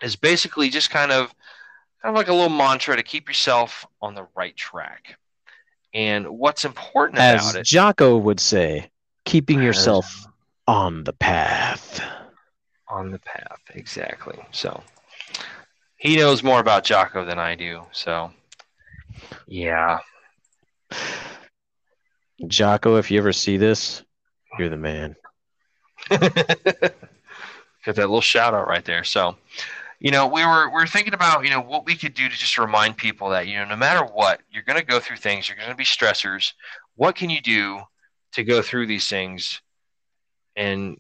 is 0.01 0.15
basically 0.15 0.69
just 0.69 0.89
kind 0.89 1.11
of 1.11 1.33
kind 2.01 2.13
of 2.13 2.15
like 2.15 2.27
a 2.27 2.33
little 2.33 2.49
mantra 2.49 2.95
to 2.95 3.03
keep 3.03 3.27
yourself 3.27 3.85
on 4.01 4.13
the 4.13 4.27
right 4.35 4.55
track 4.55 5.17
and 5.95 6.27
what's 6.27 6.65
important 6.65 7.19
As 7.19 7.41
about 7.41 7.59
it 7.61 7.65
Jocko 7.65 8.17
would 8.17 8.39
say, 8.39 8.89
keeping 9.23 9.63
yourself 9.63 10.27
on 10.67 11.05
the 11.05 11.13
path. 11.13 12.01
On 12.95 13.11
the 13.11 13.19
path 13.19 13.59
exactly 13.73 14.37
so 14.51 14.81
he 15.97 16.15
knows 16.15 16.43
more 16.43 16.59
about 16.59 16.83
Jocko 16.83 17.25
than 17.25 17.39
I 17.39 17.55
do 17.55 17.83
so 17.91 18.31
yeah 19.47 19.99
Jocko, 22.47 22.97
if 22.97 23.09
you 23.09 23.17
ever 23.17 23.33
see 23.33 23.57
this, 23.57 24.03
you're 24.59 24.69
the 24.69 24.77
man. 24.77 25.15
Got 26.09 26.21
that 27.85 27.97
little 27.97 28.21
shout 28.21 28.53
out 28.53 28.67
right 28.67 28.83
there. 28.83 29.03
So, 29.03 29.37
you 29.99 30.11
know, 30.11 30.27
we 30.27 30.45
were 30.45 30.67
we 30.69 30.73
were 30.73 30.87
thinking 30.87 31.13
about 31.13 31.43
you 31.43 31.49
know 31.49 31.61
what 31.61 31.85
we 31.85 31.95
could 31.95 32.13
do 32.13 32.27
to 32.27 32.35
just 32.35 32.57
remind 32.57 32.97
people 32.97 33.29
that 33.29 33.47
you 33.47 33.55
know 33.55 33.65
no 33.65 33.75
matter 33.75 34.05
what 34.05 34.41
you're 34.51 34.63
going 34.63 34.79
to 34.79 34.85
go 34.85 34.99
through 34.99 35.17
things, 35.17 35.47
you're 35.47 35.57
going 35.57 35.69
to 35.69 35.75
be 35.75 35.85
stressors. 35.85 36.53
What 36.95 37.15
can 37.15 37.29
you 37.29 37.41
do 37.41 37.81
to 38.33 38.43
go 38.43 38.61
through 38.61 38.87
these 38.87 39.07
things 39.07 39.61
and 40.55 40.99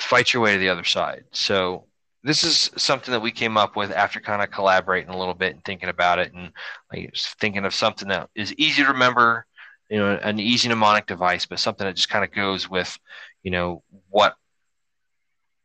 fight 0.00 0.32
your 0.32 0.42
way 0.42 0.54
to 0.54 0.58
the 0.58 0.68
other 0.68 0.84
side? 0.84 1.24
So. 1.32 1.86
This 2.22 2.44
is 2.44 2.70
something 2.76 3.12
that 3.12 3.22
we 3.22 3.30
came 3.30 3.56
up 3.56 3.76
with 3.76 3.90
after 3.92 4.20
kind 4.20 4.42
of 4.42 4.50
collaborating 4.50 5.08
a 5.08 5.18
little 5.18 5.32
bit 5.32 5.54
and 5.54 5.64
thinking 5.64 5.88
about 5.88 6.18
it, 6.18 6.34
and 6.34 6.52
like 6.92 7.14
thinking 7.40 7.64
of 7.64 7.74
something 7.74 8.08
that 8.08 8.28
is 8.34 8.52
easy 8.58 8.82
to 8.82 8.90
remember, 8.90 9.46
you 9.88 9.96
know, 9.96 10.18
an 10.22 10.38
easy 10.38 10.68
mnemonic 10.68 11.06
device, 11.06 11.46
but 11.46 11.58
something 11.58 11.86
that 11.86 11.96
just 11.96 12.10
kind 12.10 12.22
of 12.22 12.30
goes 12.30 12.68
with, 12.68 12.98
you 13.42 13.50
know, 13.50 13.82
what 14.10 14.36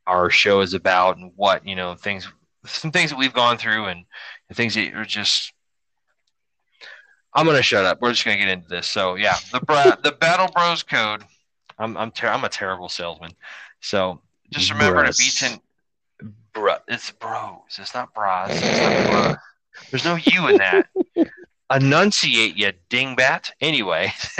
our 0.08 0.30
show 0.30 0.62
is 0.62 0.74
about 0.74 1.18
and 1.18 1.32
what 1.36 1.68
you 1.68 1.76
know 1.76 1.96
things 1.96 2.28
some 2.66 2.92
things 2.92 3.10
that 3.10 3.20
we've 3.20 3.34
gone 3.34 3.58
through 3.58 3.86
and, 3.86 4.06
and 4.50 4.58
things 4.58 4.76
that 4.76 4.94
are 4.94 5.06
just 5.06 5.54
i'm 7.34 7.46
gonna 7.46 7.62
shut 7.62 7.86
up 7.86 8.00
we're 8.02 8.12
just 8.12 8.26
gonna 8.26 8.38
get 8.38 8.48
into 8.48 8.68
this 8.68 8.88
so 8.88 9.16
yeah 9.16 9.36
the 9.52 9.60
bra- 9.62 9.96
the 10.04 10.12
battle 10.12 10.48
bros 10.54 10.84
code 10.84 11.24
i'm 11.80 11.98
i'm, 11.98 12.12
ter- 12.12 12.30
I'm 12.30 12.44
a 12.44 12.50
terrible 12.50 12.90
salesman 12.90 13.32
so 13.82 14.22
just 14.52 14.72
remember 14.72 15.06
to 15.06 15.14
beat 15.18 15.34
ten 15.34 15.60
bro 16.54 16.76
it's 16.88 17.12
bros 17.12 17.60
it's 17.78 17.94
not 17.94 18.14
bras 18.14 18.50
it's 18.52 18.80
not 18.80 19.12
bros. 19.12 19.36
there's 19.92 20.06
no 20.06 20.16
u 20.16 20.48
in 20.48 20.58
that 20.58 20.88
enunciate, 21.74 22.56
you 22.56 22.72
dingbat. 22.90 23.52
Anyway, 23.62 24.12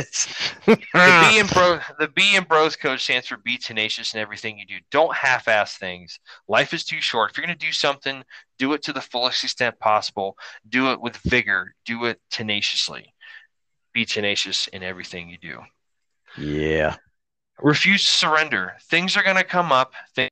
the 0.66 0.78
B 0.96 1.40
and 1.40 1.50
bro, 1.50 1.80
the 2.00 2.08
B 2.08 2.36
and 2.36 2.48
Bros 2.48 2.76
code 2.76 3.00
stands 3.00 3.28
for 3.28 3.38
be 3.38 3.58
tenacious 3.58 4.14
in 4.14 4.20
everything 4.20 4.58
you 4.58 4.66
do. 4.66 4.78
Don't 4.92 5.16
half-ass 5.16 5.78
things. 5.78 6.20
Life 6.48 6.74
is 6.74 6.84
too 6.84 7.02
short. 7.02 7.32
If 7.32 7.38
you're 7.38 7.46
gonna 7.46 7.58
do 7.58 7.72
something, 7.72 8.24
do 8.58 8.74
it 8.74 8.84
to 8.84 8.94
the 8.94 9.02
fullest 9.02 9.44
extent 9.44 9.80
possible. 9.80 10.38
Do 10.68 10.92
it 10.92 11.02
with 11.02 11.18
vigor. 11.18 11.74
Do 11.86 12.06
it 12.06 12.20
tenaciously. 12.32 13.14
Be 13.94 14.06
tenacious 14.06 14.68
in 14.68 14.84
everything 14.84 15.30
you 15.30 15.38
do. 15.38 15.60
Yeah. 16.38 16.98
Refuse 17.62 18.06
to 18.06 18.12
surrender. 18.12 18.74
Things 18.84 19.16
are 19.16 19.24
gonna 19.24 19.44
come 19.44 19.72
up. 19.72 19.94
Things 20.14 20.30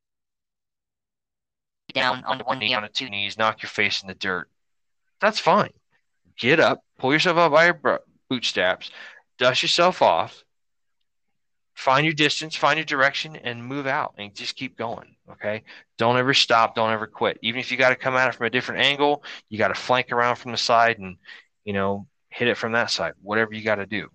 Down 1.92 2.24
on 2.24 2.40
one 2.40 2.58
knee, 2.58 2.74
on 2.74 2.88
two 2.92 3.08
knees, 3.08 3.38
knock 3.38 3.62
your 3.62 3.70
face 3.70 4.02
in 4.02 4.08
the 4.08 4.14
dirt. 4.14 4.50
That's 5.20 5.38
fine. 5.38 5.70
Get 6.38 6.60
up, 6.60 6.80
pull 6.98 7.12
yourself 7.12 7.38
up 7.38 7.52
by 7.52 7.66
your 7.66 8.00
bootstraps, 8.28 8.90
dust 9.38 9.62
yourself 9.62 10.02
off, 10.02 10.44
find 11.74 12.04
your 12.04 12.14
distance, 12.14 12.56
find 12.56 12.78
your 12.78 12.84
direction, 12.84 13.36
and 13.36 13.64
move 13.64 13.86
out 13.86 14.14
and 14.18 14.34
just 14.34 14.56
keep 14.56 14.76
going. 14.76 15.16
Okay. 15.30 15.62
Don't 15.98 16.16
ever 16.16 16.34
stop. 16.34 16.74
Don't 16.74 16.92
ever 16.92 17.06
quit. 17.06 17.38
Even 17.42 17.60
if 17.60 17.70
you 17.70 17.76
got 17.76 17.90
to 17.90 17.96
come 17.96 18.14
at 18.14 18.28
it 18.28 18.34
from 18.34 18.46
a 18.46 18.50
different 18.50 18.82
angle, 18.82 19.22
you 19.48 19.58
got 19.58 19.68
to 19.68 19.74
flank 19.74 20.12
around 20.12 20.36
from 20.36 20.52
the 20.52 20.58
side 20.58 20.98
and, 20.98 21.16
you 21.64 21.72
know, 21.72 22.06
hit 22.28 22.48
it 22.48 22.56
from 22.56 22.72
that 22.72 22.90
side, 22.90 23.14
whatever 23.22 23.54
you 23.54 23.62
got 23.62 23.76
to 23.76 23.86
do. 23.86 24.08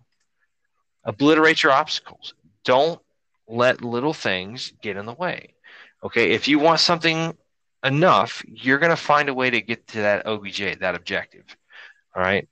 Obliterate 1.05 1.64
your 1.64 1.72
obstacles. 1.72 2.34
Don't 2.70 3.01
let 3.47 3.84
little 3.84 4.13
things 4.13 4.74
get 4.80 4.95
in 4.95 5.07
the 5.07 5.13
way. 5.13 5.55
Okay. 6.03 6.34
If 6.34 6.47
you 6.47 6.59
want 6.59 6.80
something 6.80 7.36
enough, 7.84 8.43
you're 8.47 8.78
going 8.78 8.91
to 8.91 8.95
find 8.95 9.28
a 9.28 9.34
way 9.34 9.49
to 9.49 9.59
get 9.59 9.88
to 9.88 10.01
that 10.01 10.28
OBJ, 10.28 10.78
that 10.80 10.93
objective. 10.93 11.45
All 12.15 12.22
right. 12.22 12.47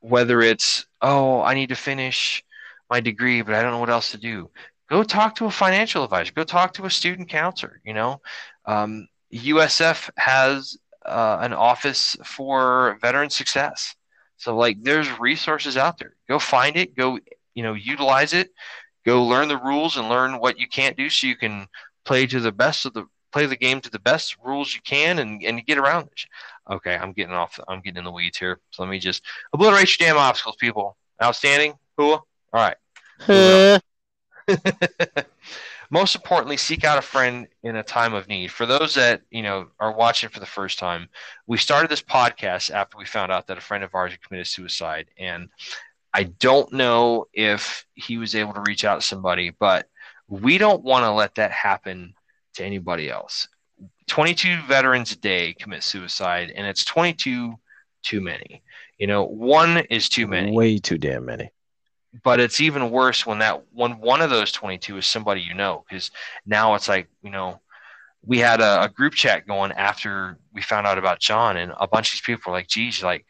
Whether 0.00 0.40
it's, 0.40 0.86
oh, 1.02 1.42
I 1.42 1.52
need 1.52 1.68
to 1.68 1.74
finish 1.74 2.42
my 2.88 3.00
degree, 3.00 3.42
but 3.42 3.54
I 3.54 3.60
don't 3.60 3.72
know 3.72 3.78
what 3.78 3.90
else 3.90 4.12
to 4.12 4.16
do. 4.18 4.48
Go 4.88 5.02
talk 5.02 5.34
to 5.34 5.44
a 5.44 5.50
financial 5.50 6.02
advisor. 6.02 6.32
Go 6.32 6.44
talk 6.44 6.72
to 6.74 6.86
a 6.86 6.90
student 6.90 7.28
counselor. 7.28 7.82
You 7.84 7.92
know, 7.92 8.22
um, 8.64 9.06
USF 9.34 10.08
has 10.16 10.78
uh, 11.04 11.40
an 11.42 11.52
office 11.52 12.16
for 12.24 12.96
veteran 13.02 13.28
success. 13.28 13.94
So, 14.38 14.56
like, 14.56 14.82
there's 14.82 15.20
resources 15.20 15.76
out 15.76 15.98
there. 15.98 16.14
Go 16.26 16.38
find 16.38 16.74
it. 16.78 16.96
Go, 16.96 17.18
you 17.52 17.62
know, 17.62 17.74
utilize 17.74 18.32
it. 18.32 18.48
Go 19.08 19.24
learn 19.24 19.48
the 19.48 19.56
rules 19.56 19.96
and 19.96 20.10
learn 20.10 20.38
what 20.38 20.58
you 20.58 20.68
can't 20.68 20.94
do, 20.94 21.08
so 21.08 21.26
you 21.26 21.34
can 21.34 21.66
play 22.04 22.26
to 22.26 22.40
the 22.40 22.52
best 22.52 22.84
of 22.84 22.92
the 22.92 23.06
play 23.32 23.46
the 23.46 23.56
game 23.56 23.80
to 23.80 23.88
the 23.88 23.98
best 23.98 24.36
rules 24.44 24.74
you 24.74 24.82
can 24.82 25.18
and, 25.18 25.42
and 25.42 25.64
get 25.64 25.78
around 25.78 26.08
it. 26.08 26.26
Okay, 26.70 26.94
I'm 26.94 27.12
getting 27.12 27.32
off. 27.32 27.58
I'm 27.68 27.80
getting 27.80 27.96
in 27.96 28.04
the 28.04 28.10
weeds 28.10 28.36
here. 28.36 28.60
So 28.70 28.82
let 28.82 28.90
me 28.90 28.98
just 28.98 29.24
obliterate 29.54 29.98
your 29.98 30.06
damn 30.06 30.18
obstacles, 30.18 30.56
people. 30.56 30.98
Outstanding. 31.22 31.72
Cool. 31.96 32.26
All 32.52 32.74
right. 33.26 33.80
Most 35.90 36.14
importantly, 36.14 36.58
seek 36.58 36.84
out 36.84 36.98
a 36.98 37.02
friend 37.02 37.48
in 37.62 37.76
a 37.76 37.82
time 37.82 38.12
of 38.12 38.28
need. 38.28 38.52
For 38.52 38.66
those 38.66 38.94
that 38.96 39.22
you 39.30 39.42
know 39.42 39.68
are 39.80 39.96
watching 39.96 40.28
for 40.28 40.40
the 40.40 40.44
first 40.44 40.78
time, 40.78 41.08
we 41.46 41.56
started 41.56 41.90
this 41.90 42.02
podcast 42.02 42.70
after 42.70 42.98
we 42.98 43.06
found 43.06 43.32
out 43.32 43.46
that 43.46 43.56
a 43.56 43.62
friend 43.62 43.82
of 43.82 43.94
ours 43.94 44.10
had 44.10 44.20
committed 44.20 44.48
suicide, 44.48 45.06
and 45.16 45.48
I 46.14 46.24
don't 46.24 46.72
know 46.72 47.26
if 47.32 47.86
he 47.94 48.18
was 48.18 48.34
able 48.34 48.54
to 48.54 48.62
reach 48.66 48.84
out 48.84 49.00
to 49.00 49.06
somebody, 49.06 49.50
but 49.50 49.86
we 50.28 50.58
don't 50.58 50.82
want 50.82 51.04
to 51.04 51.12
let 51.12 51.34
that 51.36 51.50
happen 51.50 52.14
to 52.54 52.64
anybody 52.64 53.10
else. 53.10 53.48
22 54.08 54.62
veterans 54.66 55.12
a 55.12 55.16
day 55.16 55.54
commit 55.54 55.82
suicide, 55.82 56.52
and 56.54 56.66
it's 56.66 56.84
22 56.84 57.54
too 58.02 58.20
many. 58.20 58.62
You 58.98 59.06
know, 59.06 59.24
one 59.24 59.78
is 59.90 60.08
too 60.08 60.26
many. 60.26 60.52
Way 60.52 60.78
too 60.78 60.98
damn 60.98 61.24
many. 61.24 61.50
But 62.24 62.40
it's 62.40 62.60
even 62.60 62.90
worse 62.90 63.26
when 63.26 63.38
that 63.40 63.62
when 63.72 64.00
one 64.00 64.22
of 64.22 64.30
those 64.30 64.50
22 64.50 64.98
is 64.98 65.06
somebody 65.06 65.42
you 65.42 65.54
know, 65.54 65.84
because 65.88 66.10
now 66.46 66.74
it's 66.74 66.88
like 66.88 67.08
you 67.22 67.30
know, 67.30 67.60
we 68.24 68.38
had 68.38 68.60
a, 68.60 68.84
a, 68.84 68.88
group 68.88 69.12
chat 69.12 69.46
going 69.46 69.72
after 69.72 70.38
we 70.52 70.62
found 70.62 70.86
out 70.86 70.98
about 70.98 71.20
John, 71.20 71.56
and 71.58 71.72
a 71.78 71.86
bunch 71.86 72.08
of 72.08 72.12
these 72.12 72.22
people 72.22 72.50
were 72.50 72.58
like, 72.58 72.68
"Geez, 72.68 73.02
like." 73.02 73.24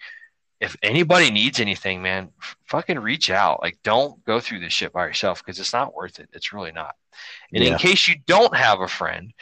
If 0.60 0.76
anybody 0.82 1.30
needs 1.30 1.60
anything, 1.60 2.02
man, 2.02 2.30
fucking 2.66 2.98
reach 2.98 3.30
out. 3.30 3.62
Like, 3.62 3.78
don't 3.84 4.22
go 4.24 4.40
through 4.40 4.60
this 4.60 4.72
shit 4.72 4.92
by 4.92 5.06
yourself 5.06 5.44
because 5.44 5.60
it's 5.60 5.72
not 5.72 5.94
worth 5.94 6.18
it. 6.18 6.28
It's 6.32 6.52
really 6.52 6.72
not. 6.72 6.96
And 7.52 7.62
Yeah. 7.62 7.72
in 7.72 7.78
case 7.78 8.08
you 8.08 8.16
don't 8.26 8.56
have 8.56 8.80
a 8.80 8.88
friend, 8.88 9.32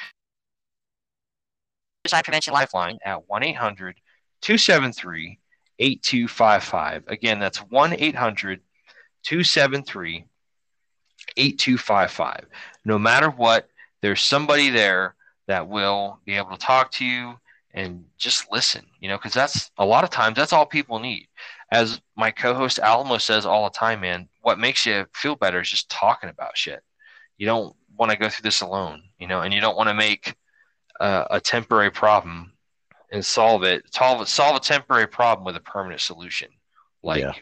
Suicide 2.06 2.22
Prevention 2.24 2.52
Lifeline 2.52 2.98
at 3.04 3.28
1 3.28 3.42
800 3.42 4.00
273 4.42 5.38
8255. 5.78 7.04
Again, 7.08 7.38
that's 7.40 7.58
1 7.58 7.94
800 7.94 8.60
273 9.22 10.26
8255. 11.36 12.46
No 12.84 12.98
matter 12.98 13.30
what, 13.30 13.68
there's 14.02 14.20
somebody 14.20 14.70
there 14.70 15.16
that 15.48 15.66
will 15.66 16.20
be 16.24 16.34
able 16.34 16.50
to 16.50 16.58
talk 16.58 16.90
to 16.92 17.04
you 17.04 17.38
and 17.76 18.04
just 18.16 18.50
listen, 18.50 18.84
you 19.00 19.08
know, 19.08 19.16
because 19.18 19.34
that's 19.34 19.70
a 19.78 19.84
lot 19.84 20.02
of 20.02 20.10
times 20.10 20.36
that's 20.36 20.52
all 20.52 20.66
people 20.66 20.98
need. 20.98 21.28
As 21.70 22.00
my 22.16 22.30
co 22.30 22.54
host 22.54 22.78
Alamo 22.78 23.18
says 23.18 23.44
all 23.46 23.64
the 23.64 23.78
time, 23.78 24.00
man, 24.00 24.28
what 24.40 24.58
makes 24.58 24.86
you 24.86 25.06
feel 25.12 25.36
better 25.36 25.60
is 25.60 25.70
just 25.70 25.90
talking 25.90 26.30
about 26.30 26.56
shit. 26.56 26.82
You 27.36 27.46
don't 27.46 27.76
want 27.96 28.10
to 28.10 28.18
go 28.18 28.28
through 28.28 28.42
this 28.44 28.62
alone, 28.62 29.02
you 29.18 29.28
know, 29.28 29.42
and 29.42 29.52
you 29.52 29.60
don't 29.60 29.76
want 29.76 29.88
to 29.90 29.94
make 29.94 30.34
uh, 30.98 31.26
a 31.30 31.40
temporary 31.40 31.90
problem 31.90 32.52
and 33.12 33.24
solve 33.24 33.62
it 33.62 33.84
solve 33.94 34.26
solve 34.28 34.56
a 34.56 34.60
temporary 34.60 35.06
problem 35.06 35.44
with 35.44 35.56
a 35.56 35.60
permanent 35.60 36.00
solution 36.00 36.48
like 37.02 37.20
Yeah. 37.20 37.32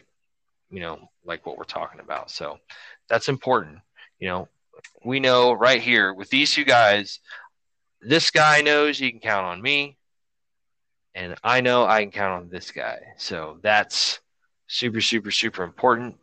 you 0.69 0.79
know 0.79 1.09
like 1.23 1.45
what 1.45 1.57
we're 1.57 1.63
talking 1.63 1.99
about 1.99 2.29
so 2.29 2.59
that's 3.09 3.29
important 3.29 3.79
you 4.19 4.27
know 4.27 4.47
we 5.03 5.19
know 5.19 5.53
right 5.53 5.81
here 5.81 6.13
with 6.13 6.29
these 6.29 6.53
two 6.53 6.65
guys 6.65 7.19
this 8.01 8.29
guy 8.29 8.61
knows 8.61 8.99
he 8.99 9.09
can 9.09 9.19
count 9.19 9.45
on 9.47 9.61
me 9.61 9.97
and 11.15 11.35
i 11.43 11.61
know 11.61 11.85
i 11.85 12.01
can 12.01 12.11
count 12.11 12.43
on 12.43 12.49
this 12.49 12.71
guy 12.71 12.99
so 13.17 13.57
that's 13.63 14.19
super 14.67 15.01
super 15.01 15.31
super 15.31 15.63
important 15.63 16.15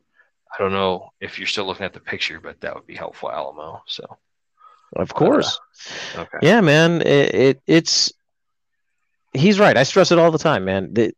i 0.55 0.63
don't 0.63 0.73
know 0.73 1.11
if 1.21 1.39
you're 1.39 1.49
still 1.49 1.67
looking 1.67 1.87
at 1.87 1.93
the 1.93 2.01
picture 2.01 2.41
but 2.41 2.61
that 2.61 2.75
would 2.75 2.87
be 2.87 2.97
helpful 2.97 3.31
alamo 3.31 3.83
so 3.87 4.05
Of 4.97 5.15
course. 5.15 5.59
Uh, 6.17 6.23
okay 6.23 6.39
Yeah, 6.43 6.61
man. 6.61 7.03
It, 7.03 7.35
it 7.35 7.63
it's 7.67 8.13
he's 9.33 9.59
right. 9.59 9.77
I 9.77 9.85
stress 9.85 10.13
it 10.13 10.19
all 10.19 10.31
the 10.31 10.39
time, 10.39 10.65
man. 10.65 10.93
The, 10.93 11.15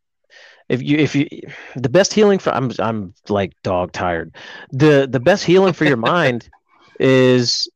if 0.68 0.82
you 0.82 0.96
if 0.98 1.14
you 1.14 1.26
the 1.76 1.88
best 1.88 2.14
healing 2.14 2.38
for 2.38 2.50
I'm 2.50 2.70
I'm 2.78 3.14
like 3.28 3.52
dog 3.62 3.92
tired. 3.92 4.34
The 4.70 5.06
the 5.10 5.20
best 5.20 5.44
healing 5.44 5.72
for 5.72 5.84
your 5.84 5.96
mind 6.14 6.48
is 7.00 7.68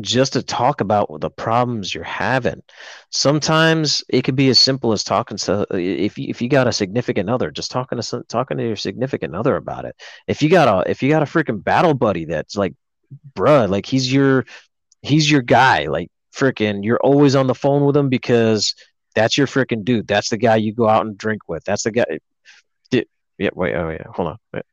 just 0.00 0.34
to 0.34 0.42
talk 0.42 0.80
about 0.80 1.20
the 1.20 1.30
problems 1.30 1.94
you're 1.94 2.04
having. 2.04 2.62
Sometimes 3.10 4.04
it 4.08 4.22
could 4.22 4.36
be 4.36 4.48
as 4.48 4.58
simple 4.58 4.92
as 4.92 5.02
talking 5.02 5.36
to 5.38 5.66
if 5.72 6.18
you, 6.18 6.26
if 6.28 6.40
you 6.40 6.48
got 6.48 6.68
a 6.68 6.72
significant 6.72 7.28
other, 7.28 7.50
just 7.50 7.70
talking 7.70 7.96
to 7.96 8.02
some, 8.02 8.24
talking 8.28 8.56
to 8.58 8.66
your 8.66 8.76
significant 8.76 9.34
other 9.34 9.56
about 9.56 9.84
it. 9.84 9.96
If 10.26 10.42
you 10.42 10.48
got 10.48 10.68
a 10.68 10.90
if 10.90 11.02
you 11.02 11.08
got 11.08 11.22
a 11.22 11.26
freaking 11.26 11.62
battle 11.62 11.94
buddy 11.94 12.26
that's 12.26 12.56
like, 12.56 12.74
bruh, 13.34 13.68
like 13.68 13.86
he's 13.86 14.12
your 14.12 14.44
he's 15.02 15.30
your 15.30 15.42
guy, 15.42 15.86
like 15.86 16.10
freaking 16.34 16.84
you're 16.84 17.00
always 17.00 17.34
on 17.34 17.46
the 17.46 17.54
phone 17.54 17.84
with 17.84 17.96
him 17.96 18.08
because 18.08 18.74
that's 19.14 19.36
your 19.36 19.46
freaking 19.46 19.84
dude. 19.84 20.06
That's 20.06 20.30
the 20.30 20.36
guy 20.36 20.56
you 20.56 20.72
go 20.72 20.88
out 20.88 21.06
and 21.06 21.18
drink 21.18 21.42
with. 21.48 21.64
That's 21.64 21.82
the 21.82 21.90
guy. 21.92 22.04
Yeah, 23.38 23.50
wait, 23.54 23.74
oh 23.74 23.90
yeah, 23.90 24.02
hold 24.12 24.28
on. 24.28 24.38
Wait. 24.52 24.64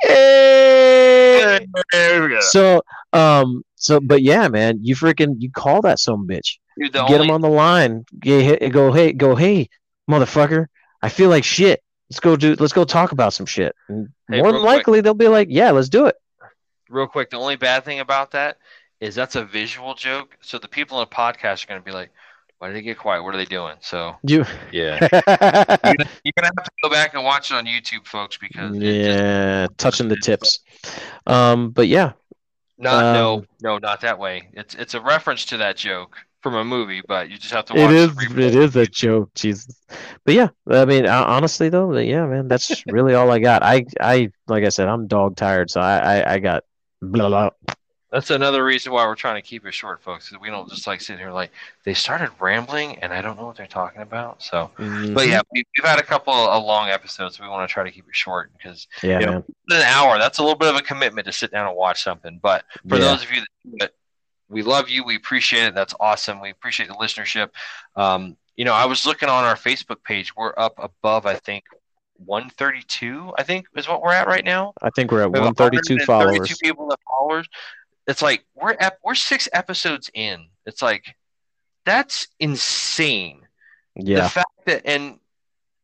Hey! 0.00 1.66
there 1.92 2.22
we 2.22 2.28
go 2.28 2.40
So, 2.40 2.82
um, 3.12 3.62
so, 3.78 4.00
but 4.00 4.22
yeah, 4.22 4.48
man, 4.48 4.78
you 4.82 4.94
freaking 4.96 5.36
you 5.38 5.50
call 5.50 5.80
that 5.82 5.98
some 5.98 6.26
bitch. 6.26 6.58
Dude, 6.78 6.92
Get 6.92 7.02
only- 7.10 7.24
him 7.26 7.30
on 7.30 7.40
the 7.40 7.48
line. 7.48 8.04
Get, 8.20 8.60
hit- 8.60 8.72
go, 8.72 8.92
hey, 8.92 9.12
go, 9.12 9.34
hey, 9.34 9.68
motherfucker. 10.10 10.66
I 11.02 11.08
feel 11.08 11.28
like 11.30 11.44
shit. 11.44 11.82
Let's 12.10 12.20
go 12.20 12.36
do. 12.36 12.54
Let's 12.58 12.72
go 12.72 12.84
talk 12.84 13.12
about 13.12 13.32
some 13.34 13.46
shit. 13.46 13.74
And 13.88 14.08
Hey, 14.28 14.38
more 14.38 14.46
real 14.46 14.52
than 14.54 14.62
quick. 14.62 14.76
likely, 14.76 15.00
they'll 15.00 15.14
be 15.14 15.28
like, 15.28 15.48
yeah, 15.50 15.70
let's 15.70 15.88
do 15.88 16.06
it. 16.06 16.16
real 16.88 17.06
quick, 17.06 17.30
the 17.30 17.36
only 17.38 17.56
bad 17.56 17.84
thing 17.84 18.00
about 18.00 18.30
that 18.32 18.58
is 19.00 19.14
that's 19.14 19.36
a 19.36 19.44
visual 19.44 19.94
joke. 19.94 20.36
So 20.40 20.58
the 20.58 20.68
people 20.68 21.00
in 21.00 21.06
the 21.08 21.14
podcast 21.14 21.64
are 21.64 21.66
going 21.68 21.80
to 21.80 21.84
be 21.84 21.92
like, 21.92 22.10
why 22.58 22.68
did 22.68 22.76
they 22.76 22.82
get 22.82 22.98
quiet? 22.98 23.22
What 23.22 23.34
are 23.34 23.38
they 23.38 23.44
doing? 23.44 23.76
So 23.80 24.16
You. 24.24 24.44
yeah, 24.72 24.98
you're 25.12 25.12
going 25.12 25.96
to 25.98 26.42
have 26.42 26.64
to 26.64 26.70
go 26.82 26.90
back 26.90 27.14
and 27.14 27.22
watch 27.24 27.50
it 27.50 27.54
on 27.54 27.66
YouTube, 27.66 28.04
folks, 28.06 28.36
because 28.36 28.74
it 28.76 28.80
just- 28.80 29.18
yeah, 29.20 29.66
touching 29.76 30.08
the 30.08 30.16
tips. 30.16 30.60
Um, 31.26 31.70
but 31.70 31.86
yeah, 31.88 32.12
not 32.78 33.10
no 33.10 33.42
Um, 33.42 33.46
no 33.60 33.78
not 33.78 34.00
that 34.02 34.18
way. 34.18 34.50
It's 34.52 34.74
it's 34.74 34.94
a 34.94 35.00
reference 35.00 35.44
to 35.46 35.56
that 35.58 35.76
joke 35.76 36.16
from 36.42 36.54
a 36.54 36.64
movie, 36.64 37.02
but 37.06 37.30
you 37.30 37.38
just 37.38 37.52
have 37.54 37.66
to 37.66 37.74
It 37.74 37.76
watch. 37.76 37.96
is. 37.96 38.10
the 38.16 38.54
It 38.54 38.76
a 38.76 38.86
joke, 38.86 39.34
Jesus. 39.34 39.74
But 40.24 40.34
yeah, 40.34 40.48
I 40.70 40.84
mean, 40.86 41.06
honestly 41.06 41.68
though, 41.68 41.96
yeah, 41.98 42.26
man, 42.26 42.48
that's 42.48 42.84
really 42.86 43.14
all 43.14 43.30
I 43.30 43.38
got. 43.40 43.62
I, 43.62 43.84
I, 44.00 44.30
like 44.46 44.64
I 44.64 44.70
said, 44.70 44.88
I'm 44.88 45.06
dog 45.06 45.36
tired, 45.36 45.70
so 45.70 45.80
I, 45.80 46.20
I, 46.20 46.34
I 46.34 46.38
got 46.38 46.64
blah 47.02 47.28
blah. 47.28 47.50
That's 48.10 48.30
another 48.30 48.64
reason 48.64 48.90
why 48.92 49.04
we're 49.06 49.14
trying 49.14 49.34
to 49.34 49.46
keep 49.46 49.66
it 49.66 49.74
short, 49.74 50.02
folks. 50.02 50.28
Because 50.30 50.40
we 50.40 50.48
don't 50.48 50.68
just 50.68 50.86
like 50.86 51.00
sit 51.02 51.18
here 51.18 51.30
like 51.30 51.50
they 51.84 51.92
started 51.92 52.30
rambling 52.40 52.96
and 53.00 53.12
I 53.12 53.20
don't 53.20 53.36
know 53.36 53.44
what 53.46 53.56
they're 53.56 53.66
talking 53.66 54.00
about. 54.00 54.42
So, 54.42 54.70
Mhm. 54.78 55.14
but 55.14 55.28
yeah, 55.28 55.42
we, 55.52 55.62
we've 55.76 55.86
had 55.86 55.98
a 55.98 56.02
couple 56.02 56.32
of 56.32 56.64
long 56.64 56.88
episodes. 56.88 57.36
So 57.36 57.44
we 57.44 57.50
want 57.50 57.68
to 57.68 57.72
try 57.72 57.84
to 57.84 57.90
keep 57.90 58.08
it 58.08 58.16
short 58.16 58.50
because 58.56 58.88
yeah, 59.02 59.20
you 59.20 59.26
know, 59.26 59.44
an 59.70 59.82
hour 59.82 60.18
that's 60.18 60.38
a 60.38 60.42
little 60.42 60.56
bit 60.56 60.70
of 60.70 60.76
a 60.76 60.82
commitment 60.82 61.26
to 61.26 61.32
sit 61.32 61.50
down 61.50 61.66
and 61.66 61.76
watch 61.76 62.02
something. 62.02 62.38
But 62.42 62.64
for 62.88 62.96
Yeah. 62.96 63.02
those 63.10 63.22
of 63.24 63.30
you 63.30 63.42
that, 63.78 63.92
we 64.48 64.62
love 64.62 64.88
you. 64.88 65.04
We 65.04 65.14
appreciate 65.16 65.64
it. 65.64 65.74
That's 65.74 65.94
awesome. 66.00 66.40
We 66.40 66.48
appreciate 66.50 66.86
the 66.88 66.94
listenership. 66.94 67.50
Um, 67.94 68.38
you 68.56 68.64
know, 68.64 68.72
I 68.72 68.86
was 68.86 69.04
looking 69.04 69.28
on 69.28 69.44
our 69.44 69.54
Facebook 69.56 70.02
page. 70.02 70.34
We're 70.34 70.54
up 70.56 70.72
above, 70.78 71.26
I 71.26 71.34
think, 71.34 71.64
132. 72.24 73.32
I 73.38 73.42
think 73.42 73.66
is 73.76 73.86
what 73.86 74.02
we're 74.02 74.12
at 74.12 74.26
right 74.26 74.44
now. 74.44 74.72
I 74.82 74.90
think 74.90 75.12
we're 75.12 75.22
at 75.22 75.30
We 75.32 75.38
132 75.40 75.96
132 75.96 76.06
followers. 76.06 76.58
people 76.58 76.96
followers. 77.06 77.46
It's 78.08 78.22
like 78.22 78.44
we're 78.54 78.74
ep- 78.80 78.98
we're 79.04 79.14
six 79.14 79.48
episodes 79.52 80.10
in. 80.14 80.46
It's 80.66 80.82
like 80.82 81.14
that's 81.84 82.26
insane. 82.40 83.42
Yeah. 83.94 84.22
The 84.22 84.28
fact 84.30 84.50
that 84.66 84.86
and 84.86 85.18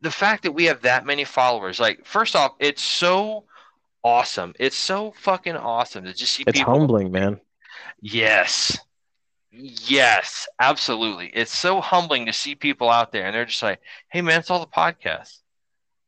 the 0.01 0.11
fact 0.11 0.43
that 0.43 0.53
we 0.53 0.65
have 0.65 0.83
that 0.83 1.07
many 1.07 1.25
followers. 1.25 1.79
Like 1.79 2.05
first 2.05 2.35
off, 2.35 2.53
it's 2.59 2.83
so 2.83 3.45
awesome. 4.03 4.55
It's 4.59 4.77
so 4.77 5.13
fucking 5.19 5.57
awesome 5.57 6.05
to 6.05 6.13
just 6.15 6.33
see 6.33 6.45
it's 6.47 6.59
people. 6.59 6.73
humbling, 6.79 7.13
man. 7.13 7.41
Yes. 8.01 8.79
Yes, 9.51 10.49
absolutely. 10.59 11.29
It's 11.33 11.57
so 11.57 11.81
humbling 11.81 12.27
to 12.27 12.33
see 12.33 12.55
people 12.55 12.91
out 12.91 13.13
there 13.13 13.25
and 13.27 13.35
they're 13.35 13.45
just 13.45 13.63
like, 13.63 13.81
hey 14.09 14.21
man, 14.21 14.41
it's 14.41 14.51
all 14.51 14.61
the 14.61 14.67
podcast. 14.67 15.39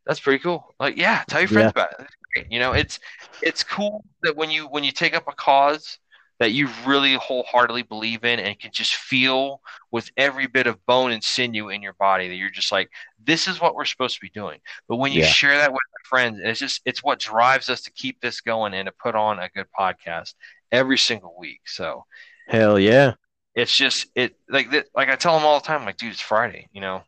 That's 0.05 0.21
pretty 0.21 0.43
cool. 0.43 0.75
Like, 0.81 0.97
yeah, 0.97 1.25
tell 1.29 1.41
your 1.41 1.49
friends 1.49 1.73
Yeah. 1.77 1.83
about 1.83 2.01
it. 2.01 2.47
You 2.51 2.59
know, 2.59 2.73
it's 2.73 3.01
it's 3.43 3.65
cool 3.65 4.05
that 4.23 4.37
when 4.37 4.51
you 4.51 4.67
when 4.67 4.85
you 4.85 4.93
take 4.93 5.15
up 5.15 5.27
a 5.27 5.33
cause 5.33 5.99
that 6.39 6.53
you 6.53 6.69
really 6.87 7.15
wholeheartedly 7.15 7.83
believe 7.83 8.25
in 8.25 8.39
and 8.39 8.59
can 8.59 8.71
just 8.71 8.95
feel 8.95 9.61
with 9.91 10.11
every 10.17 10.47
bit 10.47 10.67
of 10.67 10.85
bone 10.85 11.11
and 11.13 11.25
sinew 11.25 11.71
in 11.71 11.81
your 11.83 11.95
body 11.95 12.29
that 12.29 12.35
you're 12.35 12.51
just 12.51 12.71
like, 12.71 12.91
this 13.25 13.49
is 13.49 13.61
what 13.61 13.75
we're 13.75 13.85
supposed 13.87 14.15
to 14.17 14.21
be 14.21 14.29
doing. 14.31 14.59
But 14.89 14.97
when 14.97 15.13
you 15.13 15.23
Yeah. 15.23 15.29
share 15.29 15.57
that 15.57 15.73
with 15.73 15.81
your 15.93 16.05
friends, 16.09 16.41
it's 16.43 16.61
just 16.61 16.83
it's 16.85 17.03
what 17.03 17.19
drives 17.19 17.71
us 17.71 17.83
to 17.83 17.91
keep 17.93 18.21
this 18.21 18.41
going 18.43 18.75
and 18.75 18.87
to 18.87 18.93
put 18.93 19.15
on 19.15 19.39
a 19.39 19.49
good 19.49 19.67
podcast 19.79 20.35
every 20.71 20.99
single 20.99 21.35
week. 21.39 21.61
So 21.67 22.05
Hell 22.49 22.79
yeah. 22.79 23.15
it's 23.55 23.75
just 23.75 24.07
it 24.15 24.37
like 24.49 24.71
that 24.73 24.87
like 24.95 25.09
I 25.09 25.17
tell 25.17 25.35
them 25.37 25.47
all 25.47 25.59
the 25.59 25.67
time, 25.67 25.85
like, 25.87 25.97
dude, 25.97 26.13
it's 26.13 26.21
Friday, 26.21 26.69
you 26.73 26.81
know, 26.83 27.03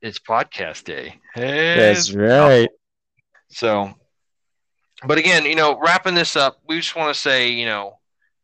it's 0.00 0.18
podcast 0.18 0.84
day. 0.84 1.20
That's 1.36 2.08
It's- 2.08 2.12
right. 2.14 2.70
So, 3.50 3.92
but 5.06 5.18
again, 5.18 5.44
you 5.44 5.54
know, 5.56 5.78
wrapping 5.78 6.14
this 6.14 6.36
up, 6.36 6.58
we 6.66 6.76
just 6.80 6.96
want 6.96 7.14
to 7.14 7.20
say, 7.20 7.50
you 7.50 7.66
know, 7.66 7.98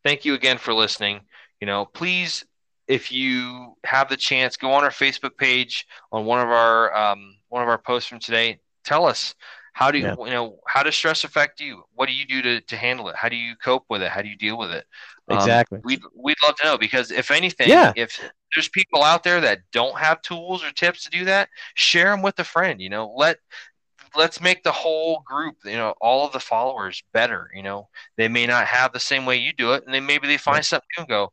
thank 0.05 0.25
you 0.25 0.35
again 0.35 0.59
for 0.59 0.73
listening. 0.75 1.21
You 1.61 1.67
know, 1.67 1.85
please, 1.87 2.45
if 2.89 3.13
you 3.13 3.77
have 3.85 4.09
the 4.09 4.17
chance, 4.17 4.57
go 4.57 4.73
on 4.73 4.85
our 4.85 4.91
Facebook 4.91 5.37
page 5.37 5.87
on 6.11 6.25
one 6.25 6.41
of 6.41 6.49
our 6.49 6.95
um, 6.97 7.37
one 7.49 7.63
of 7.63 7.69
our 7.69 7.79
posts 7.79 8.09
from 8.09 8.19
today. 8.19 8.59
Tell 8.85 9.07
us 9.07 9.35
how 9.73 9.91
do 9.91 9.99
you, 9.99 10.07
Yeah. 10.07 10.17
you 10.19 10.31
know 10.31 10.59
how 10.67 10.83
does 10.83 10.97
stress 10.97 11.23
affect 11.25 11.61
you? 11.61 11.85
What 11.95 12.07
do 12.07 12.13
you 12.15 12.27
do 12.27 12.43
to, 12.43 12.61
to 12.61 12.77
handle 12.77 13.09
it? 13.09 13.17
How 13.17 13.29
do 13.29 13.37
you 13.37 13.55
cope 13.57 13.85
with 13.89 14.03
it? 14.03 14.11
How 14.11 14.23
do 14.23 14.29
you 14.29 14.37
deal 14.37 14.59
with 14.59 14.71
it? 14.71 14.85
Um, 15.29 15.37
Exactly. 15.37 15.79
we'd 15.85 16.01
we'd 16.15 16.37
love 16.45 16.57
to 16.57 16.67
know 16.67 16.79
because 16.79 17.11
if 17.11 17.31
anything, 17.31 17.69
Yeah. 17.69 17.93
if 17.95 18.21
there's 18.55 18.69
people 18.69 19.05
out 19.05 19.23
there 19.23 19.41
that 19.43 19.61
don't 19.73 19.97
have 19.97 20.23
tools 20.23 20.65
or 20.65 20.73
tips 20.73 21.05
to 21.05 21.11
do 21.11 21.25
that, 21.27 21.49
share 21.75 22.11
them 22.11 22.23
with 22.23 22.39
a 22.41 22.45
friend. 22.45 22.81
You 22.81 22.89
know, 22.89 23.15
let 23.17 23.39
let's 24.17 24.41
make 24.41 24.63
the 24.63 24.73
whole 24.73 25.21
group, 25.25 25.57
you 25.65 25.77
know, 25.77 25.95
all 26.01 26.27
of 26.27 26.33
the 26.33 26.41
followers 26.41 27.03
better. 27.13 27.51
You 27.55 27.63
know, 27.63 27.89
they 28.17 28.29
may 28.29 28.47
not 28.47 28.67
have 28.67 28.93
the 28.93 29.01
same 29.01 29.27
way 29.27 29.37
you 29.37 29.53
do 29.53 29.73
it, 29.75 29.85
and 29.85 29.95
then 29.95 30.07
maybe 30.07 30.27
they 30.27 30.37
find 30.39 30.65
something 30.65 30.89
new 30.97 31.03
and 31.03 31.09
go, 31.09 31.33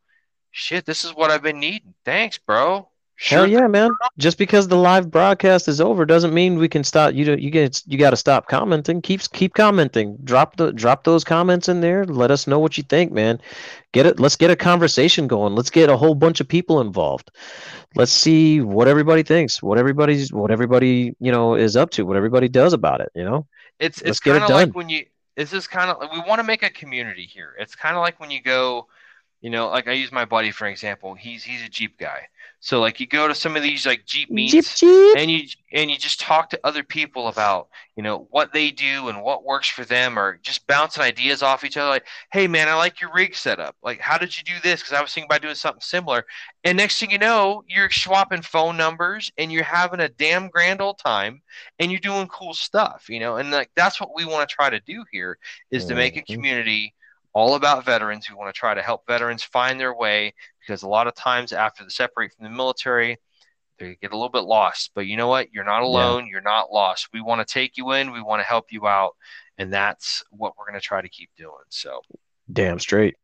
"Shit, 0.51 0.85
this 0.85 1.03
is 1.05 1.13
what 1.15 1.31
I've 1.31 1.43
been 1.43 1.59
needing. 1.59 1.93
Thanks, 2.05 2.37
bro." 2.37 2.89
Hell 3.19 3.47
yeah, 3.47 3.65
man! 3.65 3.89
Just 4.19 4.37
because 4.37 4.67
the 4.67 4.75
live 4.75 5.09
broadcast 5.09 5.67
is 5.67 5.81
over 5.81 6.05
doesn't 6.05 6.35
mean 6.35 6.59
we 6.59 6.69
can 6.69 6.83
stop. 6.83 7.15
You 7.15 7.35
you 7.35 7.49
get 7.49 7.81
you 7.87 7.97
got 7.97 8.11
to 8.11 8.15
stop 8.15 8.47
commenting. 8.47 9.01
Keep 9.01 9.21
keep 9.31 9.55
commenting. 9.55 10.17
Drop 10.23 10.55
the 10.55 10.71
drop 10.71 11.03
those 11.03 11.23
comments 11.23 11.67
in 11.67 11.81
there. 11.81 12.05
Let 12.05 12.29
us 12.29 12.45
know 12.45 12.59
what 12.59 12.77
you 12.77 12.83
think, 12.83 13.11
man. 13.11 13.41
Get 13.91 14.05
it. 14.05 14.19
Let's 14.19 14.35
get 14.35 14.51
a 14.51 14.55
conversation 14.55 15.27
going. 15.27 15.55
Let's 15.55 15.71
get 15.71 15.89
a 15.89 15.97
whole 15.97 16.13
bunch 16.13 16.41
of 16.41 16.47
people 16.47 16.79
involved. 16.79 17.31
Let's 17.95 18.11
see 18.11 18.61
what 18.61 18.87
everybody 18.87 19.23
thinks. 19.23 19.63
What 19.63 19.79
everybody's 19.79 20.31
what 20.31 20.51
everybody 20.51 21.15
you 21.19 21.31
know 21.31 21.55
is 21.55 21.75
up 21.75 21.89
to. 21.91 22.05
What 22.05 22.17
everybody 22.17 22.47
does 22.47 22.73
about 22.73 23.01
it. 23.01 23.11
You 23.15 23.23
know. 23.23 23.47
It's 23.79 23.99
Let's 24.03 24.09
it's 24.09 24.19
kind 24.19 24.43
of 24.43 24.49
like 24.49 24.75
when 24.75 24.89
you. 24.89 25.05
This 25.35 25.53
is 25.53 25.67
kind 25.67 25.91
of 25.91 26.09
we 26.11 26.19
want 26.19 26.39
to 26.39 26.43
make 26.43 26.63
a 26.63 26.69
community 26.69 27.25
here. 27.25 27.55
It's 27.59 27.75
kind 27.75 27.95
of 27.95 28.01
like 28.01 28.19
when 28.19 28.31
you 28.31 28.41
go, 28.41 28.87
you 29.41 29.49
know, 29.49 29.67
like 29.69 29.87
I 29.87 29.93
use 29.93 30.11
my 30.11 30.25
buddy 30.25 30.51
for 30.51 30.67
example. 30.67 31.13
He's 31.15 31.43
he's 31.43 31.63
a 31.63 31.69
Jeep 31.69 31.97
guy. 31.99 32.27
So 32.59 32.79
like 32.79 32.99
you 32.99 33.07
go 33.07 33.27
to 33.27 33.35
some 33.35 33.55
of 33.55 33.63
these 33.63 33.85
like 33.85 34.05
Jeep 34.05 34.31
meets. 34.31 34.53
Jeep 34.53 34.65
Jeep. 34.75 35.17
and 35.17 35.31
you 35.31 35.43
and 35.71 35.89
you 35.89 35.97
just 35.97 36.19
talk 36.19 36.49
to 36.49 36.59
other 36.63 36.83
people 36.83 37.27
about 37.27 37.69
you 37.95 38.03
know 38.03 38.27
what 38.31 38.51
they 38.53 38.71
do 38.71 39.09
and 39.09 39.21
what 39.21 39.45
works 39.45 39.67
for 39.69 39.85
them 39.85 40.17
or 40.19 40.37
just 40.43 40.67
bouncing 40.67 41.03
ideas 41.03 41.41
off 41.43 41.63
each 41.63 41.77
other 41.77 41.89
like 41.89 42.05
hey 42.31 42.47
man 42.47 42.67
i 42.67 42.73
like 42.75 42.99
your 42.99 43.11
rig 43.13 43.33
setup 43.35 43.75
like 43.81 43.99
how 43.99 44.17
did 44.17 44.37
you 44.37 44.43
do 44.43 44.53
this 44.63 44.81
because 44.81 44.93
i 44.93 45.01
was 45.01 45.13
thinking 45.13 45.27
about 45.29 45.41
doing 45.41 45.55
something 45.55 45.81
similar 45.81 46.25
and 46.63 46.77
next 46.77 46.99
thing 46.99 47.09
you 47.11 47.17
know 47.17 47.63
you're 47.67 47.89
swapping 47.89 48.41
phone 48.41 48.77
numbers 48.77 49.31
and 49.37 49.51
you're 49.51 49.63
having 49.63 49.99
a 50.01 50.09
damn 50.09 50.49
grand 50.49 50.81
old 50.81 50.97
time 50.99 51.41
and 51.79 51.91
you're 51.91 51.99
doing 51.99 52.27
cool 52.27 52.53
stuff 52.53 53.05
you 53.09 53.19
know 53.19 53.37
and 53.37 53.51
like 53.51 53.69
that's 53.75 53.99
what 53.99 54.15
we 54.15 54.25
want 54.25 54.47
to 54.47 54.53
try 54.53 54.69
to 54.69 54.79
do 54.81 55.03
here 55.11 55.37
is 55.71 55.85
to 55.85 55.95
make 55.95 56.17
a 56.17 56.21
Mhm. 56.21 56.27
community 56.33 56.93
all 57.37 57.53
about 57.53 57.85
veterans 57.85 58.27
we 58.27 58.35
want 58.35 58.51
to 58.53 58.59
try 58.59 58.73
to 58.73 58.81
help 58.81 59.05
veterans 59.05 59.43
find 59.43 59.79
their 59.79 59.93
way 59.93 60.33
because 60.59 60.81
a 60.81 60.87
lot 60.87 61.05
of 61.05 61.13
times 61.13 61.53
after 61.53 61.83
they 61.83 61.89
separate 61.89 62.33
from 62.33 62.45
the 62.45 62.49
military 62.49 63.19
they 63.77 63.95
get 64.01 64.11
a 64.11 64.15
little 64.15 64.29
bit 64.29 64.43
lost. 64.43 64.89
But 64.95 65.05
you 65.05 65.17
know 65.17 65.27
what? 65.27 65.53
You're 65.53 65.63
not 65.63 65.83
alone. 65.83 66.25
You're 66.25 66.41
not 66.41 66.71
lost. 66.71 67.09
We 67.13 67.21
want 67.21 67.47
to 67.47 67.53
take 67.53 67.77
you 67.77 67.91
in. 67.91 68.11
We 68.11 68.23
want 68.23 68.39
to 68.39 68.43
help 68.43 68.71
you 68.71 68.87
out. 68.87 69.11
And 69.59 69.71
that's 69.71 70.23
what 70.31 70.53
we're 70.57 70.65
going 70.65 70.81
to 70.81 70.83
try 70.83 70.99
to 70.99 71.09
keep 71.09 71.29
doing. 71.37 71.51
So, 71.69 72.01
Damn 72.51 72.79
straight. 72.79 73.17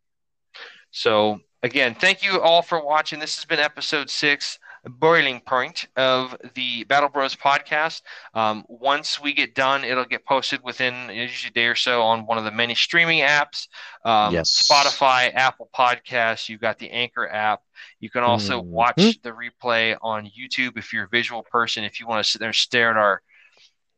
so 0.92 1.40
again, 1.64 1.96
thank 1.96 2.24
you 2.24 2.40
all 2.40 2.62
for 2.62 2.86
watching. 2.86 3.20
This 3.20 3.36
has 3.38 3.46
been 3.46 3.58
episode 3.58 4.12
six, 4.12 4.60
boiling 4.90 5.40
point 5.42 5.86
of 5.96 6.36
the 6.56 6.84
Battle 6.86 7.10
Bros 7.10 7.36
podcast. 7.36 8.02
Um, 8.34 8.66
once 8.68 9.22
we 9.22 9.34
get 9.34 9.56
done, 9.56 9.84
it'll 9.84 10.06
get 10.06 10.26
posted 10.26 10.62
within 10.64 11.10
usually 11.10 11.50
a 11.50 11.54
day 11.54 11.66
or 11.68 11.76
so 11.76 12.02
on 12.02 12.26
one 12.26 12.38
of 12.38 12.44
the 12.44 12.52
many 12.52 12.76
streaming 12.76 13.20
apps. 13.20 13.68
Um, 14.04 14.34
Yes. 14.34 14.68
Spotify, 14.70 15.34
Apple 15.34 15.70
Podcasts. 15.74 16.50
You've 16.50 16.62
got 16.62 16.80
the 16.80 16.92
Anchor 16.92 17.28
app. 17.30 17.62
You 18.00 18.10
can 18.10 18.24
also 18.24 18.62
Mhm. 18.62 18.66
watch 18.66 19.20
the 19.22 19.32
replay 19.32 19.98
on 20.02 20.30
YouTube 20.30 20.78
if 20.78 20.92
you're 20.92 21.06
a 21.06 21.10
visual 21.10 21.44
person. 21.44 21.84
If 21.84 22.00
you 22.00 22.08
want 22.08 22.24
to 22.26 22.30
sit 22.30 22.40
there 22.40 22.50
and 22.50 22.56
stare 22.56 22.90
at 22.92 22.98
our, 22.98 23.22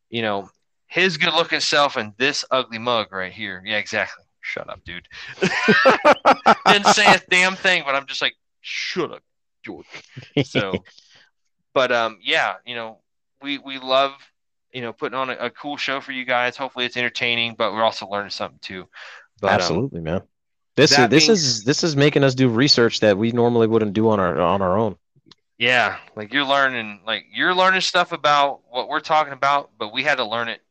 you 0.10 0.22
know, 0.22 0.50
his 0.88 1.18
good 1.18 1.34
looking 1.34 1.60
self 1.60 1.96
and 1.98 2.14
this 2.18 2.46
ugly 2.52 2.78
mug 2.78 3.12
right 3.12 3.34
here. 3.34 3.62
Yeah, 3.66 3.78
exactly. 3.78 4.24
Shut 4.42 4.70
up, 4.70 4.84
dude. 4.86 5.08
Didn't 6.68 6.86
say 6.88 7.12
a 7.12 7.20
damn 7.30 7.56
thing, 7.56 7.84
but 7.86 7.96
I'm 7.96 8.06
just 8.06 8.22
like, 8.22 8.36
shut 8.62 9.12
up, 9.12 9.24
George. 9.66 9.86
So, 10.46 10.84
but 11.74 11.92
um, 11.92 12.20
yeah, 12.22 12.56
you 12.66 12.76
know, 12.76 13.00
we 13.42 13.58
we 13.58 13.80
love 13.80 14.14
you 14.72 14.82
know 14.82 14.94
putting 14.94 15.18
on 15.18 15.30
a, 15.30 15.34
a 15.34 15.50
cool 15.50 15.78
show 15.78 16.00
for 16.02 16.12
you 16.12 16.26
guys. 16.26 16.56
Hopefully, 16.58 16.86
it's 16.86 16.98
entertaining, 16.98 17.56
but 17.58 17.74
we're 17.74 17.84
also 17.84 18.08
learning 18.08 18.32
something 18.32 18.60
too. 18.62 18.88
But 19.42 19.50
um, 19.50 19.56
Absolutely, 19.56 20.02
man. 20.02 20.22
This 20.76 20.92
is 20.92 21.10
this 21.10 21.26
being- 21.26 21.32
is 21.32 21.64
this 21.64 21.84
is 21.84 21.96
making 21.96 22.24
us 22.24 22.36
do 22.36 22.50
research 22.50 23.00
that 23.00 23.18
we 23.18 23.32
normally 23.32 23.68
wouldn't 23.68 23.94
do 23.94 24.10
on 24.10 24.20
our 24.20 24.40
on 24.40 24.62
our 24.62 24.78
own. 24.78 24.98
Yeah, 25.58 25.98
like 26.18 26.34
you're 26.34 26.46
learning, 26.46 27.00
like 27.08 27.28
you're 27.34 27.56
learning 27.56 27.82
stuff 27.82 28.12
about 28.12 28.62
what 28.70 28.90
we're 28.90 29.00
talking 29.00 29.32
about, 29.32 29.72
but 29.78 29.94
we 29.94 30.04
had 30.04 30.16
to 30.16 30.26
learn 30.26 30.50
it 30.50 30.62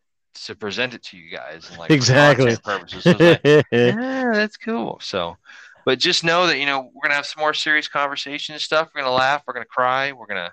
to 0.45 0.55
present 0.55 0.93
it 0.93 1.03
to 1.05 1.17
you 1.17 1.35
guys. 1.35 1.71
And 1.71 1.79
like 1.79 1.91
Exactly. 1.91 2.57
purposes. 2.63 3.05
So 3.05 3.17
like, 3.17 3.41
yeah, 3.73 4.31
that's 4.35 4.59
cool. 4.59 4.99
So, 5.01 5.39
but 5.85 5.99
just 5.99 6.25
know 6.25 6.47
that 6.47 6.59
you 6.59 6.67
know 6.67 6.91
we're 6.95 7.03
gonna 7.03 7.15
have 7.15 7.27
some 7.27 7.41
more 7.41 7.55
serious 7.55 7.89
conversation 7.89 8.55
and 8.55 8.63
stuff. 8.63 8.89
We're 8.95 9.03
gonna 9.03 9.15
laugh. 9.15 9.43
We're 9.47 9.55
gonna 9.55 9.67
cry. 9.67 10.13
We're 10.13 10.27
gonna 10.27 10.53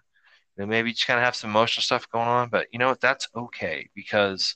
you 0.57 0.63
know, 0.63 0.67
maybe 0.67 0.91
just 0.91 1.07
kind 1.07 1.19
of 1.19 1.25
have 1.25 1.35
some 1.35 1.49
emotional 1.49 1.83
stuff 1.83 2.09
going 2.11 2.27
on. 2.27 2.49
But 2.49 2.67
you 2.71 2.79
know 2.79 2.89
what? 2.89 3.01
That's 3.01 3.27
okay 3.35 3.89
because 3.95 4.55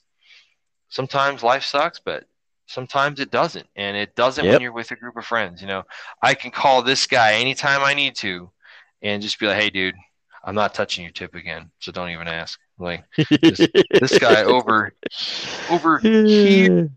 sometimes 0.89 1.43
life 1.43 1.63
sucks, 1.63 1.99
but 1.99 2.26
sometimes 2.67 3.19
it 3.19 3.32
doesn't, 3.32 3.67
and 3.76 3.95
it 3.95 4.15
doesn't 4.15 4.45
when 4.45 4.61
you're 4.61 4.71
with 4.71 4.91
a 4.91 4.95
group 4.95 5.17
of 5.17 5.26
friends. 5.26 5.61
You 5.61 5.67
know, 5.67 5.84
I 6.21 6.34
can 6.34 6.51
call 6.51 6.82
this 6.82 7.07
guy 7.07 7.36
anytime 7.36 7.82
I 7.82 7.93
need 7.93 8.15
to, 8.17 8.49
and 9.01 9.21
just 9.21 9.39
be 9.39 9.47
like, 9.47 9.61
"Hey, 9.61 9.69
dude, 9.69 9.95
I'm 10.43 10.55
not 10.55 10.73
touching 10.73 11.03
your 11.03 11.13
tip 11.13 11.36
again, 11.36 11.71
so 11.80 11.91
don't 11.91 12.09
even 12.09 12.28
ask." 12.28 12.59
Like 12.78 13.05
this 13.41 14.19
guy 14.19 14.43
over 14.43 14.93
over 15.69 15.99
here 15.99 16.89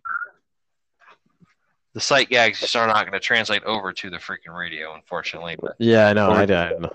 the 1.98 2.04
sight 2.04 2.28
gags 2.28 2.60
just 2.60 2.76
are 2.76 2.86
not 2.86 3.00
going 3.00 3.12
to 3.12 3.18
translate 3.18 3.64
over 3.64 3.92
to 3.92 4.08
the 4.08 4.18
freaking 4.18 4.56
radio, 4.56 4.94
unfortunately. 4.94 5.56
But 5.60 5.74
Yeah, 5.80 6.06
I 6.06 6.12
know. 6.12 6.30
I, 6.30 6.42
I 6.42 6.44
know. 6.46 6.92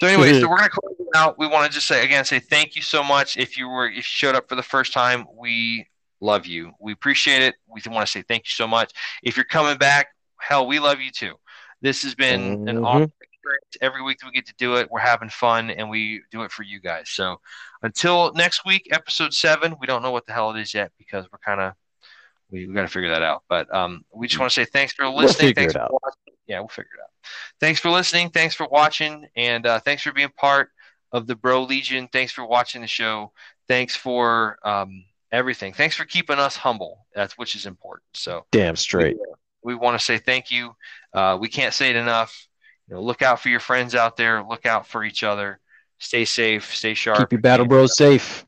so 0.00 0.06
anyway, 0.06 0.40
so 0.40 0.48
we're 0.48 0.56
going 0.56 0.70
to 0.70 0.80
close 0.80 0.94
it 0.98 1.06
out. 1.14 1.38
We 1.38 1.46
want 1.46 1.70
to 1.70 1.74
just 1.74 1.86
say 1.86 2.02
again, 2.02 2.24
say 2.24 2.38
thank 2.38 2.76
you 2.76 2.80
so 2.80 3.02
much. 3.02 3.36
If 3.36 3.58
you 3.58 3.68
were 3.68 3.86
if 3.86 3.96
you 3.96 4.02
showed 4.02 4.36
up 4.36 4.48
for 4.48 4.54
the 4.54 4.62
first 4.62 4.94
time, 4.94 5.26
we 5.36 5.86
love 6.22 6.46
you. 6.46 6.72
We 6.80 6.92
appreciate 6.94 7.42
it. 7.42 7.56
We 7.68 7.82
want 7.92 8.06
to 8.06 8.10
say 8.10 8.22
thank 8.22 8.44
you 8.46 8.52
so 8.52 8.66
much. 8.66 8.90
If 9.22 9.36
you're 9.36 9.44
coming 9.44 9.76
back, 9.76 10.06
hell, 10.40 10.66
we 10.66 10.78
love 10.78 11.02
you 11.02 11.10
too. 11.10 11.34
This 11.82 12.04
has 12.04 12.14
been 12.14 12.66
an 12.66 12.76
Mhm. 12.78 12.86
awesome 12.86 13.12
experience. 13.20 13.76
Every 13.82 14.00
week 14.02 14.20
we 14.24 14.30
get 14.30 14.46
to 14.46 14.54
do 14.56 14.76
it. 14.76 14.90
We're 14.90 15.00
having 15.00 15.28
fun 15.28 15.70
and 15.70 15.90
we 15.90 16.22
do 16.30 16.42
it 16.44 16.50
for 16.52 16.62
you 16.62 16.80
guys. 16.80 17.10
So 17.10 17.42
until 17.82 18.32
next 18.32 18.64
week, 18.64 18.88
episode 18.90 19.34
seven, 19.34 19.76
we 19.78 19.86
don't 19.86 20.00
know 20.00 20.10
what 20.10 20.24
the 20.24 20.32
hell 20.32 20.52
it 20.52 20.58
is 20.58 20.72
yet 20.72 20.90
because 20.96 21.26
we're 21.30 21.38
kind 21.44 21.60
of 21.60 21.74
we, 22.50 22.66
we 22.66 22.74
got 22.74 22.82
to 22.82 22.88
figure 22.88 23.10
that 23.10 23.22
out. 23.22 23.42
But 23.48 23.72
um, 23.74 24.04
we 24.12 24.28
just 24.28 24.38
want 24.38 24.52
to 24.52 24.54
say 24.54 24.64
thanks 24.64 24.92
for 24.92 25.08
listening. 25.08 25.48
figure 25.48 25.54
thanks 25.54 25.74
it 25.74 25.78
for 25.78 25.84
out. 25.84 25.92
watching. 25.92 26.34
Yeah, 26.46 26.60
we'll 26.60 26.68
figure 26.68 26.90
it 26.98 27.02
out. 27.02 27.30
Thanks 27.60 27.80
for 27.80 27.90
listening. 27.90 28.30
Thanks 28.30 28.54
for 28.54 28.68
watching, 28.68 29.26
and 29.34 29.66
uh, 29.66 29.80
thanks 29.80 30.02
for 30.02 30.12
being 30.12 30.28
part 30.36 30.70
of 31.12 31.26
the 31.26 31.34
Bro 31.34 31.64
Legion. 31.64 32.08
Thanks 32.12 32.32
for 32.32 32.44
watching 32.44 32.82
the 32.82 32.86
show. 32.86 33.32
Thanks 33.66 33.96
for 33.96 34.58
um, 34.62 35.04
everything. 35.32 35.72
Thanks 35.72 35.96
for 35.96 36.04
keeping 36.04 36.38
us 36.38 36.56
humble. 36.56 37.06
That's 37.14 37.38
which 37.38 37.54
is 37.54 37.66
important. 37.66 38.04
So 38.14 38.44
Damn 38.52 38.76
straight. 38.76 39.16
we 39.62 39.74
want 39.74 39.98
to 39.98 40.04
say 40.04 40.18
thank 40.18 40.50
you. 40.50 40.74
Uh, 41.14 41.38
we 41.40 41.48
can't 41.48 41.72
say 41.72 41.90
it 41.90 41.96
enough. 41.96 42.46
You 42.88 42.96
know, 42.96 43.02
look 43.02 43.22
out 43.22 43.40
for 43.40 43.48
your 43.48 43.60
friends 43.60 43.94
out 43.94 44.16
there. 44.16 44.42
Look 44.42 44.66
out 44.66 44.86
for 44.86 45.02
each 45.02 45.22
other. 45.22 45.60
Stay 45.98 46.26
safe. 46.26 46.74
Stay 46.74 46.92
sharp. 46.92 47.18
Keep 47.20 47.32
your 47.32 47.40
battle 47.40 47.66
bros 47.66 47.96
safe. 47.96 48.44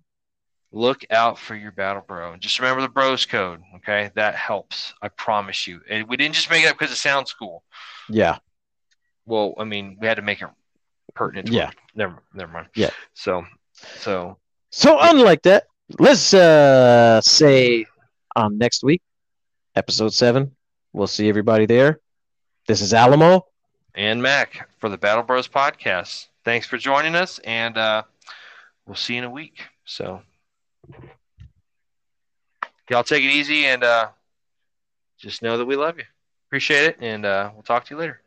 Look 0.76 1.06
out 1.10 1.38
for 1.38 1.54
your 1.54 1.72
battle 1.72 2.04
bro. 2.06 2.34
And 2.34 2.42
just 2.42 2.58
remember 2.58 2.82
the 2.82 2.90
bros 2.90 3.24
code. 3.24 3.62
Okay, 3.76 4.10
that 4.14 4.34
helps. 4.34 4.92
I 5.00 5.08
promise 5.08 5.66
you. 5.66 5.80
And 5.88 6.06
we 6.06 6.18
didn't 6.18 6.34
just 6.34 6.50
make 6.50 6.64
it 6.64 6.68
up 6.68 6.78
because 6.78 6.92
it 6.92 6.98
sounds 6.98 7.32
cool. 7.32 7.64
Yeah. 8.10 8.40
Well, 9.24 9.54
I 9.56 9.64
mean, 9.64 9.96
we 9.98 10.06
had 10.06 10.16
to 10.16 10.22
make 10.22 10.42
it 10.42 10.48
pertinent. 11.14 11.48
Yeah. 11.48 11.70
it. 11.70 11.76
Never. 11.94 12.22
Never 12.34 12.52
mind. 12.52 12.68
Yeah. 12.74 12.90
So. 13.14 13.46
So. 14.00 14.36
So 14.70 14.98
unlike 15.00 15.40
that, 15.44 15.64
let's 15.98 16.34
uh 16.34 17.22
say 17.22 17.86
um 18.36 18.58
next 18.58 18.84
week, 18.84 19.00
episode 19.74 20.12
seven. 20.12 20.54
We'll 20.92 21.06
see 21.06 21.30
everybody 21.30 21.64
there. 21.64 22.00
This 22.68 22.82
is 22.82 22.92
Alamo. 22.92 23.46
And 23.94 24.22
Mac 24.22 24.68
for 24.78 24.90
the 24.90 24.98
Battle 24.98 25.22
Bros 25.22 25.48
podcast. 25.48 26.26
Thanks 26.44 26.66
for 26.66 26.76
joining 26.76 27.14
us, 27.14 27.38
and 27.38 27.78
uh, 27.78 28.02
we'll 28.84 28.94
see 28.94 29.14
you 29.14 29.20
in 29.20 29.24
a 29.24 29.30
week. 29.30 29.62
So, 29.86 30.20
y'all 32.90 33.02
take 33.04 33.24
it 33.24 33.32
easy, 33.32 33.66
and 33.66 33.82
uh, 33.84 34.08
just 35.18 35.42
know 35.42 35.58
that 35.58 35.66
we 35.66 35.76
love 35.76 35.98
you. 35.98 36.04
Appreciate 36.48 36.84
it, 36.84 36.96
and 37.00 37.24
uh, 37.24 37.50
we'll 37.54 37.62
talk 37.62 37.84
to 37.86 37.94
you 37.94 38.00
later. 38.00 38.20